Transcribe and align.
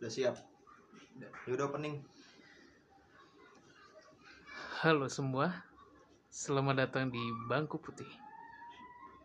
Udah 0.00 0.08
siap. 0.08 0.32
Ya 1.20 1.52
udah 1.52 1.68
opening. 1.68 2.00
Halo 4.80 5.12
semua, 5.12 5.52
selamat 6.32 6.88
datang 6.88 7.12
di 7.12 7.20
Bangku 7.52 7.76
Putih. 7.76 8.08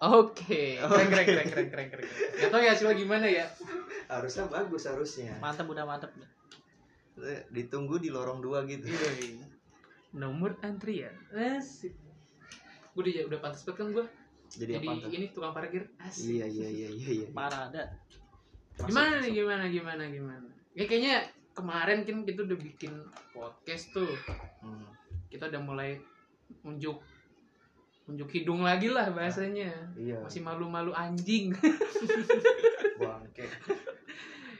Oke, 0.03 0.75
keren 0.75 1.07
keren 1.07 1.25
keren 1.31 1.47
keren 1.47 1.67
keren 1.71 1.88
keren. 1.96 2.05
Gak 2.11 2.49
tau 2.51 2.59
ya 2.59 2.75
hasilnya 2.75 2.96
gimana 2.99 3.23
ya. 3.23 3.47
Harusnya 4.11 4.51
bagus 4.51 4.83
harusnya. 4.83 5.39
mantap 5.39 5.71
udah 5.71 5.88
mantap 5.88 6.12
Ditunggu 7.55 7.96
di 8.03 8.12
lorong 8.12 8.44
dua 8.44 8.67
gitu. 8.67 8.92
Nomor 10.12 10.60
antrian, 10.60 11.15
asik. 11.31 11.96
Gue 12.92 13.01
udah 13.07 13.31
udah 13.31 13.39
pantas 13.39 13.63
banget 13.63 13.79
kan 13.79 13.87
gue. 13.96 14.05
Jadi, 14.60 14.71
Jadi 14.76 14.87
apa 14.92 15.07
ini 15.07 15.26
tukang 15.31 15.55
parkir, 15.55 15.87
asik. 16.03 16.35
Iya 16.35 16.45
iya 16.52 16.67
iya 16.67 16.89
iya 16.91 17.09
iya. 17.23 17.27
parah 17.31 17.71
ada 17.71 17.95
Masuk, 18.76 18.91
Gimana 18.91 19.07
masuk. 19.07 19.23
nih 19.23 19.31
gimana 19.39 19.63
gimana 19.71 20.03
gimana? 20.12 20.55
Ya 20.76 20.85
kayaknya 20.85 21.23
kemarin 21.52 22.03
kan 22.03 22.22
kita 22.22 22.44
udah 22.44 22.59
bikin 22.59 22.94
podcast 23.31 23.90
tuh. 23.90 24.12
Hmm. 24.59 24.86
Kita 25.27 25.48
udah 25.48 25.62
mulai 25.62 25.95
unjuk 26.62 27.00
unjuk 28.05 28.30
hidung 28.30 28.62
lagi 28.62 28.88
lah 28.88 29.09
bahasanya. 29.09 29.72
Iya. 29.95 30.20
Masih 30.22 30.44
malu-malu 30.44 30.91
anjing. 30.91 31.55
bangke. 33.00 33.48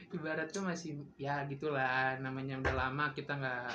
ibaratnya 0.06 0.62
masih 0.62 0.96
ya 1.16 1.44
gitulah 1.44 2.16
namanya 2.16 2.56
udah 2.56 2.74
lama 2.74 3.12
kita 3.12 3.36
nggak 3.36 3.68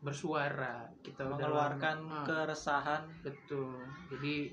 bersuara 0.00 0.84
kita 1.00 1.24
udah 1.24 1.36
mengeluarkan 1.36 1.96
lama- 2.00 2.20
Ah, 2.20 2.24
keresahan 2.26 3.02
betul 3.22 3.78
jadi 4.10 4.50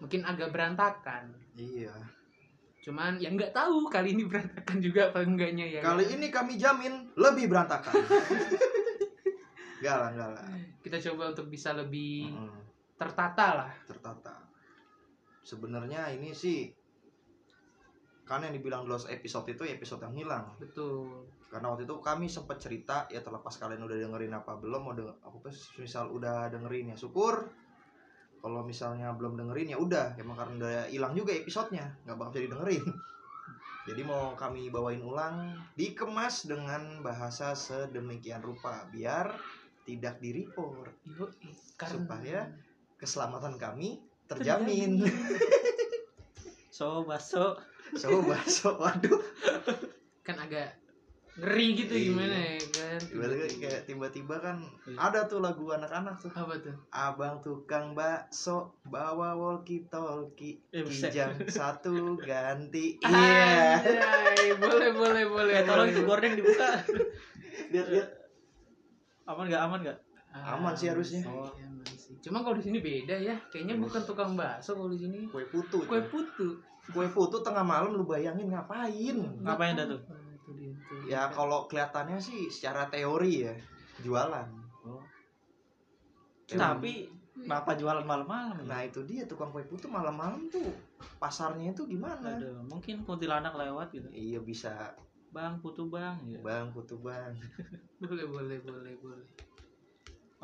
mungkin 0.00 0.20
agak 0.26 0.50
berantakan 0.50 1.32
Iya. 1.54 1.94
Cuman 2.84 3.16
ya 3.16 3.32
nggak 3.32 3.56
tahu 3.56 3.88
kali 3.88 4.12
ini 4.12 4.28
berantakan 4.28 4.76
juga 4.76 5.08
apa 5.08 5.24
enggaknya 5.24 5.64
ya 5.64 5.80
Kali 5.80 6.04
ini 6.12 6.28
kami 6.28 6.60
jamin 6.60 7.08
lebih 7.16 7.48
berantakan. 7.48 7.96
Enggak 9.80 10.16
lah. 10.16 10.48
kita 10.84 10.96
coba 11.12 11.32
untuk 11.32 11.48
bisa 11.48 11.72
lebih 11.76 12.32
Mm, 12.32 12.56
tertata 13.00 13.46
lah 13.64 13.70
tertata. 13.88 14.36
Sebenarnya 15.44 16.12
ini 16.12 16.32
sih 16.32 16.72
kan 18.24 18.40
yang 18.40 18.56
dibilang 18.56 18.88
dulu 18.88 18.96
episode 19.12 19.52
itu 19.52 19.62
episode 19.68 20.00
yang 20.00 20.16
hilang 20.16 20.48
betul 20.56 21.28
karena 21.52 21.70
waktu 21.70 21.84
itu 21.84 21.94
kami 22.00 22.26
sempat 22.26 22.56
cerita 22.56 23.04
ya 23.12 23.20
terlepas 23.20 23.60
kalian 23.60 23.84
udah 23.84 23.94
dengerin 24.00 24.32
apa 24.32 24.56
belum 24.56 24.80
mau 24.80 24.96
denger, 24.96 25.12
apa 25.20 25.36
misal 25.78 26.08
udah 26.10 26.48
dengerin 26.48 26.90
ya 26.90 26.96
syukur 26.96 27.52
kalau 28.44 28.60
misalnya 28.60 29.16
belum 29.16 29.40
dengerin 29.40 29.72
ya 29.72 29.78
udah. 29.80 30.20
Emang 30.20 30.36
karena 30.36 30.54
udah 30.60 30.84
hilang 30.92 31.16
juga 31.16 31.32
episodenya. 31.32 31.96
Nggak 32.04 32.16
bakal 32.20 32.32
jadi 32.36 32.48
dengerin 32.52 32.84
jadi 33.84 34.00
mau 34.00 34.32
kami 34.32 34.72
bawain 34.72 35.04
ulang 35.04 35.60
dikemas 35.76 36.48
dengan 36.48 37.04
bahasa 37.04 37.52
sedemikian 37.52 38.40
rupa 38.40 38.88
biar 38.88 39.36
tidak 39.84 40.16
di 40.24 40.32
report 40.32 40.88
Yo, 41.04 41.28
Supaya 41.76 42.48
keselamatan 42.96 43.60
kami 43.60 44.00
terjamin. 44.24 45.04
so 46.76 47.04
baso 47.04 47.60
so 47.92 48.24
baso 48.24 48.80
waduh. 48.80 49.20
Kan 50.24 50.40
agak 50.40 50.80
ngeri 51.34 51.66
gitu 51.74 51.92
Iya. 51.92 52.04
gimana 52.06 52.36
ya 52.36 52.54
kan? 52.70 52.98
Tiba-tiba 53.02 53.46
kayak 53.58 53.82
tiba-tiba. 53.84 54.34
kan 54.38 54.56
Iya. 54.84 54.96
ada 54.96 55.20
tuh 55.24 55.38
lagu 55.38 55.66
anak-anak 55.66 56.14
tuh. 56.16 56.30
Apa 56.30 56.54
tuh? 56.56 56.74
Abang 56.88 57.40
tukang 57.40 57.90
bakso 57.92 58.58
bawa 58.84 59.34
walkie 59.34 59.82
talkie 59.84 60.62
Eh, 60.70 60.82
kijang 60.82 61.34
satu 61.48 62.14
ganti. 62.16 63.02
Iya. 63.02 63.82
Anjay, 63.82 64.54
boleh 64.62 64.90
boleh 64.92 65.24
boleh 65.26 65.52
ya 65.52 65.62
tolong 65.64 65.90
itu 65.90 66.02
gorden 66.02 66.32
dibuka. 66.32 66.78
Lihat 67.72 67.86
lihat. 67.90 68.08
Aman 69.24 69.48
nggak? 69.48 69.60
Aman 69.60 69.78
nggak? 69.80 69.98
Aman 70.32 70.74
sih 70.74 70.86
harusnya. 70.86 71.26
Oh, 71.26 71.50
aman. 71.50 71.82
Cuma 72.20 72.40
kalau 72.40 72.54
di 72.54 72.62
sini 72.62 72.78
beda 72.78 73.16
ya. 73.16 73.34
Kayaknya 73.50 73.74
bukan 73.76 74.02
tukang 74.02 74.32
bakso 74.34 74.72
kalau 74.72 74.86
di 74.88 74.98
sini. 74.98 75.26
kue 75.26 75.42
putu 75.44 75.82
Kue 75.82 75.98
putu. 76.04 76.62
kue 76.84 77.08
putu 77.08 77.40
tengah 77.40 77.64
malam 77.64 77.90
lu 77.90 78.04
bayangin 78.04 78.46
ngapain? 78.46 79.16
Ngapain 79.40 79.74
dah 79.74 79.88
tuh? 79.88 79.98
Itu 80.44 80.52
dia 80.60 80.72
tuh. 80.84 81.00
ya 81.08 81.22
kalau 81.32 81.64
kelihatannya 81.64 82.20
sih 82.20 82.52
secara 82.52 82.92
teori 82.92 83.48
ya 83.48 83.54
jualan 84.04 84.44
Teori. 86.44 86.60
tapi 86.60 86.92
kenapa 87.32 87.72
jualan 87.72 88.04
malam-malam 88.04 88.60
ya? 88.60 88.68
nah 88.68 88.80
itu 88.84 89.00
dia 89.08 89.24
tukang 89.24 89.48
kue 89.48 89.64
putu 89.64 89.88
malam-malam 89.88 90.44
tuh 90.52 90.68
pasarnya 91.16 91.72
itu 91.72 91.88
gimana 91.88 92.36
Aduh, 92.36 92.60
mungkin 92.68 93.00
kuntilanak 93.02 93.56
lewat 93.56 93.88
gitu 93.96 94.04
iya 94.12 94.36
bisa 94.38 94.92
bang 95.32 95.56
putu 95.64 95.88
bang 95.88 96.20
ya. 96.28 96.38
bang 96.44 96.68
putu 96.70 97.00
bang 97.00 97.32
Boleh 98.04 98.28
boleh 98.28 98.60
boleh 98.60 98.92
boleh. 99.00 99.24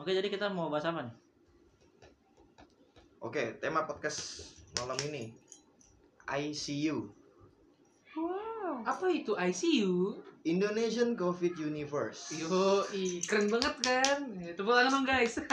oke 0.00 0.08
jadi 0.08 0.24
kita 0.32 0.48
mau 0.48 0.72
bahas 0.72 0.88
apa 0.88 1.04
nih 1.04 1.14
oke 3.20 3.60
tema 3.60 3.84
podcast 3.84 4.48
malam 4.80 4.96
ini 5.04 5.36
ICU 6.24 7.19
Wow. 8.14 8.86
Apa 8.86 9.10
itu 9.10 9.34
ICU? 9.34 10.22
Indonesian 10.40 11.20
COVID 11.20 11.52
Universe 11.60 12.32
Yo, 12.32 12.80
keren 13.28 13.52
banget 13.52 13.76
kan? 13.84 14.24
Ya, 14.40 14.56
Tepuk 14.56 14.72
tangan 14.72 14.88
dong 14.88 15.04
guys. 15.04 15.36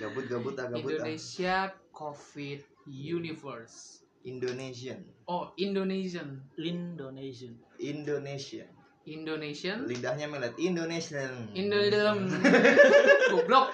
gabut 0.00 0.24
gabut 0.32 0.56
ah 0.56 0.64
gabut 0.72 0.96
ah 0.96 1.04
Indonesia 1.04 1.76
COVID 1.92 2.64
Universe. 2.88 4.00
Indonesian 4.24 5.04
Oh, 5.28 5.52
Indonesian. 5.60 6.40
Indonesian 6.56 7.52
Indonesian 7.76 8.68
Indonesian. 9.04 9.84
lidahnya 9.88 10.28
melet 10.28 10.56
Indonesian 10.56 11.52
Indo 11.52 11.76
dalam 11.88 12.28
goblok. 13.32 13.72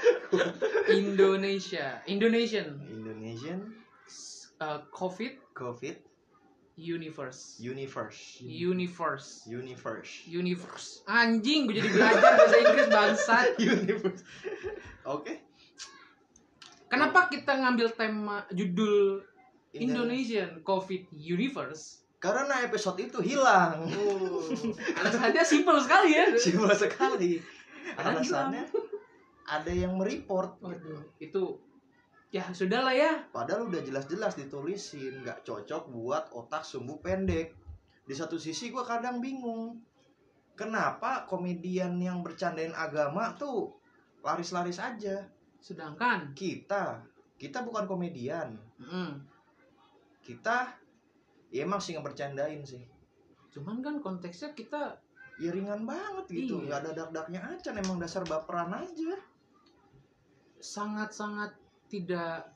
Indonesia. 0.90 2.02
Indonesian. 2.10 2.82
Indonesian 2.90 3.60
Uh, 4.56 4.80
COVID 4.88 5.52
COVID 5.52 6.15
Universe. 6.76 7.56
Universe 7.56 8.38
Universe. 8.38 9.48
Universe 9.48 10.12
Universe. 10.24 10.88
Anjing, 11.04 11.64
gue 11.64 11.74
jadi 11.74 11.88
belajar 11.88 12.30
bahasa 12.36 12.56
Inggris 12.58 12.88
bangsat. 12.88 13.46
Universe 13.64 14.20
oke 15.02 15.34
Kenapa 16.86 17.26
kita 17.26 17.50
ngambil 17.56 17.90
tema 17.92 18.46
judul 18.48 19.24
Indo- 19.72 20.06
Indonesian 20.06 20.62
COVID 20.62 21.12
Universe? 21.12 22.06
karena 22.16 22.60
episode 22.60 22.96
itu 22.98 23.20
hilang 23.20 23.86
Oh, 23.92 24.40
alasannya 24.96 25.42
simpel 25.42 25.76
sekali 25.78 26.12
ya. 26.12 26.32
simpel 26.34 26.72
sekali 26.72 27.38
alasannya 27.92 28.66
ada 29.44 29.70
yang 29.70 29.94
mereport 29.94 30.56
Waduh, 30.58 31.04
itu 31.16 31.60
ya 32.34 32.44
sudah 32.52 32.82
lah 32.82 32.94
ya. 32.94 33.12
padahal 33.30 33.70
udah 33.70 33.80
jelas-jelas 33.80 34.34
ditulisin 34.36 35.22
nggak 35.22 35.46
cocok 35.46 35.88
buat 35.90 36.30
otak 36.34 36.66
sumbu 36.66 36.98
pendek. 37.00 37.54
Di 38.06 38.14
satu 38.14 38.38
sisi 38.38 38.70
gua 38.70 38.86
kadang 38.86 39.18
bingung 39.18 39.82
kenapa 40.54 41.26
komedian 41.26 41.98
yang 41.98 42.22
bercandain 42.22 42.72
agama 42.72 43.34
tuh 43.34 43.74
laris-laris 44.22 44.78
aja? 44.78 45.26
Sedangkan, 45.58 46.30
kita 46.38 47.02
kita 47.36 47.66
bukan 47.66 47.84
komedian. 47.90 48.56
Mm, 48.78 49.20
kita 50.22 50.72
ya 51.50 51.66
emang 51.66 51.82
sih 51.82 51.94
ngebercandain 51.98 52.62
sih. 52.62 52.82
Cuman 53.50 53.82
kan 53.82 53.98
konteksnya 54.00 54.54
kita 54.54 54.98
ya 55.36 55.52
ringan 55.52 55.84
banget 55.84 56.26
gitu 56.32 56.62
Iya. 56.62 56.64
nggak 56.64 56.78
ada 56.80 56.90
dak-daknya 56.96 57.40
acan 57.44 57.74
emang 57.76 57.98
dasar 58.00 58.22
baperan 58.24 58.72
aja. 58.72 59.14
Sangat-sangat 60.62 61.52
tidak 61.86 62.50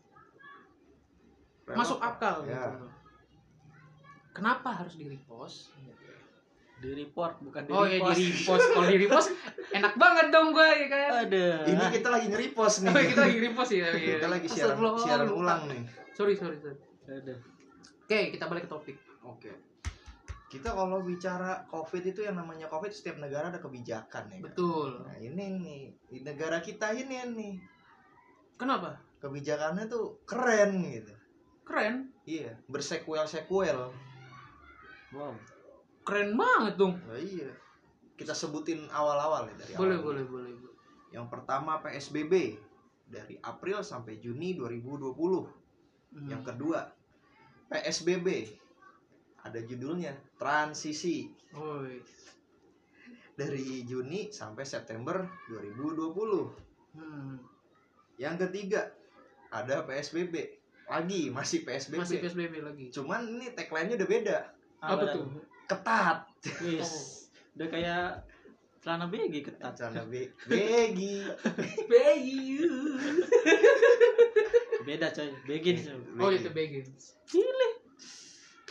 Relevan. 1.65 1.77
masuk 1.77 1.99
akal 1.99 2.37
ya. 2.45 2.67
gitu. 2.67 2.87
Kenapa 4.31 4.69
harus 4.75 4.95
di 4.95 5.07
repost? 5.07 5.75
di 6.81 6.97
report 6.97 7.45
bukan 7.45 7.61
di 7.61 7.71
Oh 7.71 7.85
ya 7.85 8.01
di 8.01 8.25
repost. 8.33 8.65
Kalau 8.73 8.89
di 8.89 8.97
repost 8.97 9.29
enak 9.77 10.01
banget 10.01 10.33
dong 10.33 10.57
gue 10.57 10.65
ya 10.65 10.87
kan. 10.89 11.29
ada 11.29 11.47
ini 11.69 11.85
kita 11.93 12.09
lagi 12.09 12.27
nge-repost 12.33 12.77
nih 12.81 12.89
Oh, 12.89 13.05
kita 13.05 13.21
lagi 13.21 13.37
repost 13.39 13.71
ya. 13.71 13.89
iya. 13.93 14.17
kita 14.17 14.27
lagi 14.27 14.47
siaran 14.49 14.79
siaran 14.97 15.29
ulang 15.29 15.69
nih 15.69 15.85
Sorry, 16.17 16.33
sorry, 16.33 16.57
sorry. 16.57 16.81
ada 17.05 17.37
Oke, 18.01 18.33
kita 18.33 18.49
balik 18.49 18.65
ke 18.65 18.71
topik. 18.73 18.97
Oke. 19.23 19.53
Kita 20.49 20.73
kalau 20.73 21.05
bicara 21.05 21.63
COVID 21.69 22.03
itu 22.07 22.25
yang 22.25 22.35
namanya 22.35 22.67
COVID 22.67 22.91
setiap 22.91 23.21
negara 23.21 23.53
ada 23.53 23.61
kebijakan 23.61 24.33
ya. 24.33 24.41
kan? 24.41 24.45
Betul. 24.49 25.05
Nah 25.05 25.21
ini 25.21 25.45
nih 25.55 25.81
di 26.09 26.19
negara 26.25 26.59
kita 26.59 26.91
ini 26.91 27.23
nih 27.29 27.55
Kenapa? 28.57 28.97
Kebijakannya 29.21 29.87
tuh 29.87 30.19
keren 30.25 30.81
gitu. 30.85 31.13
Keren. 31.69 32.11
Iya, 32.27 32.57
bersekuel 32.67 33.29
sekuel. 33.29 33.93
wow 35.15 35.35
Keren 36.03 36.35
banget 36.35 36.75
dong. 36.81 36.97
Oh, 37.07 37.15
iya. 37.21 37.53
Kita 38.17 38.33
sebutin 38.35 38.89
awal-awal 38.91 39.47
ya 39.53 39.55
dari 39.61 39.73
Boleh, 39.77 39.97
awal. 40.01 40.05
boleh, 40.05 40.25
boleh. 40.27 40.53
boleh. 40.57 40.77
Yang 41.13 41.27
pertama 41.31 41.79
PSBB 41.85 42.59
dari 43.07 43.37
April 43.43 43.85
sampai 43.85 44.19
Juni 44.19 44.57
2020. 44.57 45.15
Hmm. 46.17 46.27
Yang 46.27 46.43
kedua 46.51 46.81
PSBB 47.71 48.51
ada 49.41 49.61
judulnya 49.63 50.13
transisi 50.37 51.31
dari 53.39 53.83
Juni 53.89 54.29
sampai 54.29 54.65
September 54.67 55.25
2020 55.49 56.69
Hmm. 56.91 57.39
yang 58.19 58.35
ketiga 58.35 58.91
ada 59.51 59.83
PSBB 59.83 60.35
lagi 60.87 61.29
masih 61.29 61.63
PSBB 61.63 61.99
Masih 61.99 62.19
PSBB 62.19 62.55
lagi. 62.61 62.87
cuman 62.91 63.23
ini 63.29 63.51
tagline-nya 63.51 63.95
udah 63.97 64.09
beda 64.09 64.39
Apa 64.81 65.05
tuh? 65.11 65.25
ketat 65.65 66.19
Wis. 66.61 66.91
Udah 67.53 67.67
kayak 67.67 68.03
celana 68.81 69.07
BG 69.07 69.45
ketat. 69.45 69.77
celana 69.77 70.03
be 70.05 70.33
begi 70.49 71.29
Bayu. 71.87 72.97
Beda 74.83 75.11
coy. 75.11 75.29
Coy. 75.29 75.77
Oh 76.17 76.27
Begi. 76.27 76.37
itu 76.37 76.51
Begins. 76.51 77.05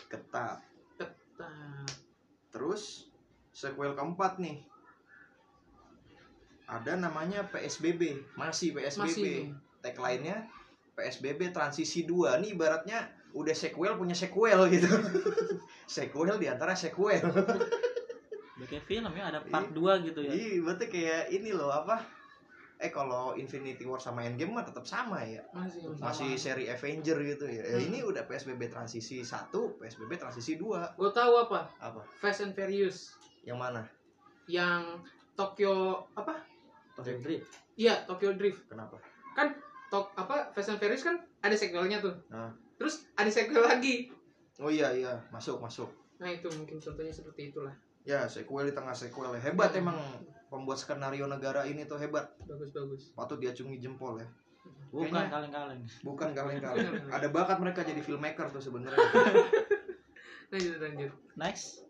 ketat 0.10 0.60
Ketat. 0.98 1.88
terus 2.50 3.08
sequel 3.52 3.94
keempat 3.94 4.40
nih 4.40 4.66
ada 6.66 6.94
namanya 6.96 7.46
PSBB 7.46 8.22
masih 8.34 8.74
PSBB 8.74 9.02
Masih 9.02 9.24
nih. 9.24 9.44
tagline-nya 9.80 10.38
PSBB 11.00 11.50
transisi 11.50 12.04
2 12.04 12.36
nih 12.38 12.54
ibaratnya 12.54 13.00
udah 13.32 13.54
sequel 13.54 13.96
punya 13.96 14.12
sequel 14.14 14.68
gitu 14.68 14.90
sequel 15.88 16.36
di 16.36 16.46
antara 16.46 16.76
sequel 16.76 17.24
Udah 18.60 18.68
kayak 18.68 18.84
film 18.84 19.08
ya 19.10 19.24
ada 19.26 19.40
part 19.42 19.72
2 19.72 19.80
gitu 20.04 20.20
ya. 20.20 20.30
iya 20.30 20.60
berarti 20.60 20.86
kayak 20.86 21.32
ini 21.32 21.50
loh 21.50 21.70
apa 21.70 22.04
eh 22.76 22.88
kalau 22.88 23.32
Infinity 23.34 23.84
War 23.84 23.98
sama 23.98 24.24
Endgame 24.24 24.52
mah 24.54 24.64
tetap 24.64 24.84
sama 24.84 25.20
ya 25.22 25.44
Masih. 25.52 25.84
masih 25.96 26.30
seri 26.36 26.66
Avenger 26.68 27.20
gitu 27.26 27.44
ya, 27.46 27.60
Ya, 27.62 27.76
Hmm. 27.76 27.88
ini 27.88 28.00
udah 28.02 28.24
PSBB 28.24 28.68
transisi 28.68 29.20
1 29.20 29.52
PSBB 29.78 30.16
transisi 30.16 30.56
2 30.56 30.96
Gue 30.96 31.12
tahu 31.12 31.34
apa? 31.42 31.72
apa 31.78 32.04
Fast 32.18 32.40
and 32.42 32.52
Furious 32.52 33.16
yang 33.42 33.56
mana 33.56 33.88
yang 34.46 35.00
Tokyo 35.34 36.04
apa? 36.12 36.44
Tokyo 36.94 37.16
Drift. 37.18 37.48
Iya, 37.76 38.04
Tokyo 38.04 38.34
Drift. 38.34 38.68
kenapa 38.68 39.00
Tok 39.90 40.14
apa 40.16 40.50
Fast 40.52 40.70
and 40.70 40.78
Furious 40.78 41.02
kan 41.02 41.18
ada 41.40 41.54
sequelnya 41.54 41.98
tuh. 41.98 42.14
Nah. 42.28 42.54
Terus 42.76 43.10
ada 43.14 43.28
sequel 43.28 43.60
lagi. 43.60 44.10
oh 44.60 44.68
iya 44.68 44.92
iya 44.92 45.16
masuk 45.30 45.56
masuk 45.58 45.88
Nah, 46.20 46.28
itu 46.28 46.52
mungkin 46.52 46.76
contohnya 46.78 47.10
seperti 47.10 47.48
itulah. 47.48 47.72
Ya, 48.04 48.28
sequel 48.28 48.68
di 48.68 48.76
tengah 48.76 48.92
sequel. 48.92 49.32
Hebat 49.34 49.72
Hmm. 49.72 49.82
emang 49.82 49.98
pembuat 50.48 50.76
skenario 50.76 51.24
negara 51.26 51.64
ini 51.64 51.86
tuh 51.86 51.96
hebat. 51.96 52.28
Bagus-bagus. 52.42 53.16
Patut 53.16 53.40
diacungi 53.40 53.80
jempol 53.80 54.20
ya. 54.20 54.28
Bukan 54.90 55.08
Kayaknya- 55.08 55.32
kaleng-kaleng. 55.32 55.82
Bukan 56.04 56.30
kaleng-kaleng. 56.34 57.08
Ada 57.08 57.28
bakat 57.30 57.58
mereka 57.58 57.82
jadi 57.82 58.00
filmmaker 58.00 58.52
tuh 58.52 58.60
sebenarnya. 58.60 59.00
Lanjut 60.52 60.76
lanjut. 60.78 61.12
Next. 61.36 61.88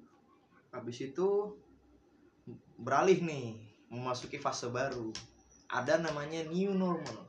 Habis 0.70 1.02
itu 1.04 1.58
beralih 2.76 3.18
nih 3.20 3.58
memasuki 3.88 4.38
fase 4.38 4.70
baru. 4.70 5.10
Ada 5.66 5.98
namanya 5.98 6.46
new 6.46 6.76
normal. 6.76 7.29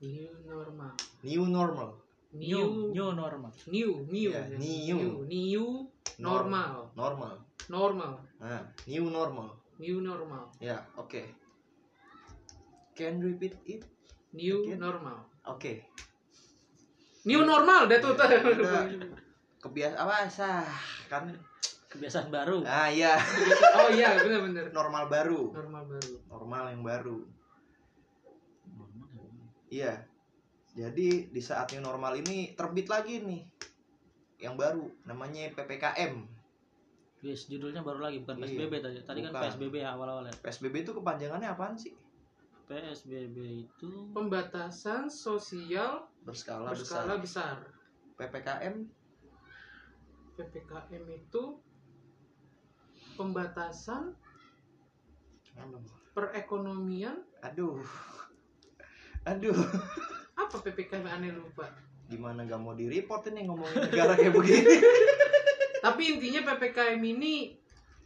New 0.00 0.32
normal. 0.48 0.96
New 1.20 1.44
normal. 1.46 1.90
New, 2.32 2.88
New 2.94 3.12
normal. 3.12 3.52
new 3.68 3.90
new 4.08 4.30
Ya, 4.32 4.46
new 4.54 4.96
new. 4.96 5.12
new 5.28 5.64
normal 6.16 6.88
Normal. 6.94 7.34
normal 7.68 8.12
Nah, 8.38 8.62
new 8.86 9.10
normal. 9.10 9.50
new 9.76 9.98
normal 10.00 10.46
Ya, 10.56 10.78
oke. 10.96 11.20
Can 12.94 13.20
repeat 13.20 13.58
it? 13.66 13.82
new 14.32 14.62
Again? 14.64 14.78
normal 14.78 15.20
Oke. 15.44 15.84
new 17.26 17.42
normal 17.44 17.84
dah 17.84 17.98
tuh 17.98 18.14
Ya, 18.16 18.40
tuh. 18.40 18.56
udah. 18.62 18.84
Kebiasa 19.60 19.94
apa 20.00 20.16
sah 20.30 20.64
kan? 21.12 21.28
Kebiasaan 21.90 22.30
baru. 22.30 22.62
Ah 22.64 22.86
iya, 22.88 23.18
oh 23.76 23.90
iya 23.90 24.14
benar-benar 24.16 24.70
normal 24.70 25.10
baru. 25.10 25.50
normal 25.52 25.82
baru 25.84 26.12
Normal 26.30 26.62
yang 26.72 26.82
baru. 26.86 27.18
Iya. 29.70 29.94
Jadi 30.74 31.30
di 31.30 31.42
saat 31.42 31.70
new 31.74 31.82
normal 31.82 32.18
ini 32.18 32.54
terbit 32.54 32.86
lagi 32.86 33.22
nih 33.22 33.42
yang 34.38 34.54
baru 34.54 34.86
namanya 35.06 35.50
PPKM. 35.54 36.14
Guys, 37.20 37.44
judulnya 37.46 37.84
baru 37.84 38.00
lagi 38.00 38.24
bukan 38.24 38.40
Iya. 38.40 38.44
PSBB 38.48 38.72
tadi. 38.80 38.96
Tadi 39.04 39.18
kan 39.22 39.30
Bukan. 39.32 39.42
PSBB 39.44 39.74
ya 39.78 39.88
awal-awalnya. 39.92 40.34
PSBB 40.40 40.74
itu 40.82 40.92
kepanjangannya 40.96 41.48
apaan 41.52 41.76
sih? 41.76 41.92
PSBB 42.64 43.36
itu 43.66 43.90
pembatasan 44.14 45.10
sosial 45.10 46.06
Berskala, 46.22 46.70
berskala 46.70 47.18
besar. 47.18 47.58
besar 47.58 47.74
PPKM 48.14 48.76
ppkm 50.38 51.04
itu 51.10 51.42
pembatasan 53.18 54.14
Aduh. 55.58 55.82
perekonomian 56.14 57.20
Aduh. 57.42 57.82
Aduh. 59.28 59.56
apa 60.40 60.56
ppkm 60.64 61.04
aneh 61.04 61.30
lupa 61.36 61.68
Gimana 62.08 62.42
gak 62.48 62.58
mau 62.58 62.74
di 62.74 62.90
report 62.90 63.28
ini 63.30 63.46
ngomongin 63.46 63.86
negara 63.86 64.18
kayak 64.18 64.34
begini? 64.34 64.82
tapi 65.84 66.16
intinya 66.16 66.40
ppkm 66.54 66.98
ini 66.98 67.54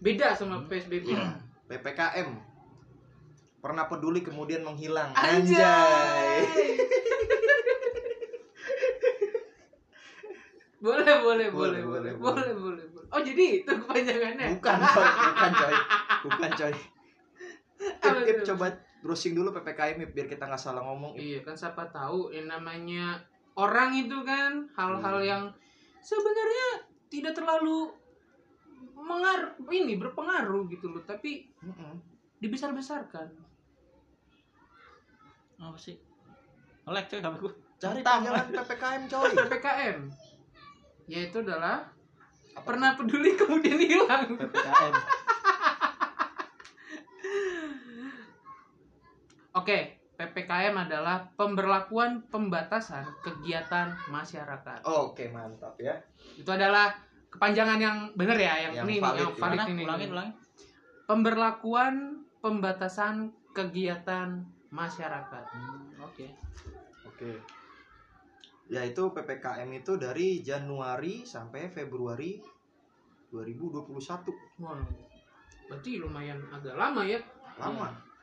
beda 0.02 0.36
sama 0.36 0.60
psbb 0.68 1.08
PPKM. 1.64 2.28
Pernah 3.64 3.88
peduli 3.88 4.20
kemudian 4.20 4.60
menghilang. 4.60 5.16
Anjay. 5.16 6.44
boleh, 10.84 11.16
boleh, 11.24 11.48
boleh, 11.48 11.48
Boleh, 11.48 11.80
boleh, 11.80 12.12
boleh, 12.12 12.12
boleh, 12.20 12.52
boleh, 12.52 12.84
boleh. 12.92 13.08
Oh 13.08 13.24
jadi 13.24 13.64
itu 13.64 13.72
kepanjangannya? 13.72 14.52
Bukan 14.52 14.76
coy, 14.84 15.08
bukan 15.08 15.52
coy. 15.56 15.74
Bukan 16.24 16.50
coy. 16.56 16.72
Ip, 17.84 18.16
Ip, 18.28 18.38
coba 18.48 18.66
browsing 19.04 19.36
dulu 19.36 19.52
PPKM 19.52 20.00
biar 20.08 20.26
kita 20.26 20.48
nggak 20.48 20.56
salah 20.58 20.80
ngomong. 20.82 21.12
Iya 21.14 21.44
kan 21.44 21.52
siapa 21.52 21.84
tahu 21.86 22.32
yang 22.32 22.48
namanya 22.48 23.20
orang 23.54 23.92
itu 23.94 24.24
kan 24.24 24.64
hal-hal 24.72 25.20
Hmm. 25.20 25.28
yang 25.28 25.42
sebenarnya 26.00 26.68
tidak 27.06 27.36
terlalu 27.36 27.92
mengar 28.96 29.52
ini 29.68 29.94
berpengaruh 29.94 30.64
gitu 30.66 30.88
loh, 30.88 31.04
tapi 31.04 31.52
Mm-mm. 31.60 32.00
dibesar-besarkan. 32.40 33.28
apa 35.56 35.78
sih? 35.78 35.96
Nge-lag 36.82 37.06
coy 37.06 37.20
HP 37.20 37.34
gue. 37.38 37.52
Cari 37.76 38.00
panjangan 38.00 38.46
PPKM 38.50 39.02
coy. 39.06 39.30
PPKM 39.38 39.98
yaitu 41.04 41.36
adalah 41.38 41.84
pernah 42.64 42.96
peduli 42.96 43.36
kemudian 43.40 43.76
hilang. 43.76 44.34
PPKM. 44.34 44.94
Oke, 49.54 50.02
PPKM 50.18 50.74
adalah 50.74 51.30
pemberlakuan 51.38 52.26
pembatasan 52.26 53.06
kegiatan 53.22 53.94
masyarakat. 54.10 54.82
Oke, 54.82 55.30
mantap 55.30 55.78
ya. 55.78 55.94
Itu 56.34 56.50
adalah 56.50 56.94
kepanjangan 57.30 57.78
yang 57.78 57.98
benar 58.18 58.34
ya, 58.34 58.54
yang, 58.70 58.82
Yang 58.82 58.86
ini 58.86 58.96
valid 58.98 59.18
yang 59.18 59.30
ya. 59.30 59.38
valid 59.38 59.58
Mana? 59.58 59.70
ini. 59.70 59.82
Ulangin, 59.86 60.08
ulangin. 60.10 60.34
Pemberlakuan 61.06 61.94
pembatasan 62.42 63.14
kegiatan 63.54 64.42
masyarakat. 64.74 65.44
Hmm, 65.54 66.02
Oke. 66.02 66.26
Oke. 67.06 67.30
Yaitu 68.70 69.02
PPKM 69.14 69.70
itu 69.70 69.94
dari 69.94 70.42
Januari 70.42 71.22
sampai 71.22 71.70
Februari 71.70 72.42
2021. 73.30 74.34
Wah, 74.62 74.82
berarti 75.70 76.02
lumayan 76.02 76.42
agak 76.50 76.74
lama 76.74 77.06
ya. 77.06 77.22
Lama. 77.58 78.13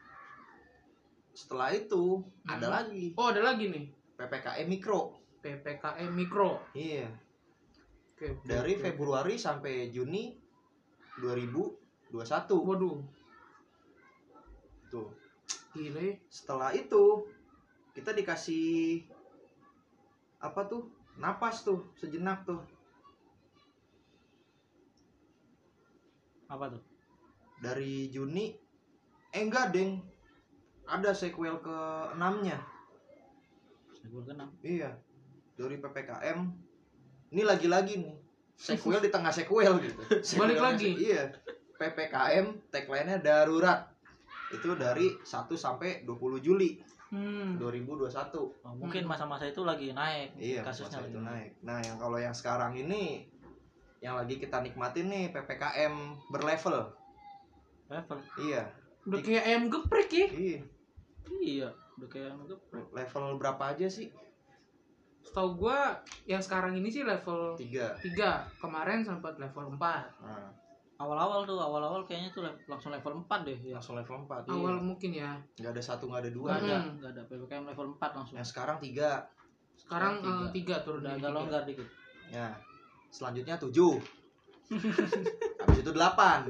Setelah 1.31 1.71
itu 1.71 2.21
ada 2.43 2.67
Hmm. 2.67 2.75
lagi 2.75 3.03
Oh, 3.15 3.31
ada 3.31 3.41
lagi 3.41 3.71
nih. 3.71 3.85
PPKM 4.19 4.67
mikro. 4.67 5.17
PPKM 5.41 6.11
mikro. 6.13 6.61
Iya. 6.75 7.09
Oke, 8.13 8.37
oke, 8.37 8.45
Dari 8.45 8.77
oke. 8.77 8.81
Februari 8.85 9.35
sampai 9.39 9.89
Juni 9.89 10.37
2021. 11.17 12.61
Waduh, 12.61 13.01
Tuh. 14.91 15.09
gila 15.73 16.03
ya. 16.03 16.13
Setelah 16.27 16.75
itu 16.75 17.25
kita 17.95 18.11
dikasih 18.11 19.07
apa 20.37 20.67
tuh? 20.67 20.91
Napas 21.17 21.63
tuh, 21.63 21.89
sejenak 21.97 22.43
tuh. 22.45 22.59
Apa 26.45 26.67
tuh? 26.69 26.83
Dari 27.63 28.11
Juni 28.11 28.51
eh 29.31 29.41
enggak, 29.41 29.71
Deng. 29.71 30.10
Ada 30.91 31.15
sequel 31.15 31.55
ke 31.57 31.77
6-nya. 32.13 32.57
Sebuah 33.95 34.23
keenam. 34.27 34.49
Iya. 34.59 34.91
Dari 35.55 35.79
PPKM. 35.79 36.39
Ini 37.31 37.41
lagi-lagi 37.41 37.95
nih. 37.97 38.15
Sequel 38.53 38.99
di 38.99 39.07
tengah 39.07 39.31
sequel 39.31 39.79
gitu. 39.79 40.01
Balik 40.41 40.59
lagi. 40.59 40.91
Iya. 40.91 41.31
PPKM 41.79 42.69
tagline-nya 42.69 43.17
darurat. 43.17 43.87
Itu 44.51 44.75
dari 44.75 45.15
1 45.17 45.47
sampai 45.55 46.03
20 46.03 46.37
Juli 46.39 46.83
Hmm. 47.11 47.59
2021. 47.59 48.07
Oh, 48.39 48.71
mungkin 48.71 49.03
Hmm. 49.03 49.11
masa-masa 49.11 49.43
itu 49.43 49.67
lagi 49.67 49.91
naik 49.91 50.31
Iya, 50.39 50.63
kasusnya. 50.63 51.03
masa 51.03 51.11
itu 51.11 51.19
naik. 51.19 51.51
Nah, 51.59 51.83
yang 51.83 51.99
kalau 51.99 52.15
yang 52.15 52.31
sekarang 52.31 52.71
ini 52.71 53.27
yang 53.99 54.15
lagi 54.15 54.39
kita 54.39 54.63
nikmatin 54.63 55.11
nih 55.11 55.27
PPKM 55.29 55.91
berlevel. 56.31 56.87
level 57.91 58.15
Iya. 58.39 58.63
Udah 59.03 59.19
kayak 59.19 59.43
ayam 59.43 59.67
geprek 59.67 60.07
ya. 60.09 60.27
Iya. 60.31 60.59
Iya 61.39 61.69
udah 61.97 62.07
kayak 62.07 62.33
ngegeprek 62.35 62.87
Level 62.91 63.37
berapa 63.37 63.63
aja 63.69 63.85
sih? 63.85 64.09
Setahu 65.21 65.53
gua 65.55 66.01
yang 66.25 66.41
sekarang 66.41 66.73
ini 66.73 66.89
sih 66.89 67.05
level 67.05 67.53
Tiga. 67.53 67.93
3. 67.97 68.41
Kemarin 68.57 69.05
sempat 69.05 69.37
level 69.37 69.73
4. 69.73 69.77
Nah, 69.77 70.49
awal-awal 70.97 71.45
tuh 71.45 71.57
awal-awal 71.57 72.01
kayaknya 72.03 72.29
tuh 72.31 72.41
langsung 72.65 72.89
level 72.89 73.21
4 73.21 73.45
deh 73.45 73.57
ya 73.59 73.73
langsung 73.73 73.93
level 73.93 74.25
4 74.25 74.49
Awal 74.49 74.81
mungkin 74.81 75.11
ya. 75.13 75.37
Nggak 75.55 75.77
ada 75.77 75.83
satu, 75.83 76.09
nggak 76.09 76.21
ada 76.25 76.31
dua. 76.31 76.47
nggak 76.51 76.61
ada 76.61 76.77
Hmm. 76.77 76.93
nggak 76.97 77.11
ada 77.11 77.21
ppkm 77.25 77.63
level 77.69 77.87
4 77.95 78.17
langsung 78.17 78.35
Yang 78.35 78.49
sekarang 78.49 78.77
tiga. 78.77 79.11
Sekarang 79.77 80.13
Sekarang 80.21 80.53
3 80.53 80.85
turun 80.85 80.99
udah 80.99 81.09
dari 81.09 81.17
agak 81.17 81.29
tiga. 81.29 81.37
longgar 81.37 81.63
dikit 81.65 81.87
Ya. 82.31 82.47
Selanjutnya 83.09 83.55
tujuh. 83.57 83.93
Habis 85.61 85.79
itu 85.79 85.91
delapan. 85.91 86.47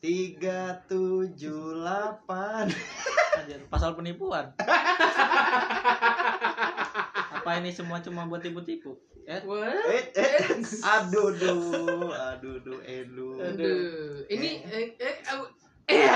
Tiga, 0.00 0.80
tujuh, 0.86 1.76
delapan. 1.76 2.70
Pasal 3.68 3.92
penipuan 3.92 4.52
apa 7.32 7.58
ini 7.58 7.74
semua 7.74 7.98
cuma 7.98 8.22
buat 8.30 8.38
tipu-tipu 8.38 8.94
eh. 9.26 9.42
Eh, 9.42 10.04
eh, 10.14 10.46
aduh, 10.82 11.34
duh, 11.34 12.10
aduh, 12.10 12.62
duh, 12.62 12.78
elu. 12.86 13.34
Aduh. 13.42 14.22
Ini 14.30 14.62
eh 14.62 14.94
eh 14.94 15.14
au- 15.30 15.50
eh. 15.90 16.06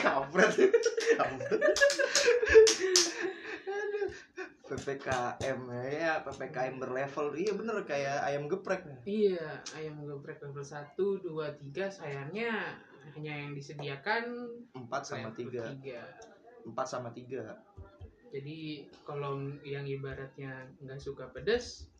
Kampret. 0.00 0.52
Kampret. 1.16 1.60
PPKM 4.80 5.60
ya, 5.92 6.24
PPKM 6.24 6.80
berlevel. 6.80 7.36
Iya 7.36 7.52
bener 7.52 7.76
kayak 7.84 8.24
ayam 8.24 8.48
geprek. 8.48 8.82
Iya, 9.04 9.60
ayam 9.76 10.00
geprek 10.02 10.40
level 10.40 10.64
1, 10.64 10.96
2, 10.96 11.20
3 11.20 11.92
sayangnya 11.92 12.80
hanya 13.12 13.32
yang 13.44 13.52
disediakan 13.52 14.48
Empat 14.72 15.02
sama 15.04 15.28
tiga. 15.36 15.68
tiga. 15.76 16.00
Empat 16.64 16.86
sama 16.88 17.12
tiga. 17.12 17.60
Jadi 18.30 18.86
kalau 19.02 19.36
yang 19.66 19.84
ibaratnya 19.84 20.70
nggak 20.80 21.00
suka 21.02 21.28
pedes, 21.28 21.90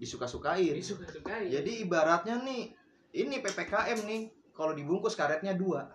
Disuka-sukain. 0.00 0.72
disuka-sukai. 0.72 1.52
Jadi 1.52 1.84
ibaratnya 1.84 2.40
nih, 2.40 2.72
ini 3.12 3.36
PPKM 3.44 4.00
nih, 4.02 4.22
kalau 4.56 4.72
dibungkus 4.72 5.12
karetnya 5.12 5.52
dua, 5.52 5.92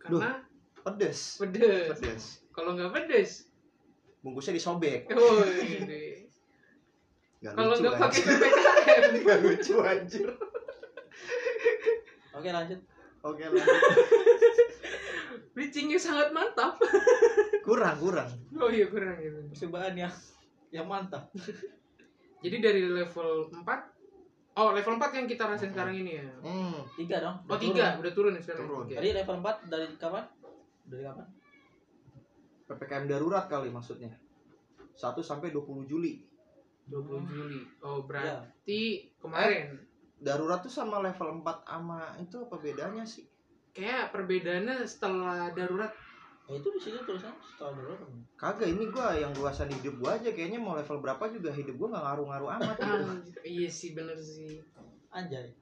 Karena 0.00 0.40
pedes. 0.80 1.36
pedes. 1.36 1.92
Pedes. 2.00 2.24
Kalau 2.48 2.72
nggak 2.72 2.90
pedes, 2.96 3.47
Bungkusnya 4.28 4.52
disobek. 4.54 5.08
oh 5.10 5.40
ini. 5.58 6.28
Gak 7.38 7.54
Kalau 7.54 7.72
nggak 7.72 7.96
pakai 7.96 8.20
ppkm, 8.20 9.12
Gak 9.24 9.38
lucu 9.40 9.74
anjir. 9.80 10.28
oke 12.30 12.48
lanjut 12.48 12.80
Oke 13.20 13.42
lanjut. 13.42 13.82
bridgingnya 15.50 15.96
sangat 15.96 16.30
mantap. 16.30 16.76
Kurang, 17.62 17.98
kurang. 17.98 18.30
Oh 18.54 18.68
iya 18.68 18.86
kurang 18.86 19.16
gitu. 19.16 19.38
percobaan 19.48 19.94
yang 19.94 20.12
yang 20.68 20.84
mantap 20.84 21.30
Jadi 22.38 22.56
dari 22.58 22.82
level 22.84 23.48
4 23.50 23.64
Oh, 24.54 24.70
level 24.70 24.98
4 24.98 25.14
yang 25.14 25.26
kita 25.26 25.46
rasain 25.46 25.70
sekarang 25.70 25.94
ini 25.96 26.18
ya. 26.18 26.26
Hmm. 26.42 26.82
tiga 26.94 27.22
dong 27.22 27.36
Oh, 27.44 27.54
3, 27.54 28.02
udah 28.02 28.12
turun 28.12 28.34
ya 28.34 28.42
sekarang. 28.42 28.66
Turun. 28.66 28.82
Oke. 28.84 28.94
Tadi 28.94 29.08
level 29.14 29.36
4 29.38 29.70
dari 29.70 29.86
kapan? 29.94 30.24
Dari 30.84 31.02
kapan? 31.04 31.26
PPKM 32.68 33.08
darurat 33.08 33.48
kali 33.48 33.72
maksudnya. 33.72 34.12
1 34.94 35.24
sampai 35.24 35.48
20 35.48 35.88
Juli. 35.88 36.20
20 36.86 37.24
Juli. 37.26 37.60
Oh, 37.80 38.00
Ya. 38.00 38.04
berarti 38.04 39.08
kemarin 39.16 39.80
Darurat 40.18 40.58
tuh 40.58 40.72
sama 40.72 40.98
level 40.98 41.40
4 41.40 41.62
sama 41.62 42.10
itu 42.18 42.36
apa 42.42 42.56
bedanya 42.58 43.06
sih? 43.06 43.22
kayak 43.70 44.10
perbedaannya 44.10 44.82
setelah 44.82 45.54
darurat. 45.54 45.94
Ya 46.50 46.58
itu 46.58 46.66
di 46.74 46.80
sini 46.82 46.98
tulisannya 47.06 47.38
setelah 47.44 47.78
dulu. 47.78 47.94
Kagak 48.34 48.66
ini 48.66 48.90
gua 48.90 49.14
yang 49.14 49.30
luasan 49.38 49.70
hidup 49.70 50.02
gua 50.02 50.18
aja 50.18 50.34
kayaknya 50.34 50.58
mau 50.58 50.74
level 50.74 50.98
berapa 50.98 51.30
juga 51.30 51.54
hidup 51.54 51.78
gua 51.78 51.94
nggak 51.94 52.04
ngaruh-ngaruh 52.08 52.48
amat 52.58 52.74
gitu. 52.74 53.04
Ah, 53.06 53.14
iya 53.46 53.68
sih 53.70 53.94
bener 53.94 54.18
sih. 54.18 54.58
Anjay. 55.14 55.54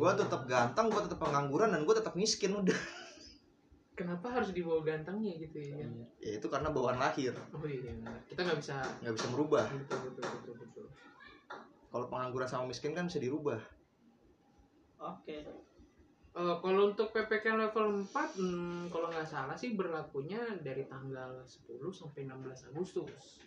Gua 0.00 0.16
tetap 0.16 0.48
ganteng, 0.48 0.88
gua 0.88 1.04
tetap 1.04 1.20
pengangguran 1.20 1.68
dan 1.68 1.84
gua 1.84 2.00
tetap 2.00 2.16
miskin 2.16 2.56
udah. 2.56 2.78
Kenapa 3.96 4.28
harus 4.28 4.52
dibawa 4.52 4.84
gantengnya 4.84 5.40
gitu 5.40 5.56
ya? 5.56 5.80
Iya. 5.80 5.88
Ya 6.20 6.30
itu 6.36 6.46
karena 6.52 6.68
bawaan 6.68 7.00
lahir, 7.00 7.32
Oh 7.56 7.64
iya, 7.64 7.80
benar. 7.96 8.20
kita 8.28 8.44
nggak 8.44 8.58
bisa. 8.60 8.76
nggak 9.00 9.14
bisa 9.16 9.26
merubah. 9.32 9.64
Betul, 9.72 9.98
betul, 10.12 10.24
betul, 10.36 10.54
betul. 10.60 10.86
Kalau 11.88 12.06
pengangguran 12.12 12.44
sama 12.44 12.68
miskin 12.68 12.92
kan 12.92 13.08
bisa 13.08 13.16
dirubah. 13.16 13.56
Oke. 15.00 15.48
Eh, 16.36 16.56
kalau 16.60 16.92
untuk 16.92 17.08
PPKM 17.16 17.56
level 17.56 18.04
4, 18.04 18.36
hmm, 18.36 18.92
kalau 18.92 19.08
nggak 19.08 19.24
salah 19.24 19.56
sih 19.56 19.72
berlakunya 19.72 20.44
dari 20.60 20.84
tanggal 20.84 21.40
10 21.40 21.88
sampai 21.88 22.28
16 22.28 22.68
Agustus. 22.68 23.40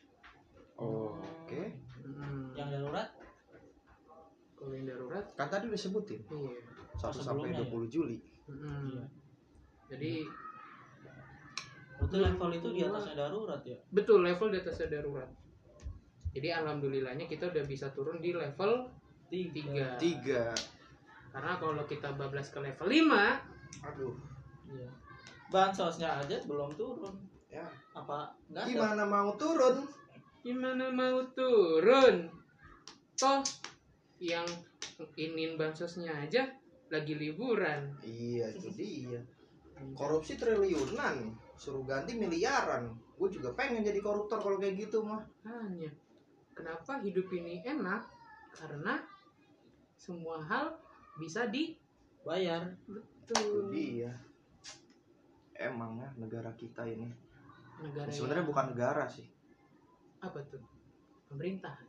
Oke. 0.73 1.77
Hmm, 2.01 2.57
Yang 2.57 2.69
darurat 2.81 3.09
kalau 4.57 4.73
yang 4.75 4.89
darurat, 4.89 5.23
Kan 5.37 5.47
tadi 5.47 5.71
udah 5.71 5.79
sebutin 5.79 6.19
iya. 6.25 6.59
1 6.97 7.15
sampai 7.21 7.53
sebelumnya 7.53 7.63
20 7.69 7.85
Juli. 7.87 8.17
Hmm. 8.49 8.89
Iya. 8.89 9.05
Jadi 9.89 10.13
itu 11.99 12.15
level 12.15 12.49
itu 12.55 12.67
di 12.71 12.81
atasnya 12.87 13.27
darurat 13.27 13.61
ya. 13.67 13.75
betul 13.91 14.23
level 14.23 14.47
di 14.53 14.57
atasnya 14.63 14.87
darurat. 14.87 15.29
Jadi 16.31 16.47
alhamdulillahnya 16.53 17.25
kita 17.27 17.49
udah 17.49 17.65
bisa 17.65 17.91
turun 17.91 18.21
di 18.23 18.31
level 18.31 18.87
3. 19.27 19.99
3. 19.99 21.33
Karena 21.33 21.53
kalau 21.61 21.83
kita 21.85 22.15
bablas 22.15 22.49
ke 22.49 22.59
level 22.61 22.87
5, 22.87 23.85
Aduh. 23.85 24.15
Iya. 24.69 24.89
Bansosnya 25.49 26.21
aja 26.21 26.37
belum 26.45 26.71
turun. 26.77 27.13
Ya. 27.49 27.65
Apa 27.97 28.29
enggak 28.49 28.63
ada? 28.65 28.69
Gimana 28.69 29.03
mau 29.09 29.29
turun? 29.35 29.75
gimana 30.39 30.87
mau 30.87 31.19
turun? 31.35 32.31
Toh 33.19 33.43
yang 34.23 34.47
inin 35.19 35.59
bansosnya 35.59 36.15
aja 36.15 36.47
lagi 36.89 37.13
liburan. 37.15 37.91
Iya, 38.01 38.55
itu 38.55 38.69
dia. 38.73 39.21
Korupsi 39.95 40.35
triliunan, 40.35 41.15
suruh 41.55 41.83
ganti 41.83 42.13
miliaran. 42.13 42.91
Gue 43.15 43.27
juga 43.27 43.51
pengen 43.53 43.81
jadi 43.81 43.99
koruptor 43.99 44.39
kalau 44.39 44.57
kayak 44.57 44.75
gitu 44.79 45.01
mah. 45.01 45.23
Hanya 45.43 45.91
kenapa 46.51 46.99
hidup 46.99 47.27
ini 47.31 47.63
enak? 47.63 48.03
Karena 48.51 48.99
semua 49.95 50.39
hal 50.41 50.75
bisa 51.15 51.47
di 51.47 51.75
Bayar. 52.19 52.75
Itu 52.85 52.99
betul 53.27 53.71
dia. 53.71 54.11
Emang 55.55 55.95
ya 55.97 56.07
negara 56.15 56.51
kita 56.53 56.83
ini. 56.83 57.07
negara 57.79 58.11
Sebenarnya 58.11 58.43
yang- 58.43 58.51
bukan 58.51 58.65
negara 58.71 59.03
sih. 59.07 59.27
apa 60.19 60.43
tuh 60.43 60.59
pemerintah 61.25 61.79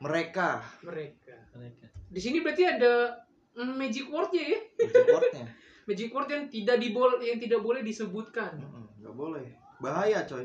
Mereka 0.00 0.50
mereka 0.82 1.36
Mereka. 1.54 1.86
di 2.10 2.18
sini 2.18 2.40
berarti 2.40 2.64
ada 2.66 3.14
magic 3.56 4.06
wordnya 4.06 4.44
ya 4.46 4.58
supportnya. 4.78 5.44
magic 5.88 6.08
word 6.08 6.28
yang 6.28 6.44
tidak 6.46 6.76
dibol 6.78 7.10
yang 7.18 7.36
tidak 7.36 7.60
boleh 7.60 7.82
disebutkan 7.82 8.54
Nggak 9.00 9.14
boleh. 9.16 9.46
Bahaya 9.78 10.22
coy. 10.22 10.44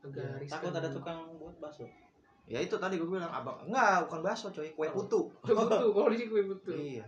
agak 0.00 0.18
Ya, 0.18 0.38
riskan 0.38 0.58
takut 0.70 0.74
ada 0.74 0.88
tukang 0.88 1.18
buat 1.36 1.54
bakso. 1.58 1.86
Ya 2.42 2.58
itu 2.58 2.74
tadi 2.74 2.96
gue 2.96 3.06
bilang 3.06 3.28
abang 3.28 3.58
enggak 3.62 4.06
bukan 4.06 4.20
bakso 4.22 4.48
coy, 4.48 4.70
kue 4.70 4.86
Oh. 4.90 4.94
putu. 4.96 5.20
Kue 5.40 5.52
butuh 5.52 5.90
kalau 5.90 6.08
di 6.08 6.16
sini 6.16 6.28
kue 6.28 6.42
butuh 6.44 6.74
Iya. 6.74 7.06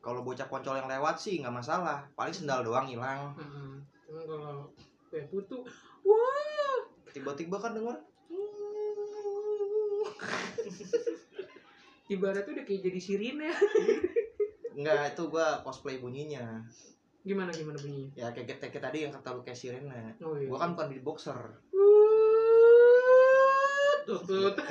Kalau 0.00 0.20
bocah 0.22 0.46
koncol 0.46 0.76
yang 0.76 0.88
lewat 0.88 1.16
sih 1.16 1.40
nggak 1.40 1.52
masalah. 1.52 2.00
Paling 2.14 2.32
sendal 2.32 2.62
doang 2.62 2.84
hilang. 2.84 3.32
Heeh. 3.34 3.72
Cuma 4.04 4.22
kalau 4.22 4.68
kue 5.08 5.20
putu 5.26 5.64
wah 6.02 6.78
Tiba-tiba 7.10 7.56
kan 7.56 7.74
denger 7.74 7.96
ibaratnya 12.10 12.52
udah 12.52 12.64
kayak 12.64 12.82
jadi 12.82 13.00
sirine 13.00 13.50
Enggak, 14.70 15.12
itu 15.12 15.22
gua 15.26 15.60
cosplay 15.60 15.98
bunyinya. 15.98 16.62
gimana 17.20 17.52
gimana 17.52 17.76
bunyinya 17.76 18.08
Ya 18.16 18.32
kayak 18.32 18.56
kayak, 18.56 18.72
kayak 18.72 18.84
tadi 18.86 18.98
yang 19.04 19.12
kata 19.12 19.36
lu 19.36 19.42
kayak 19.42 19.52
sirene. 19.54 20.16
oh 20.20 20.34
iya 20.34 20.48
Gua 20.48 20.58
kan 20.58 20.72
bukan 20.72 20.88
di 20.88 21.00
boxer. 21.00 21.38
tutut 24.02 24.56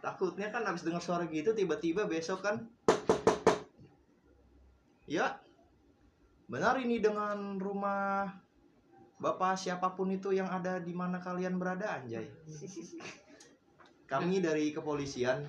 Takutnya 0.00 0.48
kan 0.48 0.62
abis 0.64 0.84
dengar 0.84 1.00
suara 1.00 1.24
gitu 1.26 1.50
tiba-tiba 1.50 2.04
besok 2.04 2.44
kan 2.44 2.62
Ya 5.04 5.40
Benar 6.46 6.78
ini 6.78 7.00
dengan 7.00 7.58
rumah 7.58 8.28
Bapak 9.16 9.56
siapa 9.56 9.92
pun 9.92 10.08
itu 10.08 10.30
yang 10.30 10.46
ada 10.46 10.78
di 10.78 10.92
mana 10.92 11.18
kalian 11.18 11.56
berada 11.56 11.98
anjay 11.98 12.28
Kami 14.10 14.38
dari 14.38 14.70
kepolisian 14.70 15.42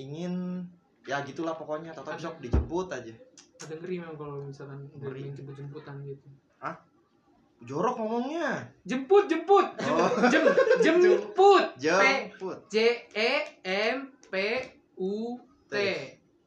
ingin 0.00 0.64
ya 1.04 1.20
gitulah 1.24 1.56
pokoknya 1.56 1.92
atau 1.92 2.04
besok 2.04 2.40
dijemput 2.40 2.88
aja 2.92 3.12
ada 3.60 3.74
ngeri 3.76 4.00
memang 4.00 4.16
kalau 4.16 4.36
misalkan 4.40 4.88
Ngeri. 4.96 5.32
jemput-jemputan 5.36 6.00
gitu 6.04 6.28
jorok 7.60 8.00
ngomongnya 8.00 8.64
Jemput, 8.88 9.28
jemput. 9.28 9.66
Oh. 9.84 10.08
Jem, 10.32 10.44
jemput. 10.84 11.64
P 11.76 11.84
jemput 11.84 12.58
J 12.72 12.76
E 13.12 13.32
M 13.60 14.08
P 14.32 14.34
U 14.96 15.36
T. 15.68 15.74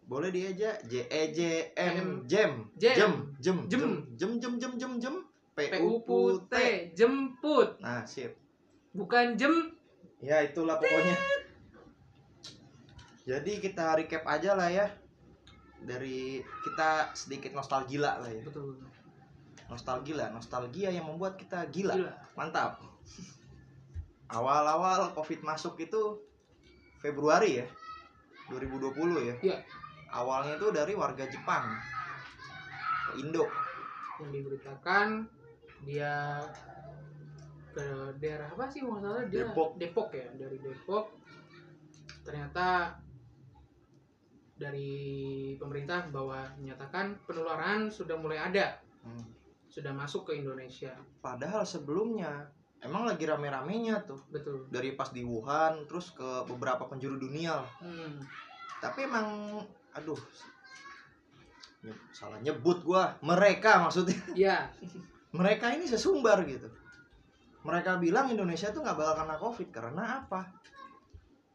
boleh 0.09 0.33
dia 0.33 0.49
aja 0.51 0.71
J 0.89 0.93
E 1.05 1.21
J 1.29 1.39
M 1.77 2.25
jem 2.25 2.65
Jem. 2.81 2.97
jem 2.97 3.13
jem 3.37 3.57
Jem. 3.69 3.83
jem 4.17 4.53
jem 4.57 4.73
jem 4.81 4.93
jem 4.97 5.15
P 5.53 5.59
U 5.85 6.01
P 6.01 6.09
T. 6.49 6.53
Jemput. 6.97 7.77
nah 7.77 8.01
sip 8.09 8.33
Bukan 8.93 9.37
jem. 9.37 9.53
ya 10.17 10.41
itulah 10.41 10.81
pokoknya 10.81 11.13
jadi 13.23 13.51
kita 13.63 13.95
recap 13.95 14.23
aja 14.27 14.51
lah 14.55 14.67
ya. 14.67 14.87
Dari 15.83 16.39
kita 16.63 17.11
sedikit 17.15 17.55
nostalgia 17.55 18.19
lah 18.19 18.31
ya. 18.31 18.43
Betul. 18.43 18.79
nostalgia 19.71 20.29
nostalgia 20.29 20.91
yang 20.91 21.07
membuat 21.07 21.39
kita 21.39 21.65
gila, 21.71 21.97
Gila. 21.97 22.13
mantap. 22.37 22.77
Awal-awal 24.29 25.15
covid 25.17 25.41
masuk 25.41 25.79
itu 25.81 26.19
Februari 27.01 27.63
ya 27.63 27.67
2020 28.53 29.29
ya. 29.33 29.35
Iya. 29.41 29.57
awalnya 30.13 30.61
itu 30.61 30.69
dari 30.69 30.93
warga 30.93 31.25
Jepang. 31.25 31.73
Ke 33.09 33.11
Indo. 33.17 33.49
Yang 34.21 34.29
diberitakan 34.29 35.07
dia 35.89 36.37
ke 37.73 38.13
daerah 38.21 38.53
apa 38.53 38.69
sih? 38.69 38.85
Salah 38.85 39.25
dia 39.25 39.49
Depok. 39.49 39.79
Depok 39.81 40.13
ya 40.13 40.27
dari 40.37 40.61
Depok. 40.61 41.17
Ternyata 42.21 42.93
dari 44.53 45.53
pemerintah 45.57 46.07
bahwa 46.13 46.45
menyatakan 46.61 47.17
penularan 47.25 47.89
sudah 47.89 48.15
mulai 48.17 48.39
ada. 48.39 48.79
Hmm. 49.03 49.27
sudah 49.73 49.89
masuk 49.89 50.29
ke 50.29 50.37
Indonesia. 50.37 50.93
Padahal 51.17 51.65
sebelumnya 51.65 52.45
emang 52.77 53.09
lagi 53.09 53.25
rame-ramenya 53.25 54.05
tuh. 54.05 54.21
Betul. 54.29 54.69
Dari 54.69 54.93
pas 54.93 55.09
di 55.09 55.25
Wuhan 55.25 55.89
terus 55.89 56.13
ke 56.13 56.45
beberapa 56.45 56.85
penjuru 56.85 57.17
dunia. 57.17 57.57
Lah. 57.57 57.69
hmm. 57.81 58.21
tapi 58.77 59.09
emang 59.09 59.59
aduh 59.97 60.19
salah 62.13 62.37
nyebut 62.37 62.85
gua. 62.85 63.17
Mereka 63.25 63.81
maksudnya. 63.81 64.21
Ya 64.45 64.69
mereka 65.33 65.73
ini 65.73 65.89
sesumbar 65.89 66.45
gitu. 66.45 66.69
Mereka 67.65 67.97
bilang 67.97 68.29
Indonesia 68.29 68.69
tuh 68.69 68.85
nggak 68.85 68.97
bakal 68.97 69.13
kena 69.25 69.35
covid 69.41 69.69
karena 69.73 70.03
apa? 70.23 70.45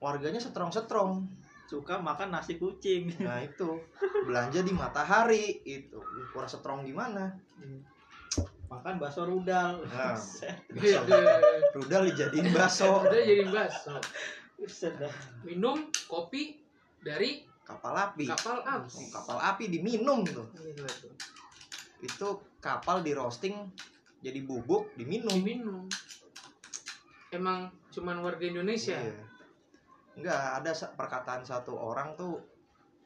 Warganya 0.02 0.42
setrong 0.42 0.74
setrong 0.74 1.30
Suka 1.68 2.00
makan 2.00 2.32
nasi 2.32 2.56
kucing. 2.56 3.12
nah 3.20 3.44
itu. 3.44 3.76
Belanja 4.24 4.64
di 4.64 4.72
matahari 4.72 5.60
itu. 5.68 6.00
Kurang 6.32 6.48
setrong 6.48 6.88
gimana 6.88 7.36
Makan 8.68 9.00
bakso 9.00 9.24
rudal. 9.24 9.84
Nah. 9.84 10.16
Gitu. 10.72 11.16
rudal 11.76 12.02
dijadiin 12.12 12.52
baso 12.52 13.04
udah 13.04 13.22
jadi 13.24 13.44
bakso. 13.48 13.96
Minum 15.44 15.88
kopi 16.08 16.60
dari 17.00 17.44
kapal 17.64 17.96
api. 17.96 18.24
Kapal 18.28 18.64
Oh, 18.64 18.84
api 18.84 19.04
kapal 19.12 19.38
api 19.40 19.64
diminum 19.72 20.24
tuh. 20.24 20.48
Itu 22.04 22.44
kapal 22.60 23.00
di 23.00 23.16
roasting 23.16 23.56
jadi 24.20 24.44
bubuk 24.44 24.92
diminum. 25.00 25.32
Diminum. 25.32 25.84
Emang 27.32 27.72
cuman 27.92 28.24
warga 28.24 28.44
Indonesia? 28.44 28.96
Iya. 29.00 29.37
Enggak, 30.18 30.42
ada 30.62 30.70
perkataan 30.98 31.46
satu 31.46 31.78
orang 31.78 32.18
tuh 32.18 32.42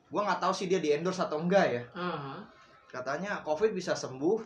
gua 0.09 0.25
nggak 0.25 0.41
tahu 0.41 0.53
sih 0.57 0.67
dia 0.69 0.81
di 0.81 0.93
endorse 0.97 1.21
atau 1.21 1.41
enggak 1.41 1.67
ya. 1.69 1.83
Ah, 1.93 2.41
Katanya 2.89 3.45
COVID 3.45 3.73
bisa 3.73 3.93
sembuh 3.93 4.41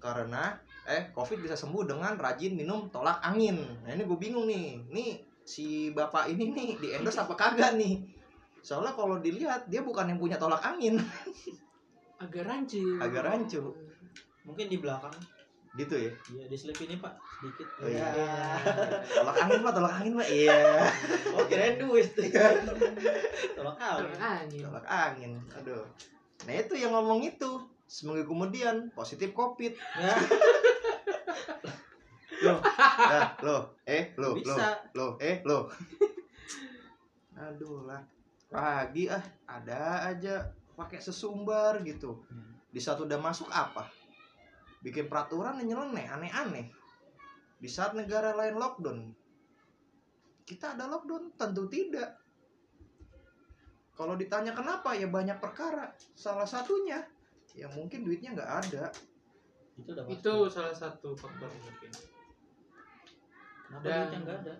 karena 0.00 0.56
eh 0.88 1.12
COVID 1.12 1.44
bisa 1.44 1.54
sembuh 1.54 1.86
dengan 1.86 2.16
rajin 2.18 2.56
minum 2.58 2.90
tolak 2.90 3.22
angin. 3.22 3.60
Nah, 3.84 3.92
ini 3.94 4.02
gue 4.02 4.18
bingung 4.18 4.48
nih. 4.48 4.82
Nih 4.90 5.10
si 5.44 5.90
bapak 5.92 6.30
ini 6.32 6.50
nih 6.50 6.68
di 6.80 6.88
endorse 6.94 7.20
apa 7.20 7.34
kagak 7.36 7.76
nih? 7.76 8.00
Soalnya 8.64 8.96
kalau 8.96 9.20
dilihat 9.20 9.68
dia 9.68 9.84
bukan 9.84 10.08
yang 10.08 10.18
punya 10.20 10.36
tolak 10.36 10.60
angin, 10.64 11.00
agak 12.22 12.44
rancu 12.44 13.00
agak 13.00 13.22
rancu. 13.24 13.72
Mungkin 14.44 14.66
di 14.68 14.78
belakang. 14.80 15.14
Gitu 15.78 15.94
ya. 15.94 16.12
Iya, 16.34 16.44
diselipin 16.50 16.90
ini, 16.90 16.96
Pak. 16.98 17.14
Sedikit. 17.38 17.66
Oh, 17.78 17.86
iya. 17.86 18.06
Iya. 18.10 18.34
Tolak 19.06 19.36
angin 19.38 19.60
pak, 19.62 19.72
tolak 19.78 19.94
angin 20.02 20.12
pak. 20.18 20.28
Iya. 20.28 20.58
Oh, 21.38 21.44
kirain 21.46 21.78
duit. 21.78 22.10
Tolong 23.56 23.76
kali. 23.78 24.10
angin 24.18 24.62
Tolak 24.66 24.86
angin. 24.90 25.32
Aduh. 25.62 25.86
Nah 26.46 26.54
itu 26.58 26.74
yang 26.74 26.92
ngomong 26.96 27.22
itu. 27.22 27.62
Seminggu 27.90 28.26
kemudian 28.26 28.90
positif 28.94 29.34
COVID. 29.34 29.74
Ya, 29.74 30.14
Loh, 32.40 32.56
nah, 32.64 33.36
loh, 33.44 33.62
eh, 33.84 34.16
loh, 34.16 34.32
bisa. 34.32 34.80
loh, 34.96 35.20
eh, 35.20 35.44
loh. 35.44 35.68
Aduh 37.36 37.84
lah. 37.84 38.00
Pagi 38.48 39.12
ah, 39.12 39.20
ada 39.44 40.08
aja 40.08 40.48
pakai 40.72 41.04
sesumbar 41.04 41.84
gitu. 41.84 42.16
Di 42.72 42.80
saat 42.80 42.96
udah 42.96 43.20
masuk 43.20 43.52
apa? 43.52 43.92
Bikin 44.80 45.06
peraturan 45.06 45.60
yang 45.60 45.76
nyeleneh, 45.76 46.08
aneh-aneh. 46.08 46.66
Di 47.60 47.68
saat 47.68 47.92
negara 47.92 48.32
lain 48.32 48.56
lockdown. 48.56 48.98
Kita 50.42 50.72
ada 50.72 50.88
lockdown? 50.88 51.36
Tentu 51.36 51.68
tidak. 51.68 52.16
Kalau 53.92 54.16
ditanya 54.16 54.56
kenapa, 54.56 54.96
ya 54.96 55.04
banyak 55.06 55.36
perkara. 55.36 55.92
Salah 56.16 56.48
satunya, 56.48 57.04
ya 57.52 57.68
mungkin 57.68 58.00
duitnya 58.00 58.32
nggak 58.32 58.52
ada. 58.64 58.88
Itu 59.76 59.92
udah 59.92 60.04
itu 60.08 60.32
salah 60.48 60.72
satu 60.72 61.12
faktor 61.12 61.48
mungkin 61.52 61.88
Kenapa 63.68 63.84
Dan- 63.84 64.00
duitnya 64.02 64.18
enggak 64.18 64.38
ada? 64.40 64.54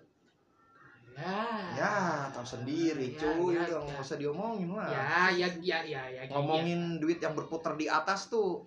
ya 1.11 1.37
Ya, 1.75 1.95
tahu 2.31 2.47
sendiri, 2.47 3.11
Ya, 3.13 3.19
cuy. 3.19 3.53
ya, 3.53 3.67
Udah 3.67 3.67
ya. 3.67 3.77
nggak 3.83 4.01
usah 4.01 4.17
diomongin 4.17 4.71
lah. 4.71 4.87
ya 4.87 5.27
ya 5.35 5.47
ya 5.59 5.79
ya 5.83 6.01
ya 6.07 6.21
ngomongin 6.31 7.03
duit 7.03 7.19
yang 7.19 7.35
berputar 7.35 7.75
di 7.75 7.85
atas 7.85 8.31
tuh 8.31 8.63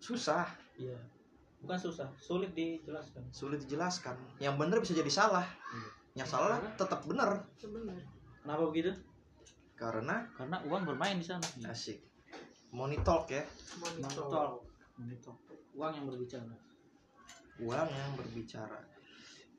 susah 0.00 0.48
Iya. 0.74 0.96
Bukan 1.60 1.76
susah, 1.76 2.08
sulit 2.16 2.56
dijelaskan. 2.56 3.20
sulit 3.30 3.60
dijelaskan 3.60 4.16
yang 4.40 4.56
bener 4.56 4.80
bisa 4.80 4.92
jadi 4.92 5.08
salah 5.08 5.44
Iya. 5.44 5.88
yang 6.24 6.26
salah 6.26 6.56
tetap 6.74 7.04
bener 7.04 7.44
ya, 7.54 7.68
benar 7.68 8.00
Kenapa 8.40 8.64
begitu? 8.66 8.90
karena 9.76 10.24
Karena 10.32 10.56
uang 10.64 10.82
bermain 10.86 11.16
di 11.16 11.24
sana. 11.24 11.44
asik 11.66 12.00
money 12.70 12.96
talk 13.00 13.28
ya 13.28 13.44
monitor 13.76 14.08
Monitor. 14.08 14.48
Monitor. 14.96 15.34
Uang 15.72 15.92
yang 15.92 16.06
berbicara. 16.06 16.54
uang 17.60 17.88
yang 17.88 18.12
berbicara 18.14 18.80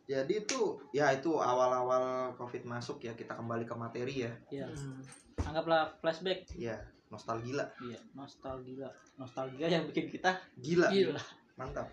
jadi 0.04 0.34
itu 0.42 0.60
ya 0.92 1.14
itu 1.14 1.30
awal-awal 1.32 2.34
covid 2.34 2.66
masuk 2.66 2.98
ya 3.00 3.14
kita 3.14 3.32
kembali 3.32 3.64
ke 3.64 3.76
materi 3.76 4.26
ya 4.26 4.34
Iya. 4.50 4.68
Hmm. 4.68 5.00
Anggaplah 5.44 5.94
flashback. 5.98 6.50
ya 6.52 6.76
nostalgia 7.12 7.68
Iya, 7.78 8.00
nostalgia. 8.14 8.88
Nostalgia 9.16 9.68
yang 9.68 9.84
bikin 9.86 10.08
kita 10.08 10.40
gila 10.56 10.88
Gila. 10.88 11.20
mantap 11.56 11.92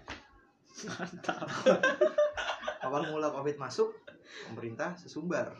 mantap. 0.89 1.43
awal 2.87 3.03
mula 3.09 3.29
covid 3.29 3.59
masuk 3.59 3.91
pemerintah 4.47 4.95
sesumbar 4.95 5.53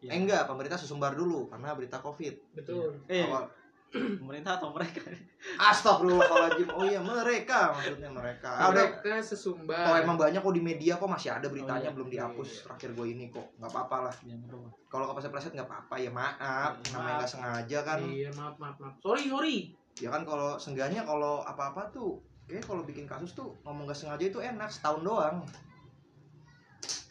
Iya. 0.00 0.12
eh 0.12 0.18
enggak 0.18 0.44
pemerintah 0.44 0.76
sesumbar 0.76 1.12
dulu 1.12 1.48
karena 1.48 1.72
berita 1.72 1.98
covid 1.98 2.32
betul 2.52 3.04
Eh, 3.04 3.20
awal 3.20 3.48
pemerintah 4.22 4.56
atau 4.56 4.70
mereka? 4.70 5.02
Astagfirullahaladzim. 5.58 6.68
Oh 6.70 6.86
iya 6.86 7.02
mereka 7.02 7.74
maksudnya 7.74 8.10
mereka. 8.10 8.48
Ah, 8.54 8.70
mereka 8.70 9.18
sesumbar 9.18 9.82
Kalau 9.82 9.98
emang 9.98 10.16
banyak 10.16 10.38
kok 10.38 10.54
di 10.54 10.62
media 10.62 10.94
kok 10.94 11.10
masih 11.10 11.30
ada 11.34 11.50
beritanya 11.50 11.90
Oh, 11.90 11.90
iya. 11.90 11.96
belum 11.98 12.08
dihapus. 12.08 12.48
Iya. 12.48 12.62
Terakhir 12.70 12.90
gue 12.94 13.06
ini 13.10 13.24
kok 13.34 13.46
nggak 13.58 13.70
apa-apa 13.70 13.96
lah. 14.06 14.14
Berubah. 14.22 14.70
Kalau 14.86 15.04
kepleset-pleset 15.10 15.52
nggak 15.54 15.68
apa-apa 15.68 15.94
ya 15.98 16.10
maaf. 16.14 16.78
Iya, 16.78 16.90
Namanya 16.94 17.14
nggak 17.18 17.30
sengaja 17.30 17.78
kan. 17.82 17.98
iya 18.06 18.30
maaf 18.32 18.54
maaf 18.56 18.76
maaf 18.78 18.94
sorry 19.02 19.26
sorry 19.26 19.56
Ya 19.98 20.08
kan 20.08 20.22
kalau 20.22 20.54
sengganya 20.56 21.02
kalau 21.02 21.42
apa-apa 21.42 21.90
tuh 21.90 22.22
kayak 22.46 22.62
kalau 22.64 22.82
bikin 22.82 23.04
kasus 23.04 23.34
tuh 23.34 23.52
ngomong 23.62 23.90
nggak 23.90 23.98
sengaja 23.98 24.24
itu 24.24 24.38
enak 24.38 24.70
setahun 24.70 25.02
doang. 25.02 25.36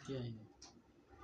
Iya, 0.08 0.18
iya. 0.18 0.42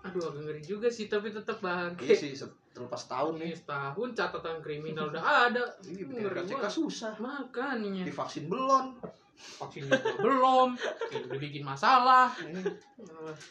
aduh 0.07 0.31
agak 0.31 0.47
ngeri 0.47 0.63
juga 0.63 0.87
sih 0.87 1.11
tapi 1.11 1.35
tetap 1.35 1.59
Iya 1.59 1.67
bangke 1.67 2.15
sih 2.15 2.31
terlepas 2.77 3.03
tahun 3.03 3.33
nih. 3.37 3.49
Ini 3.49 3.57
setahun 3.57 4.09
catatan 4.13 4.57
kriminal 4.61 5.09
udah 5.09 5.25
ada 5.49 5.65
Iya 5.83 6.05
bikin 6.05 6.29
RCK 6.29 6.53
banget. 6.55 6.71
susah. 6.71 7.13
makanya 7.17 8.05
Divaksin 8.05 8.45
belum. 8.47 8.87
vaksin 9.37 9.85
belum 10.17 10.81
udah 11.29 11.37
bikin 11.39 11.61
masalah 11.61 12.33
Ini 12.39 12.57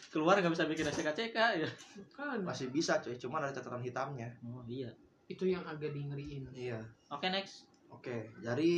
Keluar 0.08 0.34
nggak 0.36 0.50
bisa 0.50 0.64
bikin 0.64 0.82
SKCK 0.84 1.38
ya. 1.56 1.68
kan 2.12 2.38
masih 2.40 2.70
bisa 2.70 2.98
cuy, 2.98 3.14
cuman 3.14 3.42
ada 3.42 3.52
catatan 3.52 3.78
hitamnya. 3.80 4.30
Oh 4.44 4.62
iya. 4.64 4.90
itu 5.26 5.42
yang 5.44 5.62
agak 5.62 5.90
di 5.90 6.02
ngeriin 6.02 6.46
Iya. 6.50 6.78
Oke 7.08 7.26
next. 7.26 7.66
Oke, 7.88 8.30
dari 8.36 8.74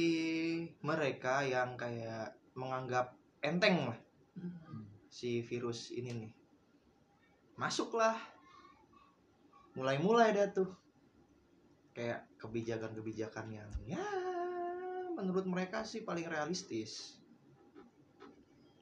mereka 0.78 1.40
yang 1.40 1.76
kayak 1.76 2.28
menganggap 2.52 3.12
enteng 3.38 3.88
lah 3.88 3.98
Hmm. 4.32 4.84
si 5.08 5.40
virus 5.40 5.90
ini 5.90 6.12
nih 6.14 6.32
masuklah 7.54 8.14
mulai-mulai 9.78 10.34
dah 10.34 10.50
tuh. 10.50 10.74
Kayak 11.94 12.26
kebijakan-kebijakan 12.38 13.46
yang 13.50 13.70
ya 13.86 14.02
menurut 15.14 15.46
mereka 15.46 15.82
sih 15.86 16.02
paling 16.02 16.26
realistis. 16.26 17.18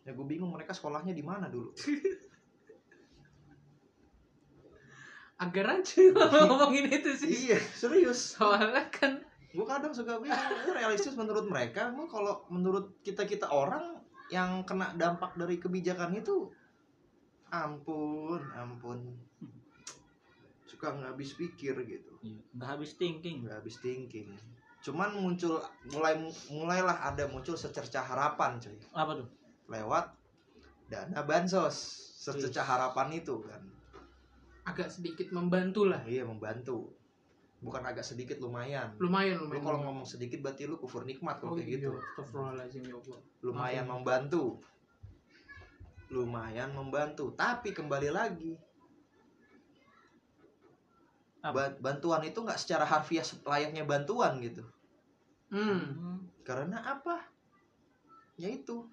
Ya 0.04 0.12
gue 0.12 0.26
bingung 0.28 0.52
mereka 0.52 0.72
sekolahnya 0.72 1.12
di 1.12 1.24
mana 1.24 1.52
dulu. 1.52 1.72
Agak 5.36 5.64
rancu 5.68 6.16
kalau 6.16 6.48
ngomongin 6.48 6.88
itu 6.88 7.12
sih. 7.16 7.52
Iya 7.52 7.60
serius. 7.76 8.36
Soalnya 8.36 8.88
kan 8.88 9.20
gue 9.56 9.64
kadang 9.64 9.96
suka 9.96 10.20
bingung 10.20 10.36
ini 10.36 10.70
realistis 10.76 11.16
menurut 11.16 11.48
mereka 11.48 11.88
emang 11.88 12.04
kalau 12.12 12.44
menurut 12.52 13.00
kita 13.00 13.24
kita 13.24 13.48
orang 13.48 13.96
yang 14.28 14.68
kena 14.68 14.92
dampak 15.00 15.32
dari 15.32 15.56
kebijakan 15.56 16.12
itu 16.20 16.52
ampun 17.48 18.42
ampun 18.52 19.00
suka 20.76 20.92
nggak 20.92 21.16
habis 21.16 21.32
pikir 21.32 21.72
gitu. 21.88 22.12
Iya, 22.20 22.36
nggak 22.52 22.68
habis 22.68 22.92
thinking. 23.00 23.48
Nggak 23.48 23.64
habis 23.64 23.80
thinking. 23.80 24.28
Cuman 24.84 25.16
muncul 25.16 25.64
mulai 25.88 26.20
mulailah 26.52 27.08
ada 27.08 27.24
muncul 27.32 27.56
secercah 27.56 28.04
harapan 28.04 28.60
cuy. 28.60 28.76
Apa 28.92 29.24
tuh? 29.24 29.28
Lewat 29.72 30.12
dana 30.92 31.24
bansos. 31.24 32.04
Secercah 32.20 32.60
harapan 32.60 33.16
itu 33.16 33.40
kan. 33.40 33.64
Agak 34.68 34.92
sedikit 34.92 35.32
membantu 35.32 35.88
lah. 35.88 36.04
Iya 36.04 36.28
membantu. 36.28 36.92
Bukan 37.64 37.80
agak 37.80 38.04
sedikit 38.04 38.36
lumayan. 38.36 38.92
Lumayan 39.00 39.40
lu 39.40 39.48
lumayan. 39.48 39.64
kalau 39.64 39.80
ngomong 39.80 40.04
sedikit 40.04 40.44
berarti 40.44 40.68
lu 40.68 40.76
kufur 40.76 41.08
nikmat 41.08 41.40
kalau 41.40 41.56
oh, 41.56 41.58
kayak 41.58 41.80
gitu. 41.80 41.88
iya. 41.88 42.84
Ya 42.84 42.94
Allah. 43.00 43.20
lumayan 43.40 43.86
membantu. 43.88 44.60
Lumayan 46.12 46.76
membantu. 46.76 47.32
Tapi 47.32 47.72
kembali 47.72 48.12
lagi 48.12 48.60
Apa? 51.46 51.78
bantuan 51.78 52.22
itu 52.26 52.42
nggak 52.42 52.58
secara 52.58 52.82
harfiah 52.82 53.22
layaknya 53.46 53.86
bantuan 53.86 54.42
gitu 54.42 54.66
hmm. 55.54 56.18
Karena 56.46 56.78
apa 56.82 57.22
ya 58.38 58.46
itu 58.50 58.86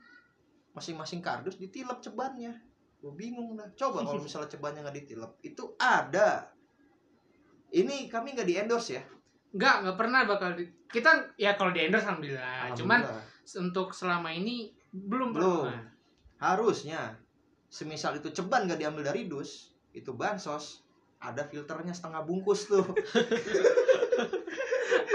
masing-masing 0.74 1.22
kardus 1.22 1.58
ditilep 1.58 2.02
cebannya 2.02 2.58
gue 3.04 3.14
bingung 3.14 3.60
dah 3.60 3.68
coba 3.78 4.06
kalau 4.08 4.22
misalnya 4.26 4.50
cebannya 4.50 4.82
nggak 4.82 4.98
ditilep 5.06 5.32
itu 5.44 5.64
ada 5.78 6.50
ini 7.74 8.08
kami 8.10 8.34
nggak 8.38 8.48
di 8.48 8.56
endorse 8.58 8.98
ya 8.98 9.04
Enggak, 9.54 9.76
enggak 9.86 9.98
pernah 10.02 10.20
bakal 10.26 10.50
di... 10.58 10.66
kita 10.90 11.38
ya 11.38 11.54
kalau 11.54 11.70
di 11.70 11.86
endorse 11.86 12.10
alhamdulillah. 12.10 12.74
Cuman 12.74 13.06
Alhamdulillah. 13.06 13.62
untuk 13.70 13.88
selama 13.94 14.30
ini 14.34 14.74
belum 14.90 15.30
Belum. 15.34 15.70
pernah. 15.70 15.94
harusnya 16.44 17.16
semisal 17.72 18.20
itu 18.20 18.28
ceban 18.30 18.68
nggak 18.68 18.84
diambil 18.84 19.08
dari 19.08 19.32
dus 19.32 19.72
itu 19.96 20.12
bansos 20.12 20.83
ada 21.24 21.48
filternya 21.48 21.96
setengah 21.96 22.28
bungkus 22.28 22.68
tuh. 22.68 22.84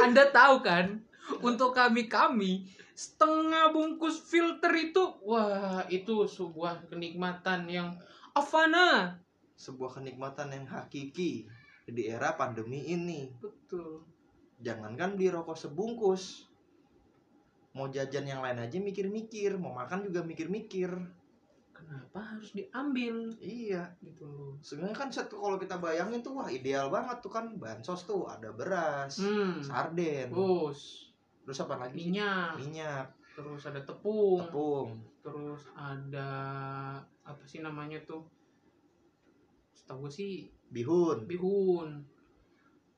Anda 0.05 0.33
tahu 0.33 0.65
kan, 0.65 1.05
untuk 1.45 1.77
kami-kami 1.77 2.73
setengah 2.97 3.71
bungkus 3.71 4.25
filter 4.25 4.73
itu 4.75 5.05
wah, 5.23 5.85
itu 5.93 6.25
sebuah 6.25 6.89
kenikmatan 6.89 7.69
yang 7.69 7.89
afana. 8.33 9.21
sebuah 9.59 9.99
kenikmatan 9.99 10.55
yang 10.55 10.71
hakiki 10.71 11.51
di 11.83 12.03
era 12.07 12.39
pandemi 12.39 12.95
ini. 12.95 13.27
Betul. 13.43 14.07
jangankan 14.59 15.15
beli 15.15 15.31
rokok 15.31 15.55
sebungkus. 15.55 16.47
Mau 17.75 17.91
jajan 17.91 18.27
yang 18.27 18.43
lain 18.43 18.59
aja 18.59 18.79
mikir-mikir 18.79 19.59
mau 19.59 19.75
makan 19.75 20.07
juga 20.07 20.23
mikir-mikir 20.27 20.91
Kenapa 21.79 22.19
harus 22.35 22.51
diambil 22.51 23.31
iya 23.39 23.87
gitu 24.03 24.27
loh. 24.27 24.53
sebenarnya 24.59 24.99
kan 24.99 25.09
set 25.15 25.31
kalau 25.31 25.55
kita 25.55 25.79
bayangin 25.79 26.19
tuh 26.19 26.35
wah 26.35 26.51
ideal 26.51 26.91
banget 26.91 27.23
tuh 27.23 27.31
kan 27.31 27.55
bansos 27.55 28.03
tuh 28.03 28.27
ada 28.27 28.51
beras 28.51 29.23
Hmm. 29.23 29.63
sarden 29.63 30.27
Terus 30.35 31.07
terus 31.47 31.59
apa 31.63 31.79
lagi 31.79 31.95
minyak, 31.97 32.59
minyak 32.59 33.07
terus 33.33 33.63
ada 33.65 33.79
tepung, 33.81 34.43
tepung 34.43 34.89
terus 35.23 35.71
ada 35.73 36.29
apa 37.23 37.43
sih 37.47 37.63
namanya 37.63 38.03
tuh? 38.03 38.27
Setahu 39.73 40.05
gue 40.05 40.13
sih 40.13 40.33
bihun 40.69 41.25
bihun. 41.25 42.03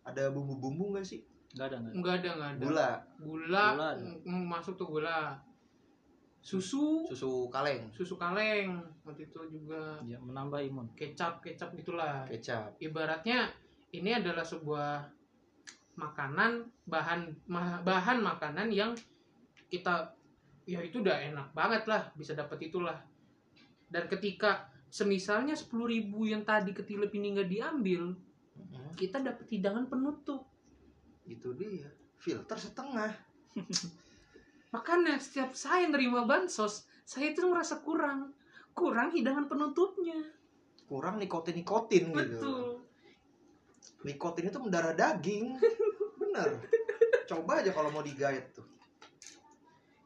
ada 0.01 0.33
bumbu-bumbu 0.33 0.97
nggak 0.97 1.05
sih 1.05 1.21
nggak 1.53 1.67
ada 1.69 1.77
nggak 1.77 1.91
ada. 1.93 1.97
Enggak 2.01 2.15
ada, 2.17 2.29
enggak 2.33 2.51
ada. 2.51 2.63
gula 2.65 2.91
Gula, 3.21 3.65
Gula 3.77 3.89
ada. 3.93 4.07
masuk 4.25 4.75
tuh 4.75 4.89
gula. 4.89 5.37
Susu, 6.41 7.05
susu 7.05 7.53
kaleng. 7.53 7.93
Susu 7.93 8.17
kaleng 8.17 8.81
waktu 9.05 9.29
itu 9.29 9.41
juga. 9.53 10.01
Ya, 10.09 10.17
menambah 10.19 10.61
imun. 10.65 10.89
Kecap 10.97 11.45
kecap 11.45 11.77
gitulah. 11.77 12.25
Kecap. 12.27 12.81
Ibaratnya 12.81 13.53
ini 13.93 14.17
adalah 14.17 14.43
sebuah 14.43 15.05
makanan 16.01 16.65
bahan 16.89 17.29
ma- 17.53 17.83
bahan 17.85 18.25
makanan 18.25 18.73
yang 18.73 18.97
kita 19.69 20.17
ya 20.65 20.81
itu 20.81 21.05
udah 21.05 21.19
enak 21.29 21.53
banget 21.53 21.85
lah 21.85 22.09
bisa 22.17 22.33
dapat 22.33 22.57
itulah. 22.73 22.97
Dan 23.91 24.09
ketika 24.09 24.71
semisalnya 24.89 25.53
10.000 25.53 25.93
ribu 25.93 26.25
yang 26.25 26.43
tadi 26.43 26.73
ketilep 26.73 27.13
ini 27.13 27.37
nggak 27.37 27.51
diambil 27.51 28.17
Mm, 28.61 28.93
kita 28.99 29.25
dapat 29.25 29.47
hidangan 29.49 29.89
penutup. 29.89 30.45
Itu 31.25 31.57
dia 31.57 31.89
filter 32.21 32.59
setengah 32.61 33.09
makanya 34.71 35.19
setiap 35.19 35.55
saya 35.55 35.91
nerima 35.91 36.27
bansos 36.27 36.91
saya 37.11 37.35
itu 37.35 37.43
merasa 37.43 37.83
kurang. 37.83 38.31
Kurang 38.71 39.11
hidangan 39.11 39.51
penutupnya. 39.51 40.31
Kurang 40.87 41.19
nikotin 41.19 41.59
nikotin 41.59 42.15
gitu. 42.15 42.15
Betul. 42.15 42.63
Nikotin 44.07 44.47
itu 44.47 44.59
mendarah 44.63 44.95
daging. 44.95 45.59
Bener. 46.23 46.63
Coba 47.27 47.67
aja 47.67 47.75
kalau 47.75 47.91
mau 47.91 48.07
digayat 48.07 48.55
tuh. 48.55 48.63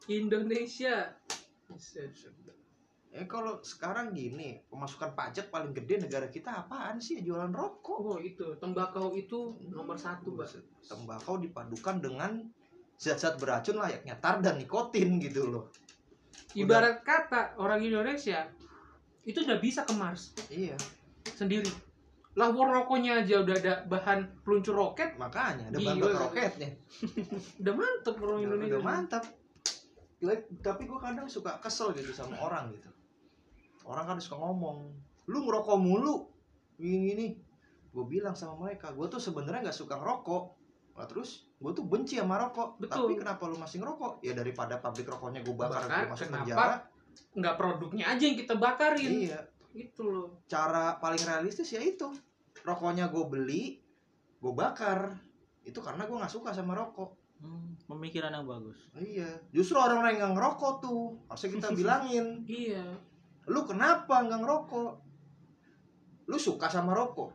Indonesia. 0.09 1.13
Eh 3.13 3.29
kalau 3.29 3.61
sekarang 3.61 4.17
gini 4.17 4.65
pemasukan 4.65 5.13
pajak 5.13 5.53
paling 5.53 5.77
gede 5.77 6.09
negara 6.09 6.25
kita 6.33 6.65
apaan 6.65 6.97
sih? 6.97 7.21
Jualan 7.21 7.53
rokok. 7.53 7.97
Oh 8.01 8.17
itu. 8.17 8.57
Tembakau 8.57 9.13
itu 9.13 9.61
nomor 9.69 10.01
satu 10.01 10.33
mbak. 10.33 10.57
Tembakau 10.89 11.37
dipadukan 11.37 12.01
dengan 12.01 12.41
zat-zat 12.95 13.35
beracun 13.39 13.79
layaknya 13.79 14.15
tar 14.19 14.39
dan 14.39 14.59
nikotin 14.59 15.19
gitu 15.19 15.47
loh. 15.47 15.65
Ibarat 16.55 17.03
kata 17.03 17.59
orang 17.59 17.83
Indonesia 17.83 18.47
itu 19.27 19.43
udah 19.43 19.59
bisa 19.59 19.83
ke 19.83 19.93
Mars 19.97 20.31
iya. 20.47 20.77
sendiri. 21.35 21.67
Lah 22.35 22.51
war 22.51 22.67
rokoknya 22.67 23.23
aja 23.23 23.43
udah 23.43 23.55
ada 23.55 23.73
bahan 23.87 24.43
peluncur 24.43 24.75
roket, 24.75 25.15
makanya 25.15 25.71
ada 25.71 25.79
bahan 25.79 26.19
roketnya. 26.19 26.69
Udah 27.63 27.73
mantep 27.79 28.15
orang 28.19 28.43
udah, 28.43 28.47
Indonesia. 28.51 28.71
udah 28.75 28.83
mantap 28.83 29.23
Gila, 30.15 30.35
tapi 30.63 30.87
gue 30.87 30.99
kadang 30.99 31.27
suka 31.27 31.59
kesel 31.59 31.91
gitu 31.91 32.15
sama 32.15 32.39
orang 32.39 32.71
gitu. 32.71 32.87
Orang 33.83 34.07
kan 34.07 34.17
suka 34.17 34.39
ngomong 34.39 34.95
lu 35.27 35.37
ngerokok 35.43 35.77
mulu 35.79 36.31
gini 36.79 36.97
gini. 37.11 37.27
Gue 37.91 38.05
bilang 38.07 38.35
sama 38.35 38.55
mereka 38.57 38.95
gue 38.95 39.07
tuh 39.11 39.19
sebenarnya 39.19 39.69
nggak 39.69 39.79
suka 39.79 39.99
ngerokok. 39.99 40.43
Lah 40.95 41.07
terus 41.11 41.44
gue 41.55 41.71
tuh 41.71 41.85
benci 41.87 42.19
sama 42.19 42.35
rokok. 42.35 42.77
Betul. 42.83 43.07
tapi 43.07 43.13
kenapa 43.15 43.43
lu 43.47 43.55
masih 43.55 43.79
ngerokok? 43.79 44.19
Ya 44.21 44.35
daripada 44.35 44.75
pabrik 44.77 45.07
rokoknya 45.07 45.39
gue 45.39 45.55
bakar, 45.55 45.87
Bakar, 45.87 45.99
gue 46.03 46.11
masuk 46.11 46.25
kenapa? 46.27 46.43
penjara. 46.43 46.75
Nggak 47.35 47.55
produknya 47.55 48.05
aja 48.11 48.23
yang 48.27 48.37
kita 48.37 48.53
bakarin. 48.59 49.11
iya. 49.31 49.39
Gitu 49.75 50.03
loh. 50.07 50.27
cara 50.47 50.95
paling 50.99 51.19
realistis 51.19 51.67
ya 51.71 51.79
itu. 51.79 52.07
Rokoknya 52.63 53.07
gue 53.07 53.23
beli 53.27 53.63
gue 54.39 54.53
bakar. 54.53 55.15
Itu 55.63 55.79
karena 55.79 56.03
gue 56.05 56.15
nggak 56.15 56.31
suka 56.31 56.51
sama 56.51 56.75
rokok. 56.75 57.15
Hmm, 57.35 57.75
pemikiran 57.87 58.31
yang 58.31 58.47
bagus. 58.47 58.87
Iya. 58.95 59.27
Justru 59.51 59.75
orang-orang 59.75 60.15
yang 60.15 60.31
nggak 60.31 60.35
ngerokok 60.39 60.73
tuh. 60.83 61.03
Harusnya 61.27 61.49
kita 61.55 61.67
bilangin. 61.79 62.25
Iya. 62.47 62.83
lu 63.45 63.61
kenapa 63.63 64.25
nggak 64.25 64.41
ngerokok? 64.41 64.91
Lu 66.25 66.37
suka 66.41 66.65
sama 66.65 66.91
rokok? 66.97 67.29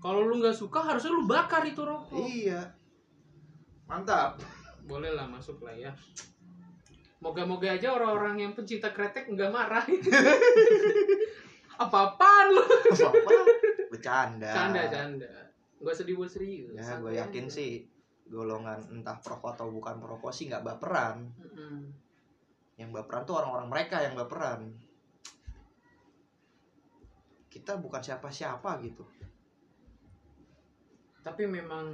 Kalau 0.00 0.24
lu 0.24 0.40
nggak 0.40 0.54
suka 0.56 0.80
harusnya 0.80 1.12
lu 1.12 1.26
bakar 1.28 1.60
itu 1.68 1.84
rokok. 1.84 2.24
iya 2.24 2.64
mantap 3.90 4.38
Boleh 4.86 5.10
lah 5.12 5.26
masuk 5.26 5.60
lah 5.66 5.74
ya. 5.74 5.90
Moga-moga 7.20 7.74
aja 7.76 7.92
orang-orang 7.92 8.42
yang 8.48 8.52
pencinta 8.56 8.90
kretek 8.90 9.28
nggak 9.28 9.52
marah. 9.52 9.84
Apa-apaan 11.84 12.46
lu? 12.54 12.64
apa 12.90 13.32
bercanda 13.92 14.50
Canda, 14.50 14.82
canda. 14.88 15.28
Gak 15.80 15.94
usah 15.96 16.06
dibuat 16.08 16.30
serius. 16.32 16.76
ya 16.76 16.96
gue 17.00 17.12
yakin 17.16 17.46
aja. 17.48 17.54
sih 17.60 17.70
golongan 18.30 18.78
entah 18.94 19.18
perokok 19.18 19.58
atau 19.58 19.66
bukan 19.74 19.98
perokok 19.98 20.30
sih 20.30 20.46
nggak 20.46 20.62
baperan 20.62 21.26
Mm-mm. 21.40 21.90
yang 22.78 22.94
baperan 22.94 23.26
tuh 23.26 23.42
orang-orang 23.42 23.66
mereka 23.66 23.98
yang 24.04 24.14
baperan 24.14 24.70
kita 27.50 27.74
bukan 27.82 27.98
siapa-siapa 27.98 28.78
gitu 28.86 29.02
Tapi 31.20 31.44
memang 31.44 31.92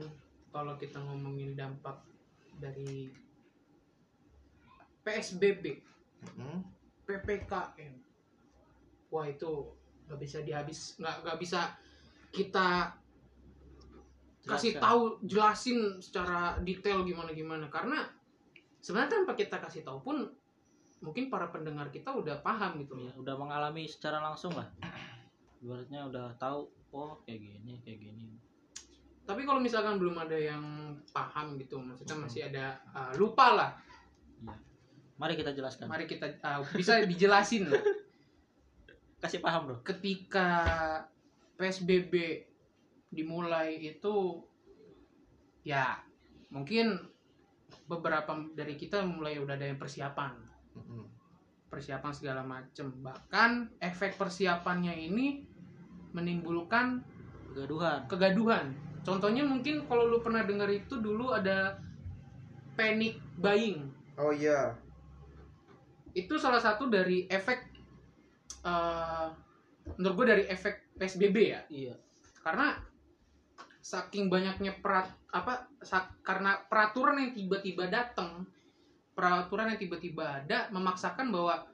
kalau 0.56 0.80
kita 0.80 0.96
ngomongin 1.04 1.52
dampak 1.52 2.00
dari 2.56 3.12
PSBB, 5.04 5.84
Mm, 6.26 6.64
PPKM, 7.06 7.94
wah 9.12 9.28
itu 9.28 9.68
nggak 10.08 10.18
bisa 10.18 10.40
dihabis, 10.42 10.96
nggak 10.98 11.22
nggak 11.22 11.38
bisa 11.38 11.76
kita 12.34 12.98
kasih 14.42 14.80
tahu 14.80 15.22
jelasin 15.22 16.02
secara 16.02 16.58
detail 16.66 17.06
gimana 17.06 17.30
gimana 17.30 17.70
karena 17.70 18.10
sebenarnya 18.82 19.22
tanpa 19.22 19.38
kita 19.38 19.62
kasih 19.62 19.86
tahu 19.86 20.02
pun 20.02 20.16
mungkin 21.04 21.30
para 21.30 21.52
pendengar 21.52 21.94
kita 21.94 22.10
udah 22.10 22.42
paham 22.42 22.82
gitu 22.82 22.96
Ya, 22.98 23.12
udah 23.14 23.34
mengalami 23.38 23.86
secara 23.86 24.18
langsung 24.18 24.50
lah. 24.56 24.66
Ibaratnya 25.62 26.10
udah 26.10 26.34
tahu 26.40 26.66
oh 26.90 27.22
kayak 27.22 27.38
gini 27.44 27.78
kayak 27.84 28.02
gini 28.02 28.45
tapi 29.26 29.42
kalau 29.42 29.58
misalkan 29.58 29.98
belum 29.98 30.22
ada 30.22 30.38
yang 30.38 30.94
paham 31.10 31.58
gitu 31.58 31.82
maksudnya 31.82 32.14
Hmm. 32.14 32.24
masih 32.30 32.42
ada 32.46 32.78
uh, 32.94 33.12
lupa 33.18 33.46
lah. 33.52 33.70
Mari 35.16 35.32
kita 35.34 35.56
jelaskan. 35.56 35.88
Mari 35.88 36.04
kita 36.04 36.38
uh, 36.44 36.62
bisa 36.76 37.02
dijelasin 37.02 37.72
lah. 37.72 37.82
Kasih 39.24 39.40
paham 39.42 39.66
bro. 39.66 39.76
Ketika 39.82 40.48
PSBB 41.56 42.44
dimulai 43.10 43.80
itu 43.80 44.44
ya 45.64 45.98
mungkin 46.52 47.00
beberapa 47.88 48.36
dari 48.54 48.76
kita 48.76 49.02
mulai 49.02 49.40
udah 49.42 49.56
ada 49.58 49.66
yang 49.66 49.80
persiapan. 49.80 50.32
Mm-mm. 50.76 51.04
persiapan 51.66 52.12
segala 52.14 52.44
macem. 52.46 52.92
Bahkan 53.02 53.80
efek 53.82 54.20
persiapannya 54.20 54.92
ini 54.92 55.42
menimbulkan 56.12 57.02
kegaduhan. 57.50 58.04
kegaduhan 58.06 58.66
contohnya 59.06 59.46
mungkin 59.46 59.86
kalau 59.86 60.10
lu 60.10 60.18
pernah 60.18 60.42
dengar 60.42 60.66
itu 60.66 60.98
dulu 60.98 61.30
ada 61.30 61.78
panic 62.74 63.22
buying. 63.38 63.86
Oh 64.18 64.34
iya. 64.34 64.74
Itu 66.10 66.36
salah 66.36 66.58
satu 66.58 66.90
dari 66.90 67.30
efek 67.30 67.62
eh 68.66 69.26
menurut 69.94 70.14
gue 70.18 70.26
dari 70.26 70.44
efek 70.50 70.98
PSBB 70.98 71.36
ya. 71.46 71.62
Iya. 71.70 71.94
Karena 72.42 72.74
saking 73.78 74.26
banyaknya 74.26 74.82
perat 74.82 75.06
apa 75.30 75.70
sa- 75.78 76.10
karena 76.26 76.58
peraturan 76.66 77.22
yang 77.22 77.32
tiba-tiba 77.32 77.86
datang 77.86 78.42
peraturan 79.14 79.70
yang 79.70 79.78
tiba-tiba 79.78 80.42
ada 80.42 80.66
memaksakan 80.74 81.30
bahwa 81.30 81.64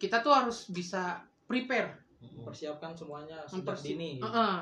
kita 0.00 0.24
tuh 0.24 0.32
harus 0.32 0.64
bisa 0.72 1.20
prepare. 1.44 2.00
Persiapkan 2.42 2.96
semuanya 2.96 3.44
sejak 3.44 3.54
mempersi- 3.60 3.88
dini. 3.92 4.10
Heeh. 4.18 4.56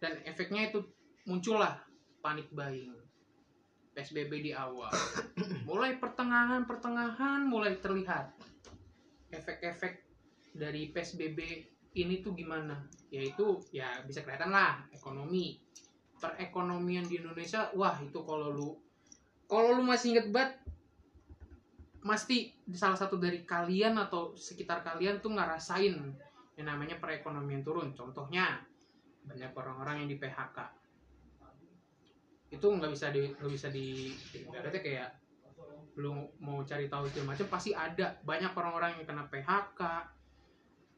dan 0.00 0.16
efeknya 0.24 0.72
itu 0.72 0.80
muncullah 1.30 1.78
panik 2.18 2.50
buying. 2.50 2.98
PSBB 3.94 4.50
di 4.50 4.52
awal. 4.54 4.90
Mulai 5.68 6.02
pertengahan 6.02 6.66
pertengahan 6.66 7.42
mulai 7.42 7.78
terlihat 7.78 8.34
efek-efek 9.34 10.02
dari 10.54 10.90
PSBB 10.90 11.38
ini 11.98 12.22
tuh 12.22 12.34
gimana? 12.34 12.86
Yaitu 13.10 13.58
ya 13.74 14.02
bisa 14.06 14.22
kelihatan 14.26 14.54
lah 14.54 14.82
ekonomi. 14.94 15.58
Perekonomian 16.20 17.08
di 17.08 17.18
Indonesia 17.18 17.72
wah 17.74 17.96
itu 17.98 18.20
kalau 18.22 18.52
lu 18.52 18.70
kalau 19.50 19.80
lu 19.80 19.82
masih 19.82 20.14
inget 20.14 20.28
banget 20.30 20.52
pasti 22.04 22.52
salah 22.76 22.96
satu 22.96 23.16
dari 23.16 23.42
kalian 23.42 23.96
atau 23.96 24.36
sekitar 24.36 24.84
kalian 24.84 25.18
tuh 25.18 25.32
ngerasain 25.34 25.96
yang 26.56 26.66
namanya 26.68 27.00
perekonomian 27.00 27.64
turun. 27.64 27.96
Contohnya 27.96 28.60
banyak 29.24 29.50
orang-orang 29.52 30.04
yang 30.04 30.08
di 30.12 30.16
PHK 30.20 30.79
itu 32.50 32.66
nggak 32.66 32.90
bisa 32.90 33.14
di 33.14 33.30
nggak 33.30 33.52
bisa 33.54 33.68
di 33.70 34.10
ibaratnya 34.34 34.82
kayak 34.82 35.08
lu 35.98 36.26
mau 36.42 36.62
cari 36.66 36.90
tahu 36.90 37.06
segala 37.10 37.34
macam 37.34 37.46
pasti 37.50 37.70
ada. 37.70 38.18
Banyak 38.26 38.52
orang-orang 38.54 38.90
yang 38.98 39.06
kena 39.06 39.24
PHK 39.30 39.80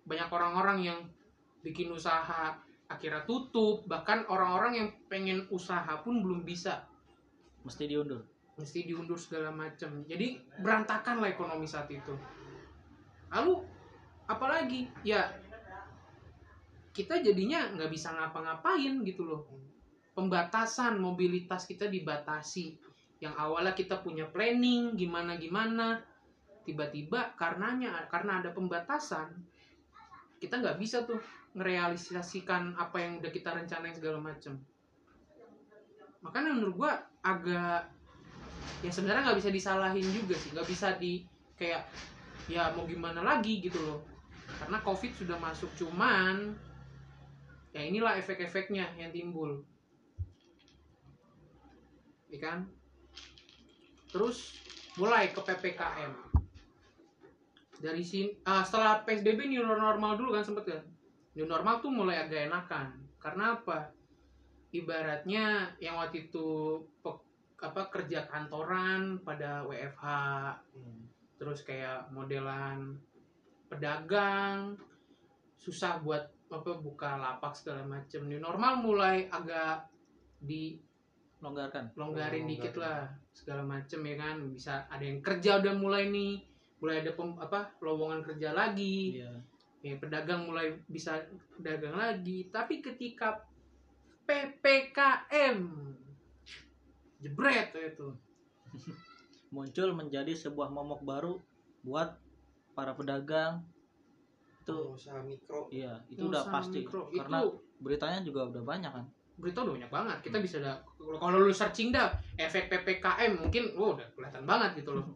banyak 0.03 0.29
orang-orang 0.35 0.79
yang 0.83 0.99
bikin 1.63 1.93
usaha 1.95 2.59
akhirnya 2.91 3.23
tutup. 3.29 3.87
Bahkan 3.87 4.27
orang-orang 4.27 4.73
yang 4.79 4.89
pengen 5.07 5.47
usaha 5.53 6.01
pun 6.03 6.21
belum 6.25 6.43
bisa. 6.43 6.87
Mesti 7.63 7.87
diundur. 7.87 8.27
Mesti 8.59 8.85
diundur 8.85 9.17
segala 9.17 9.55
macam. 9.55 10.03
Jadi 10.05 10.43
berantakan 10.59 11.23
lah 11.23 11.31
ekonomi 11.31 11.65
saat 11.65 11.89
itu. 11.89 12.15
Lalu 13.31 13.63
apalagi? 14.29 14.91
Ya 15.07 15.31
kita 16.93 17.25
jadinya 17.25 17.73
nggak 17.73 17.89
bisa 17.89 18.13
ngapa-ngapain 18.13 19.01
gitu 19.09 19.25
loh 19.25 19.49
pembatasan 20.13 21.01
mobilitas 21.01 21.65
kita 21.65 21.89
dibatasi. 21.89 22.77
Yang 23.23 23.35
awalnya 23.39 23.75
kita 23.75 24.03
punya 24.03 24.27
planning 24.27 24.99
gimana 24.99 25.39
gimana 25.39 26.03
tiba-tiba 26.67 27.35
karenanya 27.39 28.07
karena 28.07 28.43
ada 28.43 28.55
pembatasan 28.55 29.35
kita 30.39 30.59
nggak 30.63 30.79
bisa 30.79 31.07
tuh 31.07 31.19
ngerealisasikan 31.55 32.79
apa 32.79 33.03
yang 33.03 33.19
udah 33.19 33.31
kita 33.35 33.51
rencanain 33.51 33.95
segala 33.95 34.23
macam 34.23 34.63
makanya 36.23 36.55
menurut 36.55 36.75
gua 36.79 36.93
agak 37.23 37.91
ya 38.83 38.91
sebenarnya 38.91 39.31
nggak 39.31 39.39
bisa 39.39 39.51
disalahin 39.51 40.07
juga 40.11 40.35
sih. 40.39 40.51
Nggak 40.55 40.69
bisa 40.69 40.89
di 40.99 41.23
kayak 41.55 41.87
ya 42.51 42.75
mau 42.75 42.85
gimana 42.85 43.23
lagi 43.23 43.63
gitu 43.63 43.79
loh. 43.79 44.01
Karena 44.59 44.83
covid 44.83 45.13
sudah 45.15 45.39
masuk 45.39 45.71
cuman 45.79 46.55
ya 47.73 47.83
inilah 47.83 48.19
efek-efeknya 48.21 48.99
yang 49.01 49.15
timbul 49.15 49.65
ya 52.33 52.39
kan? 52.41 52.59
Terus 54.09 54.57
mulai 54.97 55.33
ke 55.33 55.41
ppkm 55.41 56.33
dari 57.83 58.07
sini 58.07 58.31
ah, 58.47 58.63
setelah 58.63 59.03
psbb 59.03 59.51
new 59.51 59.67
normal 59.67 60.15
dulu 60.15 60.39
kan 60.39 60.47
sempet 60.47 60.65
kan? 60.71 60.83
New 61.35 61.45
normal 61.51 61.83
tuh 61.83 61.91
mulai 61.91 62.23
agak 62.23 62.49
enakan. 62.49 62.95
Karena 63.19 63.59
apa? 63.59 63.91
Ibaratnya 64.73 65.77
yang 65.83 66.01
waktu 66.01 66.33
itu 66.33 66.81
pe- 67.03 67.25
apa 67.61 67.93
kerja 67.93 68.25
kantoran 68.31 69.21
pada 69.21 69.67
WFH 69.69 70.07
Hmm. 70.73 71.05
terus 71.37 71.67
kayak 71.67 72.09
modelan 72.15 72.97
pedagang 73.67 74.79
susah 75.59 75.99
buat 76.01 76.31
apa 76.53 76.73
buka 76.79 77.19
lapak 77.19 77.57
segala 77.57 77.83
macem. 77.83 78.29
New 78.29 78.39
normal 78.39 78.79
mulai 78.85 79.27
agak 79.33 79.89
dilonggarin 80.39 80.92
longgarkan. 81.43 81.91
Dikit 81.91 81.99
Longgarin. 81.99 82.47
lah 82.79 83.11
segala 83.35 83.63
macem 83.67 84.01
ya 84.07 84.15
kan? 84.15 84.37
Bisa 84.55 84.87
ada 84.87 85.03
yang 85.03 85.19
kerja 85.19 85.59
udah 85.59 85.75
mulai 85.75 86.09
nih 86.09 86.39
mulai 86.79 87.03
ada 87.03 87.15
pem, 87.15 87.35
apa 87.39 87.75
lowongan 87.83 88.23
kerja 88.23 88.55
lagi. 88.55 89.19
Iya. 89.19 89.33
Ya 89.83 89.95
pedagang 89.99 90.47
mulai 90.47 90.79
bisa 90.87 91.19
dagang 91.59 91.99
lagi. 91.99 92.47
Tapi 92.55 92.79
ketika 92.79 93.43
ppkm 94.23 95.59
jebret 97.19 97.71
itu 97.75 98.09
muncul 99.55 99.89
menjadi 99.95 100.33
sebuah 100.35 100.71
momok 100.71 101.03
baru 101.03 101.35
buat 101.83 102.15
para 102.79 102.95
pedagang. 102.95 103.67
Itu 104.63 104.95
usaha 104.95 105.19
mikro. 105.27 105.67
Iya 105.75 105.99
itu 106.07 106.31
udah 106.31 106.47
Usaha 106.47 106.55
pasti. 106.55 106.87
mikro. 106.87 107.11
karena 107.11 107.43
itu 107.43 107.51
beritanya 107.83 108.21
juga 108.23 108.47
udah 108.47 108.63
banyak 108.63 108.93
kan 108.95 109.07
berita 109.41 109.65
udah 109.65 109.75
banyak 109.75 109.91
banget 109.91 110.19
kita 110.29 110.39
bisa 110.39 110.57
dah 110.61 110.77
kalau 110.99 111.39
lu 111.41 111.53
searching 111.53 111.91
dah 111.91 112.13
efek 112.37 112.69
ppkm 112.69 113.41
mungkin 113.41 113.73
oh 113.79 113.97
udah 113.97 114.07
kelihatan 114.13 114.45
banget 114.45 114.85
gitu 114.85 114.97
loh. 114.97 115.07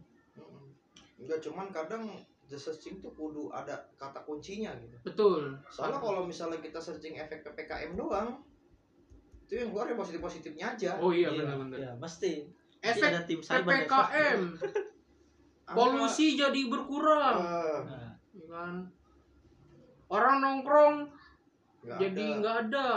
Mm-mm. 0.40 0.72
enggak 1.20 1.38
cuman 1.44 1.68
kadang 1.68 2.09
the 2.46 2.59
searching 2.59 3.02
tuh 3.02 3.11
kudu 3.12 3.50
ada 3.50 3.74
kata 3.98 4.22
kuncinya 4.22 4.70
gitu. 4.79 4.96
Betul. 5.02 5.59
Soalnya 5.66 5.98
kalau 5.98 6.22
misalnya 6.24 6.62
kita 6.62 6.79
searching 6.79 7.18
efek 7.18 7.42
ppkm 7.42 7.98
doang 7.98 8.40
itu 9.46 9.62
yang 9.62 9.70
keluar 9.70 9.87
ya 9.87 9.94
positif 9.94 10.20
positifnya 10.22 10.74
aja. 10.74 10.90
Oh 10.98 11.14
iya 11.14 11.31
benar-benar. 11.31 11.79
iya 11.79 11.90
pasti 11.98 12.46
Pasti 12.83 13.02
efek 13.02 13.11
ada 13.11 13.20
tim 13.26 13.40
ppkm 13.42 14.40
polusi 15.76 16.38
jadi 16.38 16.61
berkurang. 16.70 17.37
Nah, 17.42 18.14
ya 18.35 18.46
kan? 18.46 18.74
Orang 20.07 20.37
nongkrong 20.38 20.96
nggak 21.87 21.98
jadi 22.02 22.24
ada. 22.26 22.38
nggak 22.42 22.57
ada 22.66 22.88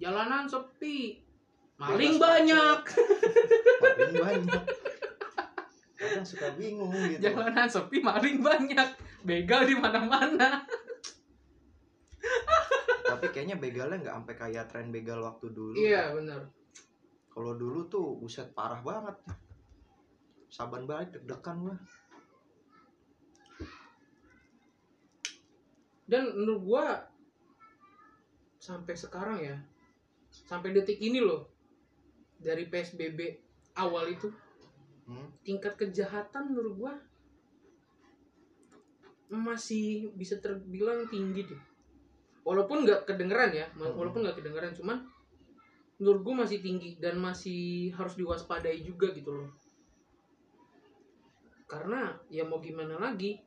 jalanan 0.00 0.48
sepi. 0.48 1.20
Maling 1.76 2.16
Bebas 2.16 2.24
banyak. 2.24 2.80
Maling 3.84 4.16
banyak. 4.16 4.64
Kadang 6.00 6.24
suka 6.24 6.48
bingung 6.56 6.92
gitu. 7.12 7.20
Jalanan 7.28 7.68
sepi 7.68 8.00
maling 8.00 8.40
banyak. 8.40 8.88
Begal 9.20 9.68
di 9.68 9.76
mana-mana. 9.76 10.64
Tapi 13.04 13.26
kayaknya 13.36 13.60
begalnya 13.60 14.00
nggak 14.00 14.16
sampai 14.16 14.34
kayak 14.40 14.64
tren 14.72 14.88
begal 14.88 15.20
waktu 15.20 15.52
dulu. 15.52 15.76
Iya 15.76 16.16
benar. 16.16 16.48
Kalau 17.28 17.52
dulu 17.52 17.84
tuh 17.92 18.16
buset 18.16 18.56
parah 18.56 18.80
banget. 18.80 19.16
Saban 20.48 20.88
balik 20.88 21.12
deg-degan 21.12 21.68
gua. 21.68 21.76
Dan 26.08 26.32
menurut 26.32 26.62
gua 26.64 26.86
sampai 28.56 28.92
sekarang 28.96 29.38
ya 29.40 29.56
sampai 30.50 30.74
detik 30.74 30.98
ini 30.98 31.22
loh 31.22 31.46
dari 32.42 32.66
PSBB 32.66 33.38
awal 33.78 34.10
itu 34.10 34.26
Hmm? 35.10 35.26
tingkat 35.42 35.74
kejahatan 35.74 36.54
menurut 36.54 36.74
gua 36.78 36.94
masih 39.30 40.10
bisa 40.14 40.38
terbilang 40.38 41.06
tinggi 41.10 41.50
deh 41.50 41.62
walaupun 42.46 42.86
nggak 42.86 43.10
kedengeran 43.10 43.50
ya 43.50 43.66
Hmm. 43.74 43.90
walaupun 43.94 44.22
nggak 44.22 44.38
kedengeran 44.38 44.70
cuman 44.70 45.02
menurut 45.98 46.20
gua 46.22 46.46
masih 46.46 46.62
tinggi 46.62 46.94
dan 47.02 47.18
masih 47.18 47.90
harus 47.98 48.14
diwaspadai 48.14 48.86
juga 48.86 49.10
gitu 49.10 49.34
loh 49.34 49.50
karena 51.66 52.14
ya 52.30 52.42
mau 52.46 52.62
gimana 52.62 52.98
lagi 52.98 53.38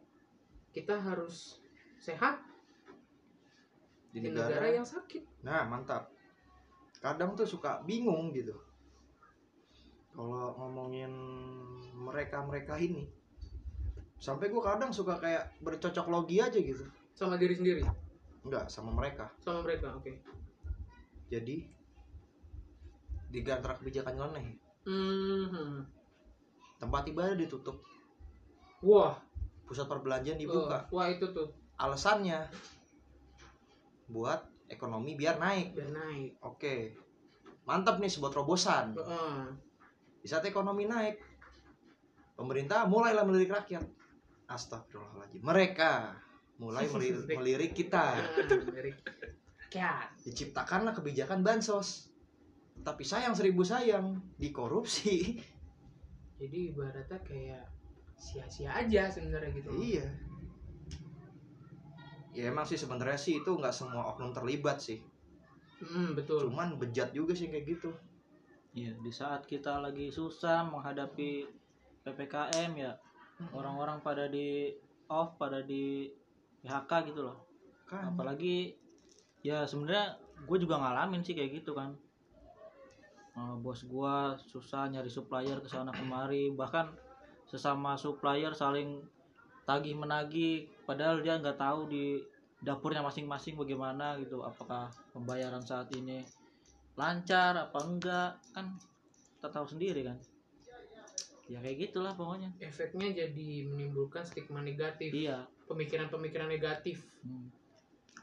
kita 0.71 0.95
harus 0.99 1.59
sehat 1.99 2.39
di 4.11 4.19
di 4.19 4.31
negara, 4.31 4.51
negara 4.51 4.67
yang 4.83 4.87
sakit 4.87 5.23
nah 5.43 5.63
mantap 5.67 6.12
kadang 7.03 7.35
tuh 7.35 7.43
suka 7.43 7.83
bingung 7.83 8.31
gitu. 8.31 8.55
Kalau 10.15 10.55
ngomongin 10.55 11.11
mereka 11.91 12.39
mereka 12.47 12.79
ini 12.79 13.11
sampai 14.23 14.47
gue 14.47 14.63
kadang 14.63 14.95
suka 14.95 15.19
kayak 15.19 15.51
bercocok 15.59 16.07
logi 16.07 16.39
aja 16.39 16.55
gitu. 16.55 16.87
Sama 17.11 17.35
diri 17.35 17.59
sendiri? 17.59 17.83
Enggak 18.47 18.71
sama 18.71 18.95
mereka. 18.95 19.27
Sama 19.43 19.67
mereka 19.67 19.91
oke. 19.99 20.15
Jadi 21.27 21.67
di 23.33 23.39
antara 23.51 23.75
kebijakan 23.75 24.15
nyeleneh 24.15 24.45
Mhm. 24.83 25.87
tempat 26.79 27.03
ibadah 27.07 27.35
ditutup. 27.35 27.79
Wah. 28.83 29.19
Pusat 29.63 29.87
perbelanjaan 29.87 30.39
dibuka. 30.39 30.87
Oh, 30.91 30.99
wah 30.99 31.07
itu 31.07 31.23
tuh. 31.31 31.47
Alasannya 31.79 32.51
buat 34.11 34.43
ekonomi 34.67 35.15
biar 35.17 35.39
naik. 35.39 35.75
Biar 35.75 35.91
naik. 35.91 36.31
Oke. 36.43 36.95
Mantap 37.63 37.99
nih 37.99 38.11
sebuah 38.11 38.31
terobosan. 38.31 38.95
Heeh. 38.95 39.71
di 40.23 40.31
saat 40.31 40.47
ekonomi 40.47 40.87
naik 40.87 41.19
pemerintah 42.39 42.87
mulailah 42.87 43.27
melirik 43.27 43.51
rakyat. 43.51 43.83
Astagfirullahaladzim. 44.47 45.43
Mereka 45.43 45.91
mulai 46.63 46.87
melirik, 46.95 47.27
melirik 47.27 47.71
kita. 47.75 48.15
Diciptakanlah 50.23 50.95
kebijakan 50.95 51.43
bansos. 51.43 52.07
Tapi 52.87 53.03
sayang 53.03 53.35
seribu 53.35 53.67
sayang 53.67 54.15
dikorupsi. 54.39 55.43
Jadi 56.39 56.71
ibaratnya 56.71 57.19
kayak 57.19 57.67
sia-sia 58.15 58.71
aja 58.71 59.11
sebenarnya 59.11 59.51
gitu. 59.59 59.69
Iya 59.75 60.07
ya 62.33 62.49
emang 62.49 62.65
sih 62.65 62.77
sebenarnya 62.77 63.17
sih 63.17 63.39
itu 63.45 63.51
nggak 63.53 63.73
semua 63.73 64.09
oknum 64.13 64.33
terlibat 64.33 64.81
sih. 64.81 64.99
Mm, 65.83 66.17
betul. 66.17 66.49
Cuman 66.49 66.81
bejat 66.81 67.13
juga 67.13 67.37
sih 67.37 67.47
kayak 67.47 67.65
gitu. 67.77 67.93
Iya, 68.73 68.97
di 68.97 69.11
saat 69.13 69.45
kita 69.45 69.77
lagi 69.77 70.09
susah 70.09 70.65
menghadapi 70.65 71.45
PPKM 72.01 72.71
ya, 72.73 72.97
orang-orang 73.53 74.01
pada 74.01 74.25
di 74.25 74.73
off, 75.13 75.37
pada 75.37 75.61
di 75.61 76.09
PHK 76.65 77.13
gitu 77.13 77.21
loh. 77.29 77.37
kan. 77.85 78.09
Apalagi 78.09 78.73
ya 79.45 79.69
sebenarnya 79.69 80.17
gue 80.49 80.57
juga 80.57 80.81
ngalamin 80.81 81.21
sih 81.21 81.37
kayak 81.37 81.61
gitu 81.61 81.77
kan. 81.77 81.93
Eh, 83.33 83.55
bos 83.65 83.81
gua 83.89 84.37
susah 84.37 84.85
nyari 84.93 85.09
supplier 85.09 85.57
ke 85.57 85.65
sana 85.65 85.89
kemari, 85.89 86.53
bahkan 86.53 86.93
sesama 87.49 87.97
supplier 87.97 88.53
saling 88.53 89.01
tagih 89.65 89.97
menagih 89.97 90.69
padahal 90.83 91.23
dia 91.23 91.39
nggak 91.39 91.59
tahu 91.59 91.87
di 91.87 92.19
dapurnya 92.63 93.03
masing-masing 93.03 93.59
bagaimana 93.59 94.15
gitu 94.23 94.39
apakah 94.39 94.87
pembayaran 95.11 95.59
saat 95.59 95.91
ini 95.91 96.23
lancar 96.95 97.57
apa 97.57 97.79
enggak 97.83 98.31
kan 98.55 98.71
kita 99.35 99.49
tahu 99.51 99.67
sendiri 99.67 100.07
kan. 100.07 100.15
Ya 101.51 101.59
kayak 101.59 101.91
gitulah 101.91 102.15
pokoknya. 102.15 102.55
Efeknya 102.63 103.11
jadi 103.11 103.67
menimbulkan 103.67 104.23
stigma 104.23 104.63
negatif 104.63 105.11
iya. 105.11 105.43
pemikiran-pemikiran 105.67 106.47
negatif. 106.47 107.03
Hmm. 107.23 107.51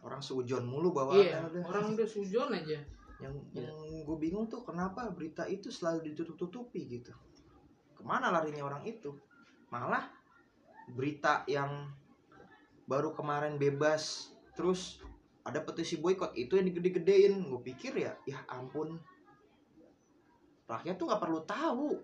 orang 0.01 0.25
seujon 0.25 0.65
mulu 0.65 0.97
bahwa 0.97 1.13
iya 1.13 1.45
ada- 1.45 1.61
orang 1.61 1.93
udah 1.93 2.09
sujon 2.09 2.49
aja. 2.57 2.81
Yang 3.21 3.35
Iya. 3.53 3.69
yang 3.69 3.77
gue 4.09 4.17
bingung 4.17 4.49
tuh 4.49 4.65
kenapa 4.65 5.13
berita 5.13 5.45
itu 5.45 5.69
selalu 5.69 6.09
ditutup-tutupi 6.09 6.89
gitu. 6.89 7.13
Ke 7.93 8.01
mana 8.01 8.33
larinya 8.33 8.65
orang 8.65 8.81
itu? 8.89 9.13
Malah 9.69 10.09
berita 10.97 11.45
yang 11.45 11.93
baru 12.91 13.15
kemarin 13.15 13.55
bebas. 13.55 14.35
Terus 14.59 14.99
ada 15.47 15.63
petisi 15.63 16.03
boykot 16.03 16.35
itu 16.35 16.59
yang 16.59 16.67
digede-gedein. 16.67 17.47
Gue 17.47 17.63
pikir 17.63 17.95
ya 17.95 18.19
ya 18.27 18.43
ampun. 18.51 18.99
Rakyat 20.67 20.99
tuh 20.99 21.07
nggak 21.07 21.23
perlu 21.23 21.41
tahu. 21.47 21.95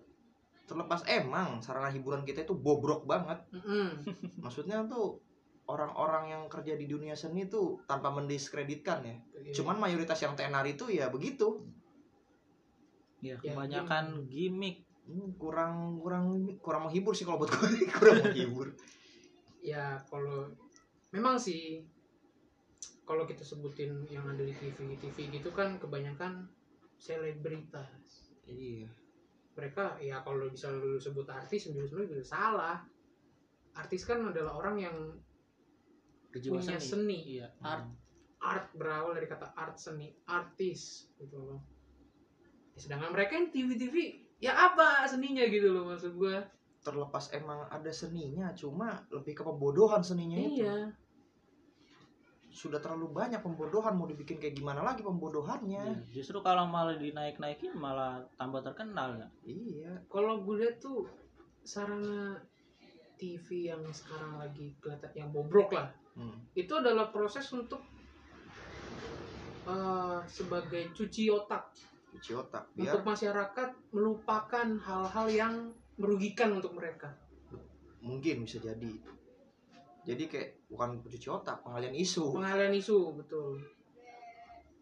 Terlepas 0.66 1.02
emang 1.10 1.58
sarana 1.62 1.90
hiburan 1.90 2.22
kita 2.22 2.46
itu 2.46 2.54
bobrok 2.54 3.02
banget. 3.02 3.42
Mm-mm. 3.50 4.06
maksudnya 4.46 4.86
tuh 4.86 5.18
orang-orang 5.66 6.30
yang 6.30 6.42
kerja 6.46 6.78
di 6.78 6.86
dunia 6.86 7.18
seni 7.18 7.50
tuh 7.50 7.82
tanpa 7.90 8.14
mendiskreditkan 8.14 9.02
ya. 9.02 9.18
Iya. 9.42 9.52
cuman 9.62 9.82
mayoritas 9.82 10.22
yang 10.22 10.38
tenar 10.38 10.62
itu 10.62 10.86
ya 10.86 11.10
begitu. 11.10 11.66
Ya 13.18 13.34
Ya, 13.42 13.42
kebanyakan 13.42 14.30
gimmick. 14.30 14.86
Hmm, 15.06 15.34
kurang 15.38 15.98
kurang 16.02 16.58
kurang 16.62 16.90
menghibur 16.90 17.14
sih 17.14 17.26
kalau 17.26 17.42
buat 17.42 17.50
gue 17.50 17.86
kurang 17.98 18.26
menghibur. 18.26 18.74
Ya 19.62 19.98
kalau 20.06 20.50
memang 21.16 21.40
sih 21.40 21.80
kalau 23.06 23.22
kita 23.24 23.46
sebutin 23.46 24.02
yang 24.10 24.26
ada 24.26 24.42
di 24.42 24.52
TV 24.52 24.98
TV 24.98 25.30
gitu 25.30 25.54
kan 25.54 25.78
kebanyakan 25.78 26.50
selebritas. 26.98 28.34
Iya. 28.50 28.90
Mereka 29.54 30.02
ya 30.02 30.20
kalau 30.26 30.50
bisa 30.50 30.68
lu 30.74 30.98
sebut 30.98 31.24
artis 31.30 31.70
sebenarnya 31.70 32.10
juga 32.10 32.26
salah. 32.26 32.82
Artis 33.78 34.02
kan 34.02 34.26
adalah 34.26 34.58
orang 34.58 34.76
yang 34.82 34.96
berjiwa 36.34 36.58
punya 36.58 36.82
seni. 36.82 36.90
seni, 36.90 37.18
iya. 37.38 37.46
Art. 37.62 37.86
Art 38.42 38.68
berawal 38.76 39.16
dari 39.16 39.30
kata 39.30 39.54
art 39.54 39.78
seni 39.78 40.10
artis 40.26 41.08
gitu 41.16 41.38
loh. 41.38 41.60
Ya, 42.74 42.78
sedangkan 42.84 43.14
mereka 43.14 43.38
yang 43.38 43.48
TV 43.54 43.78
TV 43.80 43.96
ya 44.36 44.52
apa 44.52 45.08
seninya 45.08 45.46
gitu 45.46 45.72
loh 45.72 45.88
maksud 45.88 46.18
gua. 46.18 46.42
Terlepas 46.82 47.32
emang 47.34 47.70
ada 47.70 47.90
seninya 47.94 48.52
cuma 48.52 49.06
lebih 49.14 49.38
ke 49.38 49.42
pembodohan 49.46 50.02
seninya 50.02 50.38
itu. 50.38 50.66
Iya 50.66 51.05
sudah 52.56 52.80
terlalu 52.80 53.12
banyak 53.12 53.44
pembodohan 53.44 53.92
mau 53.92 54.08
dibikin 54.08 54.40
kayak 54.40 54.56
gimana 54.56 54.80
lagi 54.80 55.04
pembodohannya? 55.04 55.84
Iya, 55.92 56.00
justru 56.08 56.40
kalau 56.40 56.64
malah 56.64 56.96
dinaik-naikin 56.96 57.76
malah 57.76 58.24
tambah 58.40 58.64
terkenal 58.64 59.20
ya? 59.20 59.28
Iya. 59.44 59.92
Kalau 60.08 60.40
gue 60.40 60.64
lihat 60.64 60.80
tuh 60.80 61.04
sarana 61.60 62.40
TV 63.20 63.68
yang 63.68 63.84
sekarang 63.92 64.40
lagi 64.40 64.72
kelihatan 64.80 65.12
yang 65.12 65.28
bobrok 65.32 65.76
lah 65.76 65.92
Hmm. 66.16 66.48
itu 66.56 66.72
adalah 66.72 67.12
proses 67.12 67.44
untuk 67.52 67.84
eh, 69.68 70.20
sebagai 70.24 70.96
cuci 70.96 71.28
otak. 71.28 71.76
Cuci 72.16 72.32
otak 72.32 72.72
biar 72.72 72.96
untuk 72.96 73.04
masyarakat 73.04 73.68
melupakan 73.92 74.68
hal-hal 74.80 75.26
yang 75.28 75.54
merugikan 76.00 76.56
untuk 76.56 76.72
mereka. 76.72 77.12
Mungkin 78.00 78.48
bisa 78.48 78.64
jadi 78.64 78.96
jadi 80.06 80.22
kayak 80.30 80.48
bukan 80.70 81.02
cuci 81.02 81.28
otak 81.28 81.66
pengalian 81.66 81.92
isu. 81.92 82.30
Pengalian 82.32 82.72
isu 82.72 83.12
betul. 83.18 83.58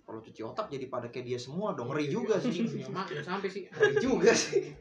Kalau 0.05 0.21
cuci 0.21 0.45
otak 0.45 0.69
jadi 0.69 0.85
pada 0.87 1.09
kayak 1.09 1.25
dia 1.25 1.39
semua 1.41 1.73
dong 1.73 1.89
ngeri 1.89 2.13
juga 2.13 2.37
sih. 2.37 2.53
Ya, 2.53 2.93
mak, 2.93 3.09
ya 3.09 3.25
sampai 3.25 3.49
sih. 3.49 3.65
Ngeri 3.73 3.95
juga 3.99 4.37
sih. 4.37 4.77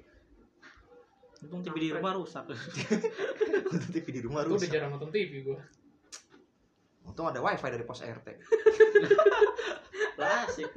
Untung 1.43 1.63
TV 1.63 1.75
di 1.79 1.89
rumah 1.95 2.11
rusak. 2.11 2.43
Untuk 3.73 3.89
TV 3.89 4.07
di 4.11 4.21
rumah 4.21 4.43
Itu 4.43 4.51
udah 4.51 4.59
rusak. 4.59 4.71
jarang 4.71 4.91
nonton 4.91 5.09
TV 5.09 5.43
gue 5.43 5.59
untung 7.03 7.27
ada 7.27 7.43
wifi 7.43 7.67
dari 7.67 7.83
pos 7.83 7.99
RT 7.99 8.27
klasik 10.15 10.71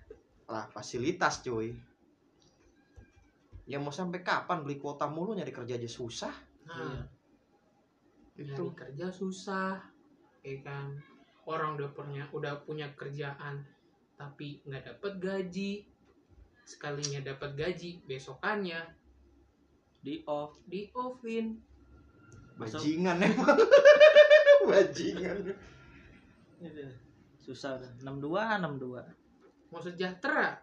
lah 0.52 0.66
fasilitas 0.68 1.38
cuy. 1.40 1.70
Ya 3.62 3.78
mau 3.78 3.94
sampai 3.94 4.24
kapan 4.24 4.64
beli 4.64 4.80
kuota 4.80 5.06
mulu 5.06 5.38
nyari 5.38 5.52
kerja 5.52 5.76
aja 5.76 5.86
susah? 5.86 6.34
Nah 6.66 6.76
Iya. 6.76 7.00
Itu. 8.38 8.54
Nyari 8.54 8.78
kerja 8.78 9.06
susah 9.10 9.82
ya 10.46 10.56
kan? 10.62 10.94
Orang 11.48 11.74
udah 11.80 11.90
punya 11.90 12.24
udah 12.30 12.62
punya 12.62 12.86
kerjaan 12.94 13.66
tapi 14.14 14.62
nggak 14.62 14.94
dapet 14.94 15.12
gaji. 15.18 15.72
Sekalinya 16.62 17.24
dapat 17.24 17.56
gaji 17.56 18.04
besokannya 18.06 18.80
di 20.04 20.22
off. 20.28 20.54
di 20.68 20.86
offin. 20.94 21.58
Bajingan 22.58 23.18
emang. 23.22 23.58
Bajingan. 24.68 25.54
Susah 27.40 27.80
dah. 27.80 27.92
62 28.04 28.58
62 28.62 29.72
mau 29.72 29.80
sejahtera? 29.80 30.58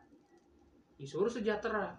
Disuruh 0.98 1.30
sejahtera. 1.30 1.94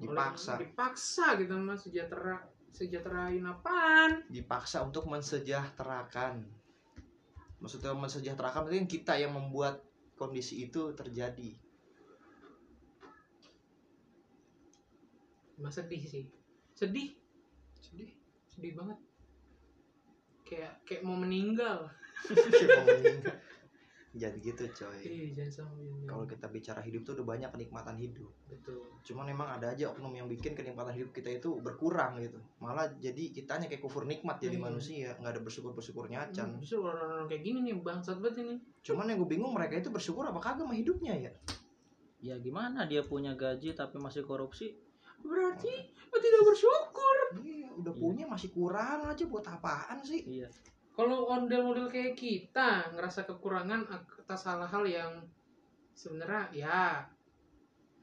Oleh- 0.00 0.16
dipaksa. 0.16 0.56
dipaksa 0.56 1.26
gitu 1.36 1.60
mas 1.60 1.84
sejahtera 1.84 2.40
sejahterain 2.74 3.42
apaan? 3.46 4.24
Dipaksa 4.30 4.82
untuk 4.86 5.06
mensejahterakan. 5.10 6.46
Maksudnya 7.60 7.92
mensejahterakan 7.92 8.72
kan 8.72 8.86
kita 8.88 9.14
yang 9.20 9.36
membuat 9.36 9.84
kondisi 10.16 10.64
itu 10.64 10.96
terjadi. 10.96 11.56
Mas 15.60 15.76
sedih 15.76 16.00
sih. 16.00 16.24
Sedih? 16.72 17.12
Sedih. 17.76 18.10
Sedih 18.48 18.72
banget. 18.72 18.98
Kayak 20.48 20.72
kayak 20.88 21.02
mau 21.04 21.20
meninggal. 21.20 21.92
Kayak 22.26 22.68
mau 22.80 22.84
meninggal. 22.88 23.36
Jadi 24.10 24.34
gitu 24.42 24.66
coy. 24.66 25.30
Jangan 25.30 25.70
sampai 25.70 25.86
kalau 26.02 26.26
kita 26.26 26.50
bicara 26.50 26.82
hidup 26.82 27.06
tuh 27.06 27.14
udah 27.14 27.26
banyak 27.30 27.46
kenikmatan 27.48 27.94
hidup. 27.94 28.26
Betul. 28.50 28.82
Cuman 29.06 29.30
memang 29.30 29.46
ada 29.54 29.70
aja 29.70 29.86
oknum 29.86 30.10
yang 30.10 30.26
bikin 30.26 30.52
kenikmatan 30.52 30.90
hidup 30.92 31.14
kita 31.14 31.30
itu 31.30 31.54
berkurang 31.56 32.18
gitu. 32.18 32.42
Malah 32.58 32.90
jadi 32.98 33.30
kitanya 33.30 33.70
kayak 33.70 33.78
kufur 33.78 34.02
nikmat 34.02 34.42
jadi 34.42 34.58
Iya. 34.58 34.66
manusia. 34.66 35.08
Nggak 35.14 35.30
ada 35.30 35.40
bersyukur 35.40 35.70
bersyukurnya 35.70 36.18
Hmm, 36.18 36.26
acan 36.26 36.48
justru 36.58 36.82
orang-orang 36.82 37.30
kayak 37.30 37.42
gini 37.46 37.58
nih 37.62 37.74
bangsat 37.78 38.18
banget 38.18 38.42
ini. 38.42 38.54
Cuman 38.82 39.06
yang 39.06 39.22
gue 39.22 39.30
bingung 39.30 39.54
mereka 39.54 39.78
itu 39.78 39.88
bersyukur 39.88 40.26
apa 40.26 40.42
kagak 40.42 40.66
sama 40.66 40.74
hidupnya 40.74 41.14
ya? 41.14 41.32
Ya 42.18 42.34
gimana 42.36 42.84
dia 42.84 43.06
punya 43.06 43.38
gaji 43.38 43.72
tapi 43.72 43.96
masih 43.96 44.26
korupsi? 44.26 44.74
Berarti 45.22 45.70
tidak 46.10 46.42
bersyukur. 46.42 47.16
Iya 47.38 47.70
udah 47.78 47.94
Iya. 47.94 48.02
punya 48.02 48.24
masih 48.26 48.50
kurang 48.50 49.06
aja. 49.06 49.22
Buat 49.22 49.46
apaan 49.46 50.02
sih? 50.02 50.26
Iya 50.26 50.50
kalau 51.00 51.24
model-model 51.24 51.88
kayak 51.88 52.12
kita 52.12 52.92
ngerasa 52.92 53.24
kekurangan 53.24 53.88
atas 53.88 54.44
hal-hal 54.44 54.84
yang 54.84 55.12
sebenarnya 55.96 56.44
ya 56.52 56.80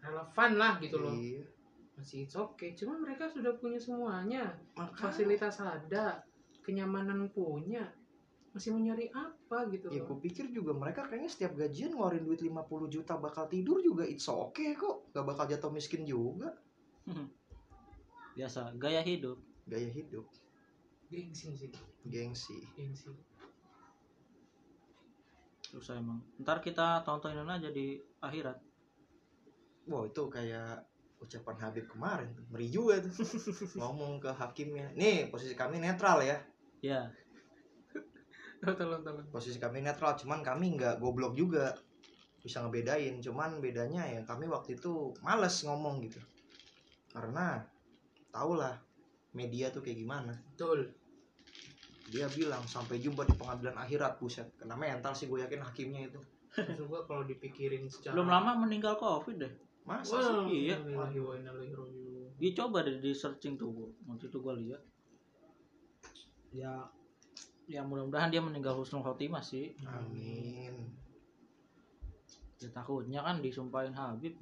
relevan 0.01 0.51
lah 0.57 0.81
gitu 0.81 0.97
loh. 0.97 1.13
Iya. 1.13 1.45
Masih 1.93 2.25
it's 2.25 2.33
okay. 2.33 2.73
Cuman 2.73 3.05
mereka 3.05 3.29
sudah 3.29 3.53
punya 3.61 3.77
semuanya. 3.77 4.57
Makanya- 4.73 4.97
fasilitas 4.97 5.61
ada 5.61 6.25
kenyamanan 6.65 7.29
punya. 7.29 7.85
Masih 8.53 8.73
mau 8.73 8.81
nyari 8.81 9.13
apa 9.13 9.69
gitu 9.69 9.93
Ya 9.93 10.01
loh. 10.01 10.17
gue 10.17 10.17
pikir 10.25 10.49
juga 10.49 10.73
mereka 10.73 11.05
kayaknya 11.05 11.29
setiap 11.29 11.53
gajian 11.53 11.93
ngeluarin 11.93 12.25
duit 12.25 12.41
50 12.41 12.89
juta 12.89 13.13
bakal 13.21 13.45
tidur 13.45 13.77
juga. 13.85 14.01
It's 14.09 14.25
okay 14.25 14.73
kok. 14.73 15.13
Gak 15.13 15.25
bakal 15.25 15.45
jatuh 15.45 15.69
miskin 15.69 16.01
juga. 16.01 16.57
Biasa 18.33 18.73
gaya 18.77 19.05
hidup. 19.05 19.37
Gaya 19.69 19.89
hidup 19.93 20.25
gengsi 21.07 21.55
sih. 21.55 21.71
Gengsi. 22.07 22.57
Gengsi. 22.75 23.11
Susah 25.67 25.99
emang. 25.99 26.23
Ntar 26.39 26.63
kita 26.63 27.03
tontonin 27.03 27.47
aja 27.47 27.71
di 27.71 27.99
akhirat. 28.23 28.57
Wow 29.87 30.07
itu 30.07 30.27
kayak 30.27 30.83
ucapan 31.23 31.57
Habib 31.63 31.85
kemarin 31.87 32.31
tuh. 32.35 32.45
Ngeri 32.51 32.67
juga 32.71 32.95
tuh. 32.99 33.13
Ngomong 33.79 34.19
ke 34.19 34.31
hakimnya. 34.31 34.91
Nih 34.95 35.31
posisi 35.31 35.55
kami 35.55 35.79
netral 35.79 36.23
ya. 36.23 36.37
Ya 36.83 37.11
tolong 38.61 39.05
tolong 39.05 39.27
Posisi 39.29 39.61
kami 39.61 39.85
netral 39.85 40.17
Cuman 40.17 40.41
kami 40.41 40.77
nggak 40.77 40.97
goblok 40.97 41.37
juga. 41.37 41.77
Bisa 42.41 42.63
ngebedain 42.63 43.19
Cuman 43.21 43.59
bedanya 43.61 44.07
ya 44.07 44.21
kami 44.25 44.49
waktu 44.49 44.79
itu 44.79 45.13
males 45.21 45.61
ngomong 45.67 46.01
gitu. 46.05 46.21
Karena 47.11 47.61
tau 48.33 48.57
lah 48.57 48.86
media 49.37 49.69
tuh 49.69 49.85
kayak 49.85 50.01
gimana? 50.01 50.33
Betul. 50.33 50.89
Dia 52.09 52.25
bilang 52.33 52.65
sampai 52.65 52.97
jumpa 52.97 53.29
di 53.29 53.37
pengadilan 53.37 53.77
akhirat. 53.77 54.17
Buset 54.17 54.49
kena 54.57 54.73
mental 54.73 55.13
sih 55.13 55.29
gue 55.29 55.45
yakin 55.45 55.61
hakimnya 55.61 56.09
itu. 56.09 56.21
Maksud 56.57 56.89
gua 56.89 57.05
kalau 57.05 57.21
dipikirin 57.21 57.85
secara 57.85 58.17
belum 58.17 58.29
lama 58.33 58.65
meninggal 58.65 58.97
covid 58.97 59.37
deh. 59.37 59.53
Masa 59.85 60.17
Wah, 60.17 60.49
sih? 60.49 60.73
Iya. 60.73 60.75
dia 62.37 62.51
coba 62.53 62.85
deh 62.85 62.97
di 63.01 63.11
searching 63.13 63.57
tuh 63.57 63.69
gua. 63.73 63.89
waktu 64.09 64.25
itu 64.29 64.37
gua 64.41 64.53
lihat. 64.57 64.81
Ya 66.49 66.89
ya 67.67 67.83
mudah-mudahan 67.83 68.31
dia 68.31 68.41
meninggal 68.41 68.73
husnul 68.73 69.05
khotimah 69.05 69.43
sih. 69.43 69.77
Amin. 69.85 70.97
Ya 72.57 72.69
takutnya 72.73 73.21
kan 73.21 73.43
disumpahin 73.43 73.93
Habib 73.93 74.33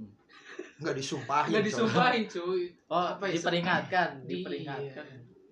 nggak 0.75 0.95
disumpahin 0.95 1.51
nggak 1.55 1.63
coy. 1.63 1.69
disumpahin 1.71 2.23
cuy. 2.27 2.63
Oh 2.91 3.05
Apa 3.15 3.25
ya, 3.31 3.33
diperingatkan 3.39 4.09
Di- 4.27 4.43
diperingatkan. 4.43 5.05